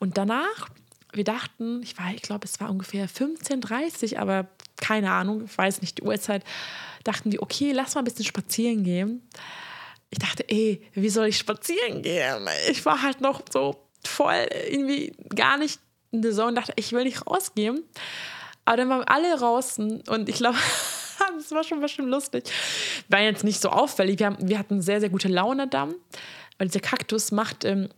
Und 0.00 0.18
danach 0.18 0.68
wir 1.12 1.24
dachten, 1.24 1.82
ich 1.82 1.98
war, 1.98 2.12
ich 2.14 2.22
glaube, 2.22 2.44
es 2.44 2.60
war 2.60 2.70
ungefähr 2.70 3.08
15.30 3.08 4.18
aber 4.18 4.48
keine 4.80 5.10
Ahnung, 5.10 5.44
ich 5.44 5.56
weiß 5.56 5.80
nicht 5.80 5.98
die 5.98 6.02
Uhrzeit, 6.02 6.44
dachten 7.04 7.32
wir, 7.32 7.42
okay, 7.42 7.72
lass 7.72 7.94
mal 7.94 8.02
ein 8.02 8.04
bisschen 8.04 8.24
spazieren 8.24 8.84
gehen. 8.84 9.28
Ich 10.10 10.18
dachte, 10.18 10.48
ey, 10.48 10.82
wie 10.94 11.08
soll 11.08 11.26
ich 11.26 11.38
spazieren 11.38 12.02
gehen? 12.02 12.48
Ich 12.70 12.84
war 12.84 13.02
halt 13.02 13.20
noch 13.20 13.42
so 13.50 13.76
voll 14.04 14.46
irgendwie 14.70 15.12
gar 15.34 15.58
nicht 15.58 15.80
in 16.10 16.22
der 16.22 16.32
Zone, 16.32 16.54
dachte, 16.54 16.72
ich 16.76 16.92
will 16.92 17.04
nicht 17.04 17.26
rausgehen. 17.26 17.84
Aber 18.64 18.76
dann 18.76 18.88
waren 18.88 19.04
alle 19.04 19.36
draußen 19.36 20.02
und 20.08 20.28
ich 20.28 20.36
glaube, 20.36 20.58
das 21.36 21.50
war 21.52 21.64
schon 21.64 21.80
bestimmt 21.80 22.08
lustig. 22.08 22.44
War 23.08 23.20
jetzt 23.20 23.44
nicht 23.44 23.60
so 23.60 23.70
auffällig. 23.70 24.18
Wir, 24.18 24.26
haben, 24.26 24.36
wir 24.40 24.58
hatten 24.58 24.82
sehr, 24.82 25.00
sehr 25.00 25.08
gute 25.08 25.28
Laune 25.28 25.68
da, 25.68 25.88
weil 26.58 26.68
dieser 26.68 26.80
Kaktus 26.80 27.32
macht 27.32 27.64
ähm, 27.64 27.88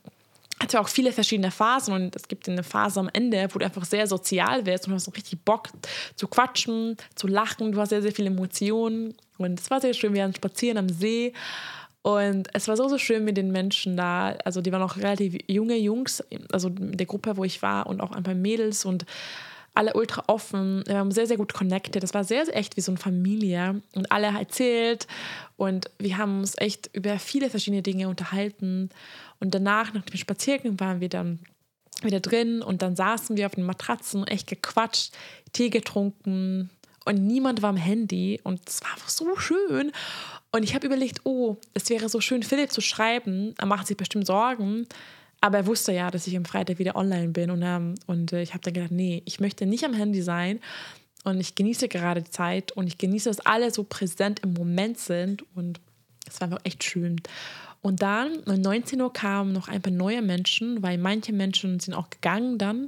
hat 0.62 0.72
ja 0.72 0.80
auch 0.80 0.88
viele 0.88 1.12
verschiedene 1.12 1.50
Phasen 1.50 1.92
und 1.92 2.14
es 2.14 2.28
gibt 2.28 2.48
eine 2.48 2.62
Phase 2.62 3.00
am 3.00 3.10
Ende, 3.12 3.48
wo 3.50 3.58
du 3.58 3.64
einfach 3.64 3.84
sehr 3.84 4.06
sozial 4.06 4.64
wirst 4.64 4.86
und 4.86 4.94
hast 4.94 5.04
so 5.04 5.10
richtig 5.10 5.40
Bock 5.44 5.68
zu 6.14 6.28
quatschen, 6.28 6.96
zu 7.16 7.26
lachen. 7.26 7.72
Du 7.72 7.80
hast 7.80 7.88
sehr, 7.88 8.00
sehr 8.00 8.12
viele 8.12 8.28
Emotionen 8.28 9.14
und 9.38 9.58
es 9.58 9.70
war 9.70 9.80
sehr 9.80 9.92
schön. 9.92 10.14
Wir 10.14 10.22
waren 10.22 10.34
spazieren 10.34 10.78
am 10.78 10.88
See 10.88 11.32
und 12.02 12.48
es 12.52 12.66
war 12.66 12.76
so, 12.76 12.88
so 12.88 12.98
schön 12.98 13.24
mit 13.24 13.36
den 13.36 13.52
Menschen 13.52 13.96
da. 13.96 14.34
Also 14.44 14.60
die 14.60 14.72
waren 14.72 14.82
auch 14.82 14.96
relativ 14.96 15.38
junge 15.46 15.76
Jungs, 15.76 16.22
also 16.50 16.68
der 16.68 17.06
Gruppe, 17.06 17.36
wo 17.36 17.44
ich 17.44 17.62
war 17.62 17.86
und 17.86 18.00
auch 18.00 18.12
ein 18.12 18.24
paar 18.24 18.34
Mädels 18.34 18.84
und 18.84 19.06
alle 19.74 19.94
ultra 19.94 20.24
offen, 20.26 20.84
wir 20.86 20.98
haben 20.98 21.12
sehr, 21.12 21.26
sehr 21.26 21.38
gut 21.38 21.54
connected. 21.54 22.02
Das 22.02 22.12
war 22.12 22.24
sehr, 22.24 22.44
sehr 22.44 22.56
echt 22.56 22.76
wie 22.76 22.82
so 22.82 22.92
eine 22.92 22.98
Familie 22.98 23.80
und 23.94 24.12
alle 24.12 24.26
erzählt 24.26 25.06
und 25.56 25.90
wir 25.98 26.18
haben 26.18 26.40
uns 26.40 26.54
echt 26.58 26.90
über 26.92 27.18
viele 27.18 27.48
verschiedene 27.48 27.82
Dinge 27.82 28.08
unterhalten 28.08 28.90
und 29.40 29.54
danach, 29.54 29.94
nach 29.94 30.02
dem 30.02 30.16
Spaziergang, 30.16 30.78
waren 30.78 31.00
wir 31.00 31.08
dann 31.08 31.38
wieder 32.02 32.20
drin 32.20 32.62
und 32.62 32.82
dann 32.82 32.96
saßen 32.96 33.36
wir 33.36 33.46
auf 33.46 33.54
den 33.54 33.64
Matratzen, 33.64 34.26
echt 34.26 34.48
gequatscht, 34.48 35.12
Tee 35.52 35.70
getrunken 35.70 36.68
und 37.04 37.26
niemand 37.26 37.62
war 37.62 37.70
am 37.70 37.76
Handy 37.76 38.40
und 38.44 38.60
es 38.68 38.80
war 38.82 38.92
einfach 38.92 39.08
so 39.08 39.36
schön. 39.36 39.92
Und 40.52 40.62
ich 40.62 40.74
habe 40.74 40.86
überlegt, 40.86 41.20
oh, 41.24 41.56
es 41.74 41.88
wäre 41.90 42.08
so 42.08 42.20
schön, 42.20 42.42
Philipp 42.42 42.70
zu 42.70 42.80
schreiben. 42.80 43.54
Er 43.58 43.66
macht 43.66 43.86
sich 43.86 43.96
bestimmt 43.96 44.26
Sorgen. 44.26 44.86
Aber 45.40 45.58
er 45.58 45.66
wusste 45.66 45.92
ja, 45.92 46.10
dass 46.10 46.26
ich 46.26 46.36
am 46.36 46.44
Freitag 46.44 46.78
wieder 46.78 46.94
online 46.94 47.28
bin. 47.28 47.50
Und, 47.50 47.62
ähm, 47.62 47.94
und 48.06 48.32
äh, 48.32 48.42
ich 48.42 48.52
habe 48.52 48.62
dann 48.62 48.74
gedacht, 48.74 48.92
nee, 48.92 49.22
ich 49.24 49.40
möchte 49.40 49.66
nicht 49.66 49.84
am 49.84 49.94
Handy 49.94 50.22
sein. 50.22 50.60
Und 51.24 51.40
ich 51.40 51.54
genieße 51.54 51.88
gerade 51.88 52.24
Zeit 52.24 52.72
und 52.72 52.86
ich 52.86 52.98
genieße, 52.98 53.28
dass 53.28 53.40
alle 53.40 53.70
so 53.70 53.84
präsent 53.84 54.40
im 54.40 54.52
Moment 54.52 54.98
sind. 54.98 55.44
Und 55.54 55.80
es 56.28 56.40
war 56.40 56.48
einfach 56.48 56.60
echt 56.64 56.84
schön. 56.84 57.20
Und 57.80 58.02
dann 58.02 58.38
um 58.44 58.60
19 58.60 59.00
Uhr 59.00 59.12
kamen 59.12 59.52
noch 59.52 59.68
ein 59.68 59.82
paar 59.82 59.92
neue 59.92 60.22
Menschen, 60.22 60.82
weil 60.82 60.98
manche 60.98 61.32
Menschen 61.32 61.80
sind 61.80 61.94
auch 61.94 62.10
gegangen 62.10 62.58
dann 62.58 62.86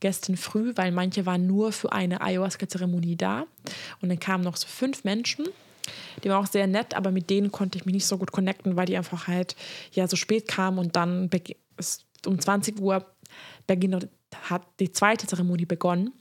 gestern 0.00 0.36
früh, 0.36 0.72
weil 0.76 0.92
manche 0.92 1.26
waren 1.26 1.46
nur 1.46 1.72
für 1.72 1.92
eine 1.92 2.20
Ayahuasca-Zeremonie 2.20 3.16
da. 3.16 3.46
Und 4.00 4.08
dann 4.08 4.18
kamen 4.18 4.44
noch 4.44 4.56
so 4.56 4.66
fünf 4.66 5.04
Menschen. 5.04 5.46
Die 6.22 6.28
waren 6.28 6.42
auch 6.42 6.50
sehr 6.50 6.66
nett, 6.66 6.94
aber 6.94 7.10
mit 7.10 7.30
denen 7.30 7.52
konnte 7.52 7.78
ich 7.78 7.84
mich 7.84 7.94
nicht 7.94 8.06
so 8.06 8.18
gut 8.18 8.32
connecten, 8.32 8.76
weil 8.76 8.86
die 8.86 8.96
einfach 8.96 9.28
halt 9.28 9.56
ja 9.92 10.06
so 10.06 10.16
spät 10.16 10.48
kamen 10.48 10.78
und 10.78 10.96
dann 10.96 11.30
um 12.26 12.38
20 12.38 12.80
Uhr 12.80 13.04
hat 14.42 14.62
die 14.78 14.92
zweite 14.92 15.26
Zeremonie 15.26 15.64
begonnen 15.64 16.12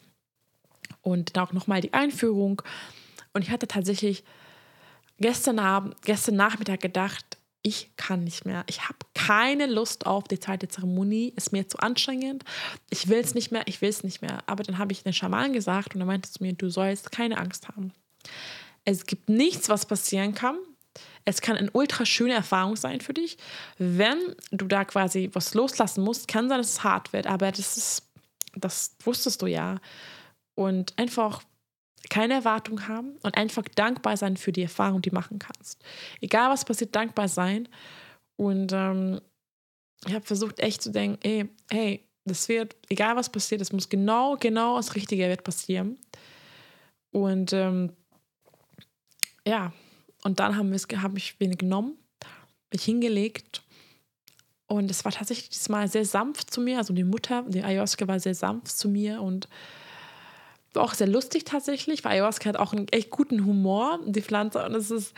und 1.02 1.36
dann 1.36 1.48
auch 1.48 1.54
nochmal 1.54 1.82
die 1.82 1.94
Einführung. 1.94 2.62
Und 3.34 3.44
ich 3.44 3.52
hatte 3.52 3.68
tatsächlich 3.68 4.24
gestern 5.18 5.60
Abend, 5.60 5.96
gestern 6.04 6.36
Nachmittag 6.36 6.82
gedacht, 6.82 7.38
ich 7.62 7.92
kann 7.98 8.24
nicht 8.24 8.46
mehr. 8.46 8.64
Ich 8.68 8.88
habe 8.88 8.98
keine 9.30 9.68
Lust 9.68 10.08
auf 10.08 10.24
die 10.24 10.40
zweite 10.40 10.68
Zeremonie. 10.68 11.34
Ist 11.36 11.52
mir 11.52 11.68
zu 11.68 11.78
anstrengend. 11.78 12.44
Ich 12.90 13.10
will 13.10 13.20
es 13.20 13.36
nicht 13.36 13.52
mehr. 13.52 13.62
Ich 13.68 13.80
will 13.80 13.90
es 13.90 14.04
nicht 14.04 14.24
mehr. 14.24 14.40
Aber 14.48 14.64
dann 14.64 14.80
habe 14.80 14.92
ich 14.92 15.04
den 15.04 15.14
Schaman 15.14 15.54
gesagt 15.54 15.94
und 15.94 16.02
er 16.02 16.08
meinte 16.08 16.32
zu 16.32 16.42
mir, 16.42 16.54
du 16.54 16.72
sollst 16.72 17.12
keine 17.12 17.38
Angst 17.38 17.68
haben. 17.68 17.94
Es 18.86 19.06
gibt 19.06 19.30
nichts, 19.30 19.70
was 19.70 19.86
passieren 19.86 20.34
kann. 20.34 20.58
Es 21.26 21.42
kann 21.42 21.58
eine 21.58 21.70
ultra 21.74 22.08
schöne 22.08 22.34
Erfahrung 22.34 22.76
sein 22.76 23.02
für 23.02 23.14
dich. 23.14 23.38
Wenn 23.78 24.18
du 24.50 24.66
da 24.66 24.84
quasi 24.84 25.30
was 25.34 25.54
loslassen 25.54 26.04
musst, 26.04 26.28
kann 26.28 26.50
sein, 26.50 26.58
dass 26.58 26.70
es 26.72 26.84
hart 26.84 27.14
wird, 27.14 27.28
aber 27.28 27.52
das 27.52 27.78
ist, 27.78 28.10
das 28.56 28.96
wusstest 29.04 29.44
du 29.44 29.46
ja. 29.46 29.78
Und 30.56 30.98
einfach 30.98 31.44
keine 32.10 32.34
Erwartung 32.34 32.88
haben 32.88 33.12
und 33.22 33.38
einfach 33.38 33.64
dankbar 33.76 34.18
sein 34.18 34.38
für 34.38 34.52
die 34.52 34.64
Erfahrung, 34.64 35.04
die 35.04 35.12
du 35.12 35.16
machen 35.16 35.38
kannst. 35.38 35.84
Egal 36.20 36.50
was 36.50 36.66
passiert, 36.66 36.96
dankbar 36.96 37.28
sein. 37.28 37.70
Und 38.40 38.72
ähm, 38.72 39.20
ich 40.08 40.14
habe 40.14 40.26
versucht, 40.26 40.62
echt 40.62 40.82
zu 40.82 40.92
denken, 40.92 41.20
ey, 41.24 41.50
hey, 41.70 42.08
das 42.24 42.48
wird, 42.48 42.74
egal 42.88 43.18
was 43.18 43.30
passiert, 43.30 43.60
es 43.60 43.74
muss 43.74 43.90
genau, 43.90 44.38
genau 44.40 44.78
das 44.78 44.96
Richtige 44.96 45.28
wird 45.28 45.44
passieren. 45.44 45.98
Und 47.12 47.52
ähm, 47.52 47.92
ja, 49.46 49.74
und 50.24 50.40
dann 50.40 50.56
haben 50.56 50.74
habe 50.74 51.18
ich 51.18 51.38
wen 51.42 51.58
genommen, 51.58 51.98
mich 52.72 52.84
hingelegt 52.86 53.62
und 54.68 54.90
es 54.90 55.04
war 55.04 55.12
tatsächlich 55.12 55.50
diesmal 55.50 55.90
sehr 55.90 56.06
sanft 56.06 56.54
zu 56.54 56.62
mir. 56.62 56.78
Also 56.78 56.94
die 56.94 57.04
Mutter, 57.04 57.44
die 57.46 57.62
Ayahuasca 57.62 58.08
war 58.08 58.22
sehr 58.22 58.36
sanft 58.36 58.70
zu 58.70 58.88
mir 58.88 59.22
und 59.22 59.50
auch 60.76 60.94
sehr 60.94 61.08
lustig 61.08 61.44
tatsächlich, 61.44 62.06
weil 62.06 62.14
Ayahuasca 62.14 62.48
hat 62.48 62.58
auch 62.58 62.72
einen 62.72 62.88
echt 62.88 63.10
guten 63.10 63.46
Humor, 63.46 64.00
die 64.06 64.22
Pflanze. 64.22 64.64
Und 64.64 64.76
es 64.76 64.92
ist, 64.92 65.14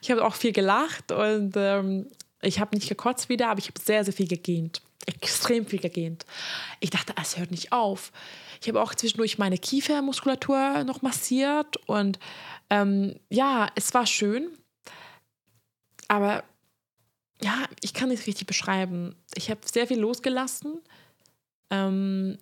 ich 0.00 0.10
habe 0.10 0.24
auch 0.24 0.36
viel 0.36 0.52
gelacht 0.52 1.12
und 1.12 1.52
ähm, 1.56 2.06
ich 2.42 2.60
habe 2.60 2.74
nicht 2.74 2.88
gekotzt 2.88 3.28
wieder, 3.28 3.48
aber 3.48 3.58
ich 3.58 3.68
habe 3.68 3.80
sehr, 3.80 4.04
sehr 4.04 4.14
viel 4.14 4.28
gegähnt. 4.28 4.82
Extrem 5.06 5.66
viel 5.66 5.80
gegähnt. 5.80 6.26
Ich 6.80 6.90
dachte, 6.90 7.14
es 7.20 7.36
hört 7.36 7.50
nicht 7.50 7.72
auf. 7.72 8.12
Ich 8.60 8.68
habe 8.68 8.80
auch 8.80 8.94
zwischendurch 8.94 9.38
meine 9.38 9.58
Kiefermuskulatur 9.58 10.84
noch 10.84 11.02
massiert 11.02 11.76
und 11.88 12.18
ähm, 12.70 13.18
ja, 13.28 13.68
es 13.74 13.92
war 13.94 14.06
schön, 14.06 14.48
aber 16.08 16.44
ja, 17.42 17.64
ich 17.80 17.92
kann 17.94 18.10
nicht 18.10 18.26
richtig 18.26 18.46
beschreiben. 18.46 19.16
Ich 19.34 19.50
habe 19.50 19.60
sehr 19.64 19.86
viel 19.86 19.98
losgelassen. 19.98 20.80
Ähm, 21.70 22.38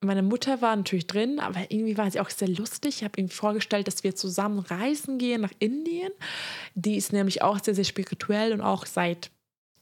meine 0.00 0.22
Mutter 0.22 0.62
war 0.62 0.74
natürlich 0.74 1.06
drin, 1.06 1.40
aber 1.40 1.70
irgendwie 1.70 1.98
war 1.98 2.10
sie 2.10 2.20
auch 2.20 2.30
sehr 2.30 2.48
lustig. 2.48 2.96
Ich 2.96 3.04
habe 3.04 3.20
ihm 3.20 3.28
vorgestellt, 3.28 3.86
dass 3.86 4.02
wir 4.02 4.16
zusammen 4.16 4.60
reisen 4.60 5.18
gehen 5.18 5.42
nach 5.42 5.52
Indien. 5.58 6.10
Die 6.74 6.96
ist 6.96 7.12
nämlich 7.12 7.42
auch 7.42 7.62
sehr, 7.62 7.74
sehr 7.74 7.84
spirituell 7.84 8.52
und 8.52 8.62
auch 8.62 8.86
seit 8.86 9.30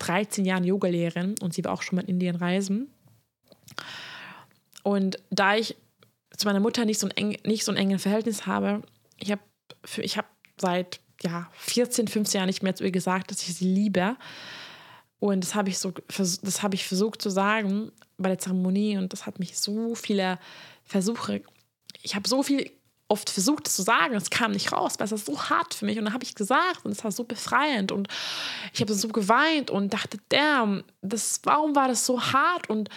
13 0.01 0.45
Jahren 0.45 0.65
Yogalehrerin 0.65 1.37
und 1.41 1.55
sie 1.55 1.65
war 1.65 1.73
auch 1.73 1.83
schon 1.83 1.97
mal 1.97 2.03
in 2.03 2.09
Indien 2.09 2.37
reisen. 2.37 2.93
Und 4.83 5.19
da 5.31 5.57
ich 5.57 5.77
zu 6.37 6.47
meiner 6.47 6.61
Mutter 6.61 6.85
nicht 6.85 7.01
so 7.01 7.09
ein, 7.09 7.17
eng, 7.17 7.39
nicht 7.45 7.65
so 7.65 7.73
ein 7.73 7.77
enges 7.77 8.03
Verhältnis 8.03 8.47
habe, 8.47 8.83
ich 9.19 9.31
habe 9.31 9.43
ich 9.99 10.17
habe 10.17 10.29
seit 10.61 11.01
ja, 11.23 11.49
14, 11.53 12.09
15 12.09 12.39
Jahren 12.39 12.47
nicht 12.47 12.63
mehr 12.63 12.75
zu 12.75 12.85
ihr 12.85 12.91
gesagt, 12.91 13.31
dass 13.31 13.43
ich 13.43 13.55
sie 13.55 13.67
liebe. 13.67 14.17
Und 15.21 15.43
das 15.43 15.55
habe 15.55 15.69
ich 15.69 15.79
so, 15.79 15.93
das 15.93 16.61
ich 16.73 16.87
versucht 16.87 17.21
zu 17.21 17.31
sagen 17.31 17.91
bei 18.19 18.29
der 18.29 18.39
Zeremonie 18.39 18.97
und 18.99 19.13
das 19.13 19.27
hat 19.27 19.39
mich 19.39 19.59
so 19.59 19.95
viele 19.95 20.39
Versuche, 20.85 21.43
ich 22.03 22.15
habe 22.15 22.29
so 22.29 22.43
viel 22.43 22.71
oft 23.09 23.31
versucht 23.31 23.67
es 23.67 23.75
zu 23.75 23.83
sagen, 23.83 24.15
es 24.15 24.31
kam 24.31 24.53
nicht 24.53 24.73
raus, 24.73 24.95
weil 24.99 25.07
es 25.07 25.11
war 25.13 25.19
so 25.19 25.43
hart 25.49 25.73
für 25.75 25.87
mich 25.87 25.99
und 25.99 26.05
dann 26.05 26.15
habe 26.15 26.25
ich 26.25 26.35
gesagt 26.35 26.85
und 26.85 26.93
es 26.93 27.03
war 27.03 27.11
so 27.11 27.25
befreiend 27.25 27.91
und 27.91 28.07
ich 28.75 28.81
habe 28.83 28.93
so 28.93 29.09
geweint 29.09 29.71
und 29.71 29.95
dachte, 29.95 30.19
damn, 30.29 30.85
das, 31.01 31.41
warum 31.45 31.75
war 31.75 31.89
das 31.89 32.05
so 32.05 32.21
hart 32.21 32.69
und 32.69 32.91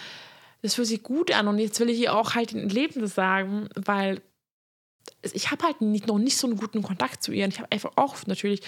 das 0.60 0.74
fühlt 0.74 0.88
sich 0.88 1.02
gut 1.02 1.32
an 1.32 1.48
und 1.48 1.58
jetzt 1.58 1.80
will 1.80 1.88
ich 1.88 1.98
ihr 1.98 2.14
auch 2.14 2.34
halt 2.34 2.52
in 2.52 2.68
Leben 2.68 3.06
sagen, 3.06 3.68
weil 3.74 4.20
ich 5.32 5.50
habe 5.50 5.64
halt 5.64 5.80
nicht, 5.80 6.06
noch 6.06 6.18
nicht 6.18 6.36
so 6.36 6.46
einen 6.46 6.56
guten 6.56 6.82
Kontakt 6.82 7.22
zu 7.22 7.32
ihr. 7.32 7.44
Und 7.44 7.52
ich 7.52 7.58
habe 7.58 7.70
einfach 7.70 7.92
auch 7.96 8.16
natürlich 8.26 8.62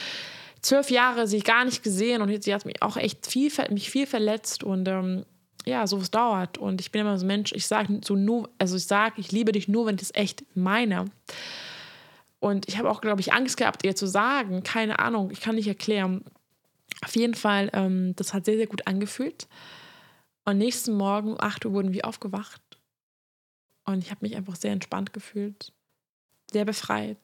zwölf 0.64 0.90
Jahre 0.90 1.26
sie 1.26 1.40
gar 1.40 1.64
nicht 1.64 1.82
gesehen 1.82 2.22
und 2.22 2.42
sie 2.42 2.54
hat 2.54 2.64
mich 2.64 2.82
auch 2.82 2.96
echt 2.96 3.26
viel, 3.26 3.50
mich 3.70 3.90
viel 3.90 4.06
verletzt 4.06 4.64
und 4.64 4.88
ähm, 4.88 5.24
ja, 5.64 5.86
sowas 5.86 6.10
dauert. 6.10 6.58
Und 6.58 6.80
ich 6.80 6.90
bin 6.92 7.02
immer 7.02 7.18
so 7.18 7.24
ein 7.24 7.28
Mensch, 7.28 7.52
ich 7.52 7.66
sage 7.66 8.00
so 8.04 8.16
nur, 8.16 8.50
also 8.58 8.76
ich 8.76 8.86
sage, 8.86 9.20
ich 9.20 9.32
liebe 9.32 9.52
dich 9.52 9.68
nur, 9.68 9.86
wenn 9.86 9.96
ich 9.96 10.02
es 10.02 10.14
echt 10.14 10.44
meine. 10.54 11.06
Und 12.40 12.68
ich 12.68 12.78
habe 12.78 12.90
auch, 12.90 13.00
glaube 13.00 13.20
ich, 13.20 13.32
Angst 13.32 13.56
gehabt, 13.56 13.84
ihr 13.84 13.96
zu 13.96 14.06
sagen. 14.06 14.62
Keine 14.62 14.98
Ahnung, 14.98 15.30
ich 15.30 15.40
kann 15.40 15.54
nicht 15.54 15.68
erklären. 15.68 16.24
Auf 17.02 17.16
jeden 17.16 17.34
Fall, 17.34 17.70
ähm, 17.72 18.14
das 18.16 18.34
hat 18.34 18.44
sehr, 18.44 18.56
sehr 18.56 18.66
gut 18.66 18.86
angefühlt. 18.86 19.48
Und 20.44 20.58
nächsten 20.58 20.92
Morgen, 20.94 21.32
um 21.32 21.40
8 21.40 21.64
Uhr, 21.64 21.72
wurden 21.72 21.94
wir 21.94 22.04
aufgewacht. 22.04 22.60
Und 23.86 24.04
ich 24.04 24.10
habe 24.10 24.20
mich 24.22 24.36
einfach 24.36 24.56
sehr 24.56 24.72
entspannt 24.72 25.14
gefühlt 25.14 25.72
sehr 26.54 26.64
befreit. 26.64 27.18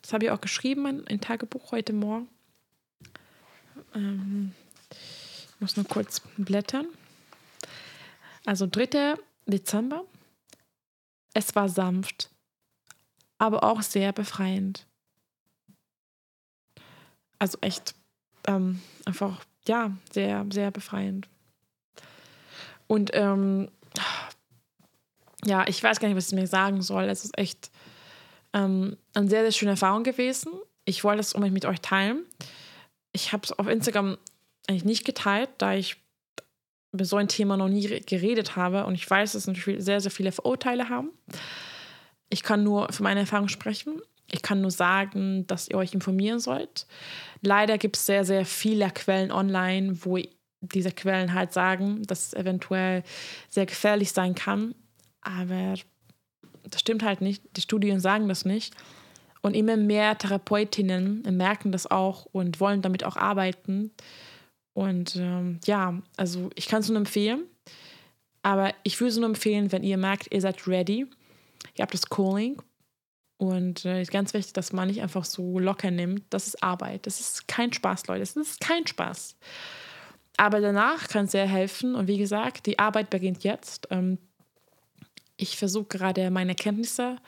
Das 0.00 0.12
habe 0.12 0.24
ich 0.24 0.30
auch 0.30 0.40
geschrieben 0.40 1.04
in 1.06 1.20
Tagebuch 1.20 1.72
heute 1.72 1.92
Morgen. 1.92 2.28
Ähm, 3.96 4.52
ich 4.90 5.60
muss 5.60 5.76
nur 5.76 5.86
kurz 5.86 6.20
blättern. 6.36 6.86
Also 8.44 8.66
3. 8.70 9.16
Dezember. 9.46 10.04
Es 11.34 11.54
war 11.54 11.68
sanft, 11.68 12.30
aber 13.38 13.64
auch 13.64 13.82
sehr 13.82 14.12
befreiend. 14.12 14.86
Also 17.38 17.58
echt 17.60 17.94
ähm, 18.46 18.80
einfach, 19.04 19.44
ja, 19.66 19.94
sehr, 20.10 20.46
sehr 20.50 20.70
befreiend. 20.70 21.28
Und 22.86 23.10
ähm, 23.12 23.70
ja, 25.44 25.66
ich 25.68 25.82
weiß 25.82 26.00
gar 26.00 26.08
nicht, 26.08 26.16
was 26.16 26.28
ich 26.28 26.34
mir 26.34 26.46
sagen 26.46 26.80
soll. 26.80 27.04
Es 27.04 27.24
ist 27.24 27.36
echt 27.36 27.70
ähm, 28.52 28.96
eine 29.12 29.28
sehr, 29.28 29.42
sehr 29.42 29.52
schöne 29.52 29.72
Erfahrung 29.72 30.04
gewesen. 30.04 30.52
Ich 30.84 31.04
wollte 31.04 31.20
es 31.20 31.34
unbedingt 31.34 31.54
mit 31.54 31.66
euch 31.66 31.80
teilen. 31.80 32.24
Ich 33.16 33.32
habe 33.32 33.44
es 33.44 33.52
auf 33.58 33.66
Instagram 33.66 34.18
eigentlich 34.68 34.84
nicht 34.84 35.06
geteilt, 35.06 35.48
da 35.56 35.72
ich 35.72 35.96
über 36.92 37.06
so 37.06 37.16
ein 37.16 37.28
Thema 37.28 37.56
noch 37.56 37.68
nie 37.68 38.00
geredet 38.00 38.56
habe 38.56 38.84
und 38.84 38.94
ich 38.94 39.08
weiß, 39.08 39.32
dass 39.32 39.46
natürlich 39.46 39.82
sehr, 39.82 40.02
sehr 40.02 40.10
viele 40.10 40.32
Vorurteile 40.32 40.90
haben. 40.90 41.10
Ich 42.28 42.42
kann 42.42 42.62
nur 42.62 42.92
für 42.92 43.02
meine 43.02 43.20
Erfahrung 43.20 43.48
sprechen. 43.48 44.02
Ich 44.30 44.42
kann 44.42 44.60
nur 44.60 44.70
sagen, 44.70 45.46
dass 45.46 45.68
ihr 45.68 45.78
euch 45.78 45.94
informieren 45.94 46.40
sollt. 46.40 46.86
Leider 47.40 47.78
gibt 47.78 47.96
es 47.96 48.04
sehr, 48.04 48.24
sehr 48.26 48.44
viele 48.44 48.90
Quellen 48.90 49.32
online, 49.32 49.96
wo 50.04 50.18
diese 50.60 50.90
Quellen 50.90 51.32
halt 51.32 51.54
sagen, 51.54 52.02
dass 52.02 52.28
es 52.28 52.34
eventuell 52.34 53.02
sehr 53.48 53.64
gefährlich 53.64 54.12
sein 54.12 54.34
kann. 54.34 54.74
Aber 55.22 55.74
das 56.64 56.80
stimmt 56.80 57.02
halt 57.02 57.22
nicht. 57.22 57.42
Die 57.56 57.62
Studien 57.62 57.98
sagen 57.98 58.28
das 58.28 58.44
nicht. 58.44 58.74
Und 59.46 59.54
immer 59.54 59.76
mehr 59.76 60.18
Therapeutinnen 60.18 61.22
merken 61.36 61.70
das 61.70 61.88
auch 61.88 62.26
und 62.32 62.58
wollen 62.58 62.82
damit 62.82 63.04
auch 63.04 63.16
arbeiten. 63.16 63.92
Und 64.72 65.14
ähm, 65.14 65.60
ja, 65.64 66.02
also 66.16 66.50
ich 66.56 66.66
kann 66.66 66.80
es 66.80 66.88
nur 66.88 66.98
empfehlen. 66.98 67.44
Aber 68.42 68.74
ich 68.82 68.98
würde 68.98 69.10
es 69.10 69.16
nur 69.18 69.28
empfehlen, 69.28 69.70
wenn 69.70 69.84
ihr 69.84 69.98
merkt, 69.98 70.34
ihr 70.34 70.40
seid 70.40 70.66
ready. 70.66 71.06
Ihr 71.76 71.82
habt 71.82 71.94
das 71.94 72.10
Calling. 72.10 72.60
Und 73.36 73.78
es 73.78 73.84
äh, 73.84 74.02
ist 74.02 74.10
ganz 74.10 74.34
wichtig, 74.34 74.52
dass 74.52 74.72
man 74.72 74.88
nicht 74.88 75.00
einfach 75.00 75.24
so 75.24 75.60
locker 75.60 75.92
nimmt. 75.92 76.24
Das 76.30 76.48
ist 76.48 76.60
Arbeit. 76.60 77.06
Das 77.06 77.20
ist 77.20 77.46
kein 77.46 77.72
Spaß, 77.72 78.08
Leute. 78.08 78.22
Das 78.22 78.34
ist 78.34 78.58
kein 78.58 78.84
Spaß. 78.84 79.36
Aber 80.38 80.60
danach 80.60 81.06
kann 81.06 81.26
es 81.26 81.30
sehr 81.30 81.46
helfen. 81.46 81.94
Und 81.94 82.08
wie 82.08 82.18
gesagt, 82.18 82.66
die 82.66 82.80
Arbeit 82.80 83.10
beginnt 83.10 83.44
jetzt. 83.44 83.86
Ähm, 83.92 84.18
ich 85.36 85.56
versuche 85.56 85.86
gerade 85.86 86.32
meine 86.32 86.56
Kenntnisse 86.56 87.18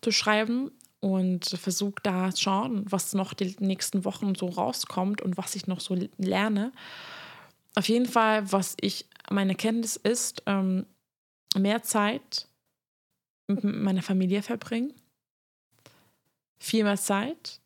zu 0.00 0.12
schreiben 0.12 0.70
und 1.06 1.44
versuche 1.44 2.02
da 2.02 2.34
schauen, 2.34 2.84
was 2.90 3.14
noch 3.14 3.32
die 3.32 3.54
nächsten 3.60 4.04
Wochen 4.04 4.34
so 4.34 4.48
rauskommt 4.48 5.22
und 5.22 5.36
was 5.36 5.54
ich 5.54 5.68
noch 5.68 5.78
so 5.78 5.96
lerne. 6.18 6.72
Auf 7.76 7.88
jeden 7.88 8.06
Fall, 8.06 8.50
was 8.50 8.74
ich 8.80 9.06
meine 9.30 9.54
Kenntnis 9.54 9.94
ist, 9.94 10.42
ähm, 10.46 10.84
mehr 11.56 11.84
Zeit 11.84 12.48
mit 13.46 13.62
meiner 13.62 14.02
Familie 14.02 14.42
verbringen, 14.42 14.94
viel 16.58 16.82
mehr 16.82 16.96
Zeit 16.96 17.60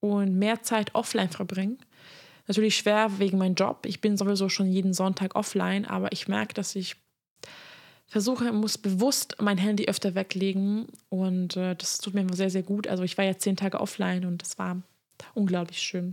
und 0.00 0.38
mehr 0.38 0.62
Zeit 0.62 0.94
offline 0.94 1.30
verbringen. 1.30 1.78
Natürlich 2.48 2.76
schwer 2.76 3.18
wegen 3.18 3.38
meinem 3.38 3.54
Job. 3.54 3.86
Ich 3.86 4.02
bin 4.02 4.18
sowieso 4.18 4.50
schon 4.50 4.70
jeden 4.70 4.92
Sonntag 4.92 5.36
offline, 5.36 5.86
aber 5.86 6.12
ich 6.12 6.28
merke, 6.28 6.52
dass 6.52 6.76
ich 6.76 6.96
versuche, 8.12 8.52
muss 8.52 8.76
bewusst 8.76 9.36
mein 9.40 9.56
Handy 9.56 9.88
öfter 9.88 10.14
weglegen 10.14 10.86
und 11.08 11.56
äh, 11.56 11.74
das 11.74 11.96
tut 11.96 12.12
mir 12.12 12.26
sehr, 12.34 12.50
sehr 12.50 12.62
gut. 12.62 12.86
Also 12.86 13.04
ich 13.04 13.16
war 13.16 13.24
ja 13.24 13.38
zehn 13.38 13.56
Tage 13.56 13.80
offline 13.80 14.26
und 14.26 14.42
das 14.42 14.58
war 14.58 14.82
unglaublich 15.32 15.78
schön. 15.78 16.12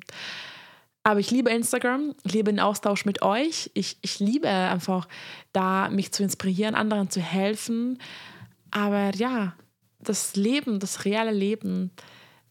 Aber 1.04 1.20
ich 1.20 1.30
liebe 1.30 1.50
Instagram, 1.50 2.16
ich 2.24 2.32
liebe 2.32 2.52
den 2.54 2.62
Austausch 2.62 3.04
mit 3.04 3.22
euch. 3.22 3.70
Ich, 3.74 3.98
ich 4.02 4.20
liebe 4.20 4.48
einfach 4.48 5.10
da, 5.52 5.90
mich 5.90 6.14
zu 6.14 6.24
inspirieren, 6.24 6.74
anderen 6.74 7.10
zu 7.10 7.20
helfen. 7.20 8.00
Aber 8.72 9.14
ja, 9.16 9.54
das 10.00 10.38
Leben, 10.38 10.80
das 10.80 11.04
reale 11.04 11.32
Leben 11.32 11.92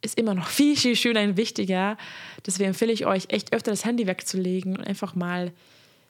ist 0.03 0.19
immer 0.19 0.35
noch 0.35 0.47
viel, 0.49 0.77
viel 0.77 0.95
schöner 0.95 1.23
und 1.23 1.39
wichtiger. 1.39 1.97
Deswegen 2.45 2.69
empfehle 2.69 2.93
ich 2.93 3.07
euch, 3.07 3.31
echt 3.31 3.55
öfter 3.55 3.71
das 3.71 3.87
Handy 3.87 4.07
wegzulegen 4.07 4.77
und 4.77 4.87
einfach 4.87 5.15
mal 5.15 5.53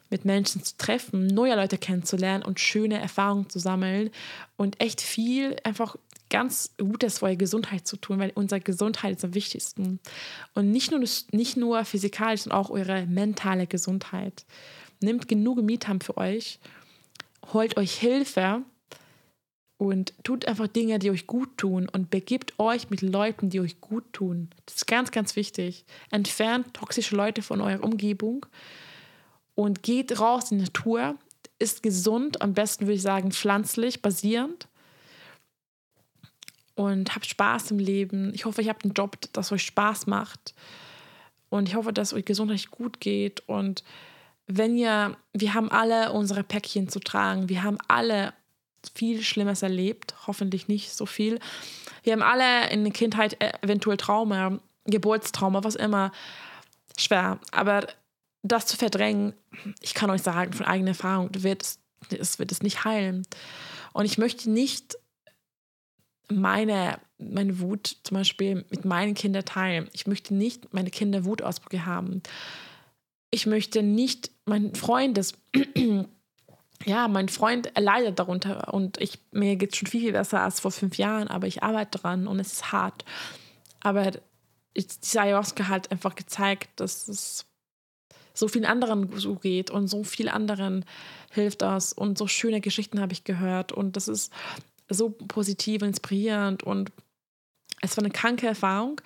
mit 0.09 0.25
Menschen 0.25 0.63
zu 0.63 0.75
treffen, 0.77 1.27
neue 1.27 1.55
Leute 1.55 1.77
kennenzulernen 1.77 2.43
und 2.43 2.59
schöne 2.59 2.99
Erfahrungen 2.99 3.49
zu 3.49 3.59
sammeln 3.59 4.09
und 4.57 4.81
echt 4.81 5.01
viel 5.01 5.55
einfach 5.63 5.95
ganz 6.29 6.71
Gutes 6.77 7.19
für 7.19 7.25
eure 7.25 7.37
Gesundheit 7.37 7.87
zu 7.87 7.97
tun, 7.97 8.19
weil 8.19 8.31
unsere 8.35 8.61
Gesundheit 8.61 9.15
ist 9.17 9.25
am 9.25 9.33
wichtigsten. 9.33 9.99
Und 10.53 10.71
nicht 10.71 10.91
nur, 10.91 10.99
nicht 11.31 11.57
nur 11.57 11.85
physikalisch, 11.85 12.41
sondern 12.41 12.59
auch 12.59 12.69
eure 12.69 13.05
mentale 13.07 13.67
Gesundheit. 13.67 14.45
Nehmt 15.01 15.27
genug 15.27 15.61
Mietam 15.61 16.01
für 16.01 16.17
euch, 16.17 16.59
holt 17.53 17.77
euch 17.77 17.97
Hilfe 17.97 18.63
und 19.77 20.13
tut 20.23 20.45
einfach 20.45 20.67
Dinge, 20.67 20.99
die 20.99 21.09
euch 21.09 21.25
gut 21.25 21.57
tun 21.57 21.87
und 21.89 22.09
begibt 22.09 22.59
euch 22.59 22.89
mit 22.89 23.01
Leuten, 23.01 23.49
die 23.49 23.61
euch 23.61 23.79
gut 23.79 24.11
tun. 24.11 24.49
Das 24.65 24.75
ist 24.75 24.87
ganz, 24.87 25.11
ganz 25.11 25.35
wichtig. 25.35 25.85
Entfernt 26.11 26.73
toxische 26.73 27.15
Leute 27.15 27.41
von 27.41 27.61
eurer 27.61 27.83
Umgebung 27.83 28.45
und 29.59 29.83
geht 29.83 30.21
raus 30.21 30.51
in 30.51 30.59
die 30.59 30.63
Natur, 30.63 31.15
ist 31.59 31.83
gesund, 31.83 32.41
am 32.41 32.53
besten 32.53 32.85
würde 32.85 32.93
ich 32.93 33.01
sagen 33.01 33.33
pflanzlich, 33.33 34.01
basierend 34.01 34.69
und 36.75 37.13
habt 37.13 37.25
Spaß 37.25 37.71
im 37.71 37.79
Leben. 37.79 38.33
Ich 38.33 38.45
hoffe, 38.45 38.61
ihr 38.61 38.69
habt 38.69 38.85
einen 38.85 38.93
Job, 38.93 39.17
das 39.33 39.51
euch 39.51 39.63
Spaß 39.63 40.07
macht 40.07 40.53
und 41.49 41.67
ich 41.67 41.75
hoffe, 41.75 41.91
dass 41.91 42.13
euch 42.13 42.23
gesundheitlich 42.23 42.71
gut 42.71 43.01
geht 43.01 43.41
und 43.49 43.83
wenn 44.47 44.77
ihr, 44.77 45.17
wir 45.33 45.53
haben 45.53 45.69
alle 45.69 46.13
unsere 46.13 46.43
Päckchen 46.43 46.87
zu 46.87 47.01
tragen, 47.01 47.49
wir 47.49 47.61
haben 47.61 47.79
alle 47.89 48.31
viel 48.95 49.21
Schlimmes 49.23 49.61
erlebt, 49.61 50.15
hoffentlich 50.25 50.69
nicht 50.69 50.93
so 50.93 51.05
viel. 51.05 51.37
Wir 52.03 52.13
haben 52.13 52.23
alle 52.23 52.69
in 52.69 52.85
der 52.85 52.93
Kindheit 52.93 53.35
eventuell 53.61 53.97
Trauma, 53.97 54.57
Geburtstrauma, 54.85 55.65
was 55.65 55.75
immer. 55.75 56.13
Schwer. 56.97 57.39
Aber 57.51 57.85
das 58.41 58.65
zu 58.65 58.77
verdrängen, 58.77 59.33
ich 59.81 59.93
kann 59.93 60.09
euch 60.09 60.21
sagen, 60.21 60.53
von 60.53 60.65
eigener 60.65 60.89
Erfahrung, 60.89 61.29
wird 61.33 61.63
es, 61.63 61.79
es 62.09 62.39
wird 62.39 62.51
es 62.51 62.61
nicht 62.61 62.85
heilen. 62.85 63.25
Und 63.93 64.05
ich 64.05 64.17
möchte 64.17 64.49
nicht 64.49 64.97
meine, 66.31 66.99
meine 67.17 67.59
Wut 67.59 67.97
zum 68.03 68.15
Beispiel 68.15 68.65
mit 68.69 68.85
meinen 68.85 69.13
Kindern 69.13 69.45
teilen. 69.45 69.89
Ich 69.93 70.07
möchte 70.07 70.33
nicht 70.33 70.73
meine 70.73 70.91
Kinder 70.91 71.25
Wutausbrüche 71.25 71.85
haben. 71.85 72.21
Ich 73.31 73.45
möchte 73.45 73.83
nicht 73.83 74.31
mein 74.45 74.73
Freundes, 74.75 75.33
ja, 76.85 77.07
mein 77.07 77.29
Freund 77.29 77.71
leidet 77.77 78.19
darunter 78.19 78.73
und 78.73 78.99
ich, 79.01 79.19
mir 79.31 79.55
geht 79.55 79.73
es 79.73 79.77
schon 79.77 79.87
viel, 79.87 80.01
viel 80.01 80.11
besser 80.13 80.41
als 80.41 80.59
vor 80.59 80.71
fünf 80.71 80.97
Jahren, 80.97 81.27
aber 81.27 81.47
ich 81.47 81.61
arbeite 81.61 81.99
dran 81.99 82.27
und 82.27 82.39
es 82.39 82.53
ist 82.53 82.71
hart. 82.71 83.05
Aber 83.81 84.11
diese 84.75 85.21
Ayahuasca 85.21 85.67
hat 85.67 85.91
einfach 85.91 86.15
gezeigt, 86.15 86.79
dass 86.79 87.07
es 87.07 87.45
so 88.39 88.47
vielen 88.47 88.65
anderen 88.65 89.09
so 89.17 89.35
geht 89.35 89.69
und 89.71 89.87
so 89.87 90.03
viel 90.03 90.29
anderen 90.29 90.85
hilft 91.31 91.61
das 91.61 91.93
und 91.93 92.17
so 92.17 92.27
schöne 92.27 92.61
Geschichten 92.61 92.99
habe 92.99 93.13
ich 93.13 93.23
gehört 93.23 93.71
und 93.71 93.95
das 93.95 94.07
ist 94.07 94.31
so 94.89 95.09
positiv, 95.09 95.81
inspirierend 95.81 96.63
und 96.63 96.91
es 97.81 97.95
war 97.95 98.03
eine 98.03 98.11
kranke 98.11 98.47
Erfahrung. 98.47 99.01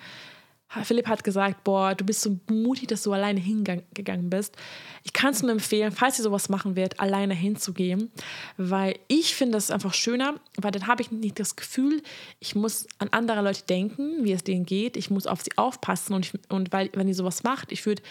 Philipp 0.82 1.06
hat 1.06 1.22
gesagt, 1.22 1.62
boah, 1.62 1.94
du 1.94 2.04
bist 2.04 2.22
so 2.22 2.36
mutig, 2.50 2.88
dass 2.88 3.04
du 3.04 3.12
alleine 3.12 3.38
hingegangen 3.38 4.28
bist. 4.28 4.56
Ich 5.04 5.12
kann 5.12 5.32
es 5.32 5.42
nur 5.42 5.52
empfehlen, 5.52 5.92
falls 5.92 6.18
ihr 6.18 6.24
sowas 6.24 6.48
machen 6.48 6.74
werdet, 6.74 6.98
alleine 6.98 7.34
hinzugehen, 7.34 8.10
weil 8.56 8.98
ich 9.06 9.36
finde 9.36 9.58
es 9.58 9.70
einfach 9.70 9.94
schöner, 9.94 10.34
weil 10.56 10.72
dann 10.72 10.88
habe 10.88 11.02
ich 11.02 11.12
nicht 11.12 11.38
das 11.38 11.54
Gefühl, 11.54 12.02
ich 12.40 12.56
muss 12.56 12.88
an 12.98 13.08
andere 13.12 13.42
Leute 13.42 13.62
denken, 13.64 14.24
wie 14.24 14.32
es 14.32 14.42
denen 14.42 14.66
geht, 14.66 14.96
ich 14.96 15.10
muss 15.10 15.28
auf 15.28 15.42
sie 15.42 15.56
aufpassen 15.56 16.14
und, 16.14 16.26
ich, 16.26 16.32
und 16.50 16.72
weil, 16.72 16.90
wenn 16.94 17.06
ihr 17.06 17.14
sowas 17.14 17.44
macht, 17.44 17.70
ich 17.70 17.86
würde 17.86 18.02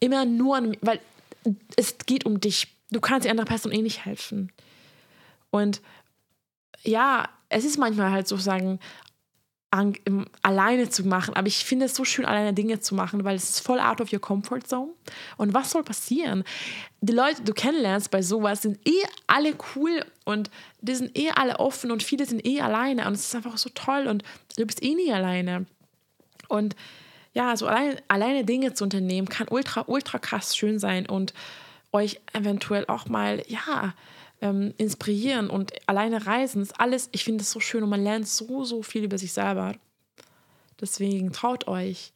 immer 0.00 0.24
nur 0.24 0.56
an, 0.56 0.76
weil 0.80 1.00
es 1.76 1.96
geht 2.06 2.26
um 2.26 2.40
dich. 2.40 2.68
Du 2.90 3.00
kannst 3.00 3.24
die 3.24 3.30
andere 3.30 3.46
Person 3.46 3.72
eh 3.72 3.82
nicht 3.82 4.04
helfen. 4.04 4.52
Und 5.50 5.80
ja, 6.82 7.28
es 7.48 7.64
ist 7.64 7.78
manchmal 7.78 8.10
halt 8.10 8.26
sozusagen 8.26 8.80
an, 9.70 9.94
im, 10.04 10.26
alleine 10.42 10.88
zu 10.88 11.04
machen, 11.04 11.34
aber 11.34 11.46
ich 11.46 11.64
finde 11.64 11.86
es 11.86 11.94
so 11.94 12.04
schön, 12.04 12.24
alleine 12.24 12.52
Dinge 12.52 12.80
zu 12.80 12.94
machen, 12.94 13.22
weil 13.22 13.36
es 13.36 13.50
ist 13.50 13.60
voll 13.60 13.78
out 13.78 14.00
of 14.00 14.12
your 14.12 14.20
comfort 14.20 14.62
zone. 14.66 14.90
Und 15.36 15.54
was 15.54 15.70
soll 15.70 15.84
passieren? 15.84 16.42
Die 17.00 17.12
Leute, 17.12 17.36
die 17.36 17.44
du 17.44 17.52
kennenlernst 17.52 18.10
bei 18.10 18.20
sowas, 18.20 18.62
sind 18.62 18.78
eh 18.86 19.02
alle 19.28 19.54
cool 19.76 20.04
und 20.24 20.50
die 20.80 20.94
sind 20.94 21.16
eh 21.16 21.30
alle 21.30 21.60
offen 21.60 21.92
und 21.92 22.02
viele 22.02 22.26
sind 22.26 22.44
eh 22.44 22.60
alleine 22.60 23.06
und 23.06 23.12
es 23.12 23.26
ist 23.26 23.34
einfach 23.34 23.58
so 23.58 23.70
toll 23.72 24.08
und 24.08 24.24
du 24.56 24.66
bist 24.66 24.82
eh 24.82 24.94
nie 24.94 25.12
alleine. 25.12 25.66
Und 26.48 26.74
ja, 27.32 27.56
so 27.56 27.66
alleine, 27.66 28.02
alleine 28.08 28.44
Dinge 28.44 28.74
zu 28.74 28.84
unternehmen, 28.84 29.28
kann 29.28 29.46
ultra, 29.48 29.84
ultra 29.86 30.18
krass 30.18 30.56
schön 30.56 30.78
sein 30.78 31.06
und 31.06 31.32
euch 31.92 32.20
eventuell 32.32 32.86
auch 32.86 33.06
mal, 33.06 33.42
ja, 33.48 33.94
ähm, 34.40 34.72
inspirieren 34.78 35.50
und 35.50 35.72
alleine 35.86 36.26
reisen 36.26 36.62
ist 36.62 36.80
alles, 36.80 37.08
ich 37.12 37.24
finde 37.24 37.42
es 37.42 37.50
so 37.50 37.60
schön 37.60 37.82
und 37.82 37.90
man 37.90 38.02
lernt 38.02 38.26
so, 38.26 38.64
so 38.64 38.82
viel 38.82 39.04
über 39.04 39.18
sich 39.18 39.32
selber. 39.32 39.74
Deswegen 40.80 41.32
traut 41.32 41.68
euch. 41.68 42.12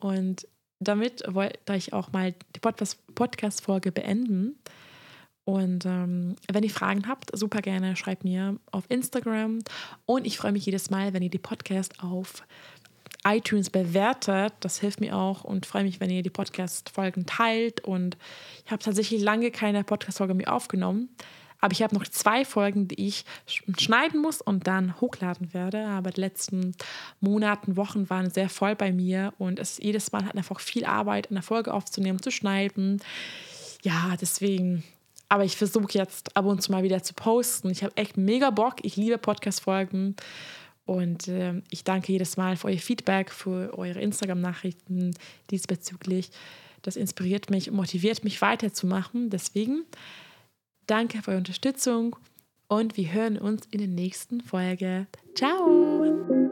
Und 0.00 0.46
damit 0.80 1.22
wollte 1.28 1.76
ich 1.76 1.92
auch 1.92 2.10
mal 2.12 2.34
die 2.56 2.60
Podcast-Folge 2.60 3.92
beenden. 3.92 4.58
Und 5.44 5.84
ähm, 5.84 6.36
wenn 6.50 6.62
ihr 6.62 6.70
Fragen 6.70 7.06
habt, 7.06 7.36
super 7.36 7.60
gerne 7.60 7.96
schreibt 7.96 8.24
mir 8.24 8.56
auf 8.72 8.84
Instagram. 8.88 9.60
Und 10.06 10.26
ich 10.26 10.38
freue 10.38 10.52
mich 10.52 10.66
jedes 10.66 10.90
Mal, 10.90 11.12
wenn 11.12 11.22
ihr 11.22 11.30
die 11.30 11.38
Podcast 11.38 12.02
auf 12.02 12.42
iTunes 13.24 13.70
bewertet. 13.70 14.52
Das 14.60 14.80
hilft 14.80 15.00
mir 15.00 15.16
auch 15.16 15.44
und 15.44 15.66
freue 15.66 15.84
mich, 15.84 16.00
wenn 16.00 16.10
ihr 16.10 16.22
die 16.22 16.30
Podcast-Folgen 16.30 17.26
teilt. 17.26 17.84
Und 17.84 18.16
ich 18.64 18.70
habe 18.70 18.82
tatsächlich 18.82 19.22
lange 19.22 19.50
keine 19.50 19.84
Podcast-Folge 19.84 20.34
mehr 20.34 20.52
aufgenommen. 20.52 21.08
Aber 21.60 21.72
ich 21.72 21.82
habe 21.82 21.94
noch 21.94 22.06
zwei 22.08 22.44
Folgen, 22.46 22.88
die 22.88 23.06
ich 23.06 23.24
schneiden 23.78 24.22
muss 24.22 24.40
und 24.40 24.66
dann 24.66 24.98
hochladen 25.00 25.52
werde. 25.52 25.86
Aber 25.86 26.10
die 26.10 26.20
letzten 26.20 26.74
Monaten, 27.20 27.76
Wochen 27.76 28.08
waren 28.08 28.30
sehr 28.30 28.48
voll 28.48 28.74
bei 28.74 28.92
mir 28.92 29.34
und 29.38 29.58
es 29.58 29.78
jedes 29.78 30.10
Mal 30.12 30.24
hat 30.24 30.36
einfach 30.36 30.60
viel 30.60 30.86
Arbeit, 30.86 31.30
eine 31.30 31.42
Folge 31.42 31.74
aufzunehmen, 31.74 32.22
zu 32.22 32.30
schneiden. 32.30 33.02
Ja, 33.82 34.16
deswegen 34.20 34.84
aber 35.32 35.44
ich 35.44 35.56
versuche 35.56 35.96
jetzt 35.96 36.36
ab 36.36 36.44
und 36.44 36.60
zu 36.60 36.72
mal 36.72 36.82
wieder 36.82 37.04
zu 37.04 37.14
posten. 37.14 37.70
Ich 37.70 37.84
habe 37.84 37.96
echt 37.96 38.16
mega 38.16 38.50
Bock. 38.50 38.78
Ich 38.82 38.96
liebe 38.96 39.16
Podcast-Folgen. 39.16 40.16
Und 40.86 41.28
äh, 41.28 41.62
ich 41.70 41.84
danke 41.84 42.12
jedes 42.12 42.36
Mal 42.36 42.56
für 42.56 42.68
euer 42.68 42.78
Feedback, 42.78 43.30
für 43.30 43.78
eure 43.78 44.00
Instagram-Nachrichten 44.00 45.14
diesbezüglich. 45.50 46.30
Das 46.82 46.96
inspiriert 46.96 47.50
mich 47.50 47.70
und 47.70 47.76
motiviert 47.76 48.24
mich 48.24 48.40
weiterzumachen. 48.42 49.30
Deswegen 49.30 49.84
danke 50.86 51.22
für 51.22 51.30
eure 51.30 51.38
Unterstützung 51.38 52.16
und 52.68 52.96
wir 52.96 53.12
hören 53.12 53.36
uns 53.38 53.66
in 53.70 53.78
der 53.78 53.88
nächsten 53.88 54.40
Folge. 54.40 55.06
Ciao! 55.34 56.49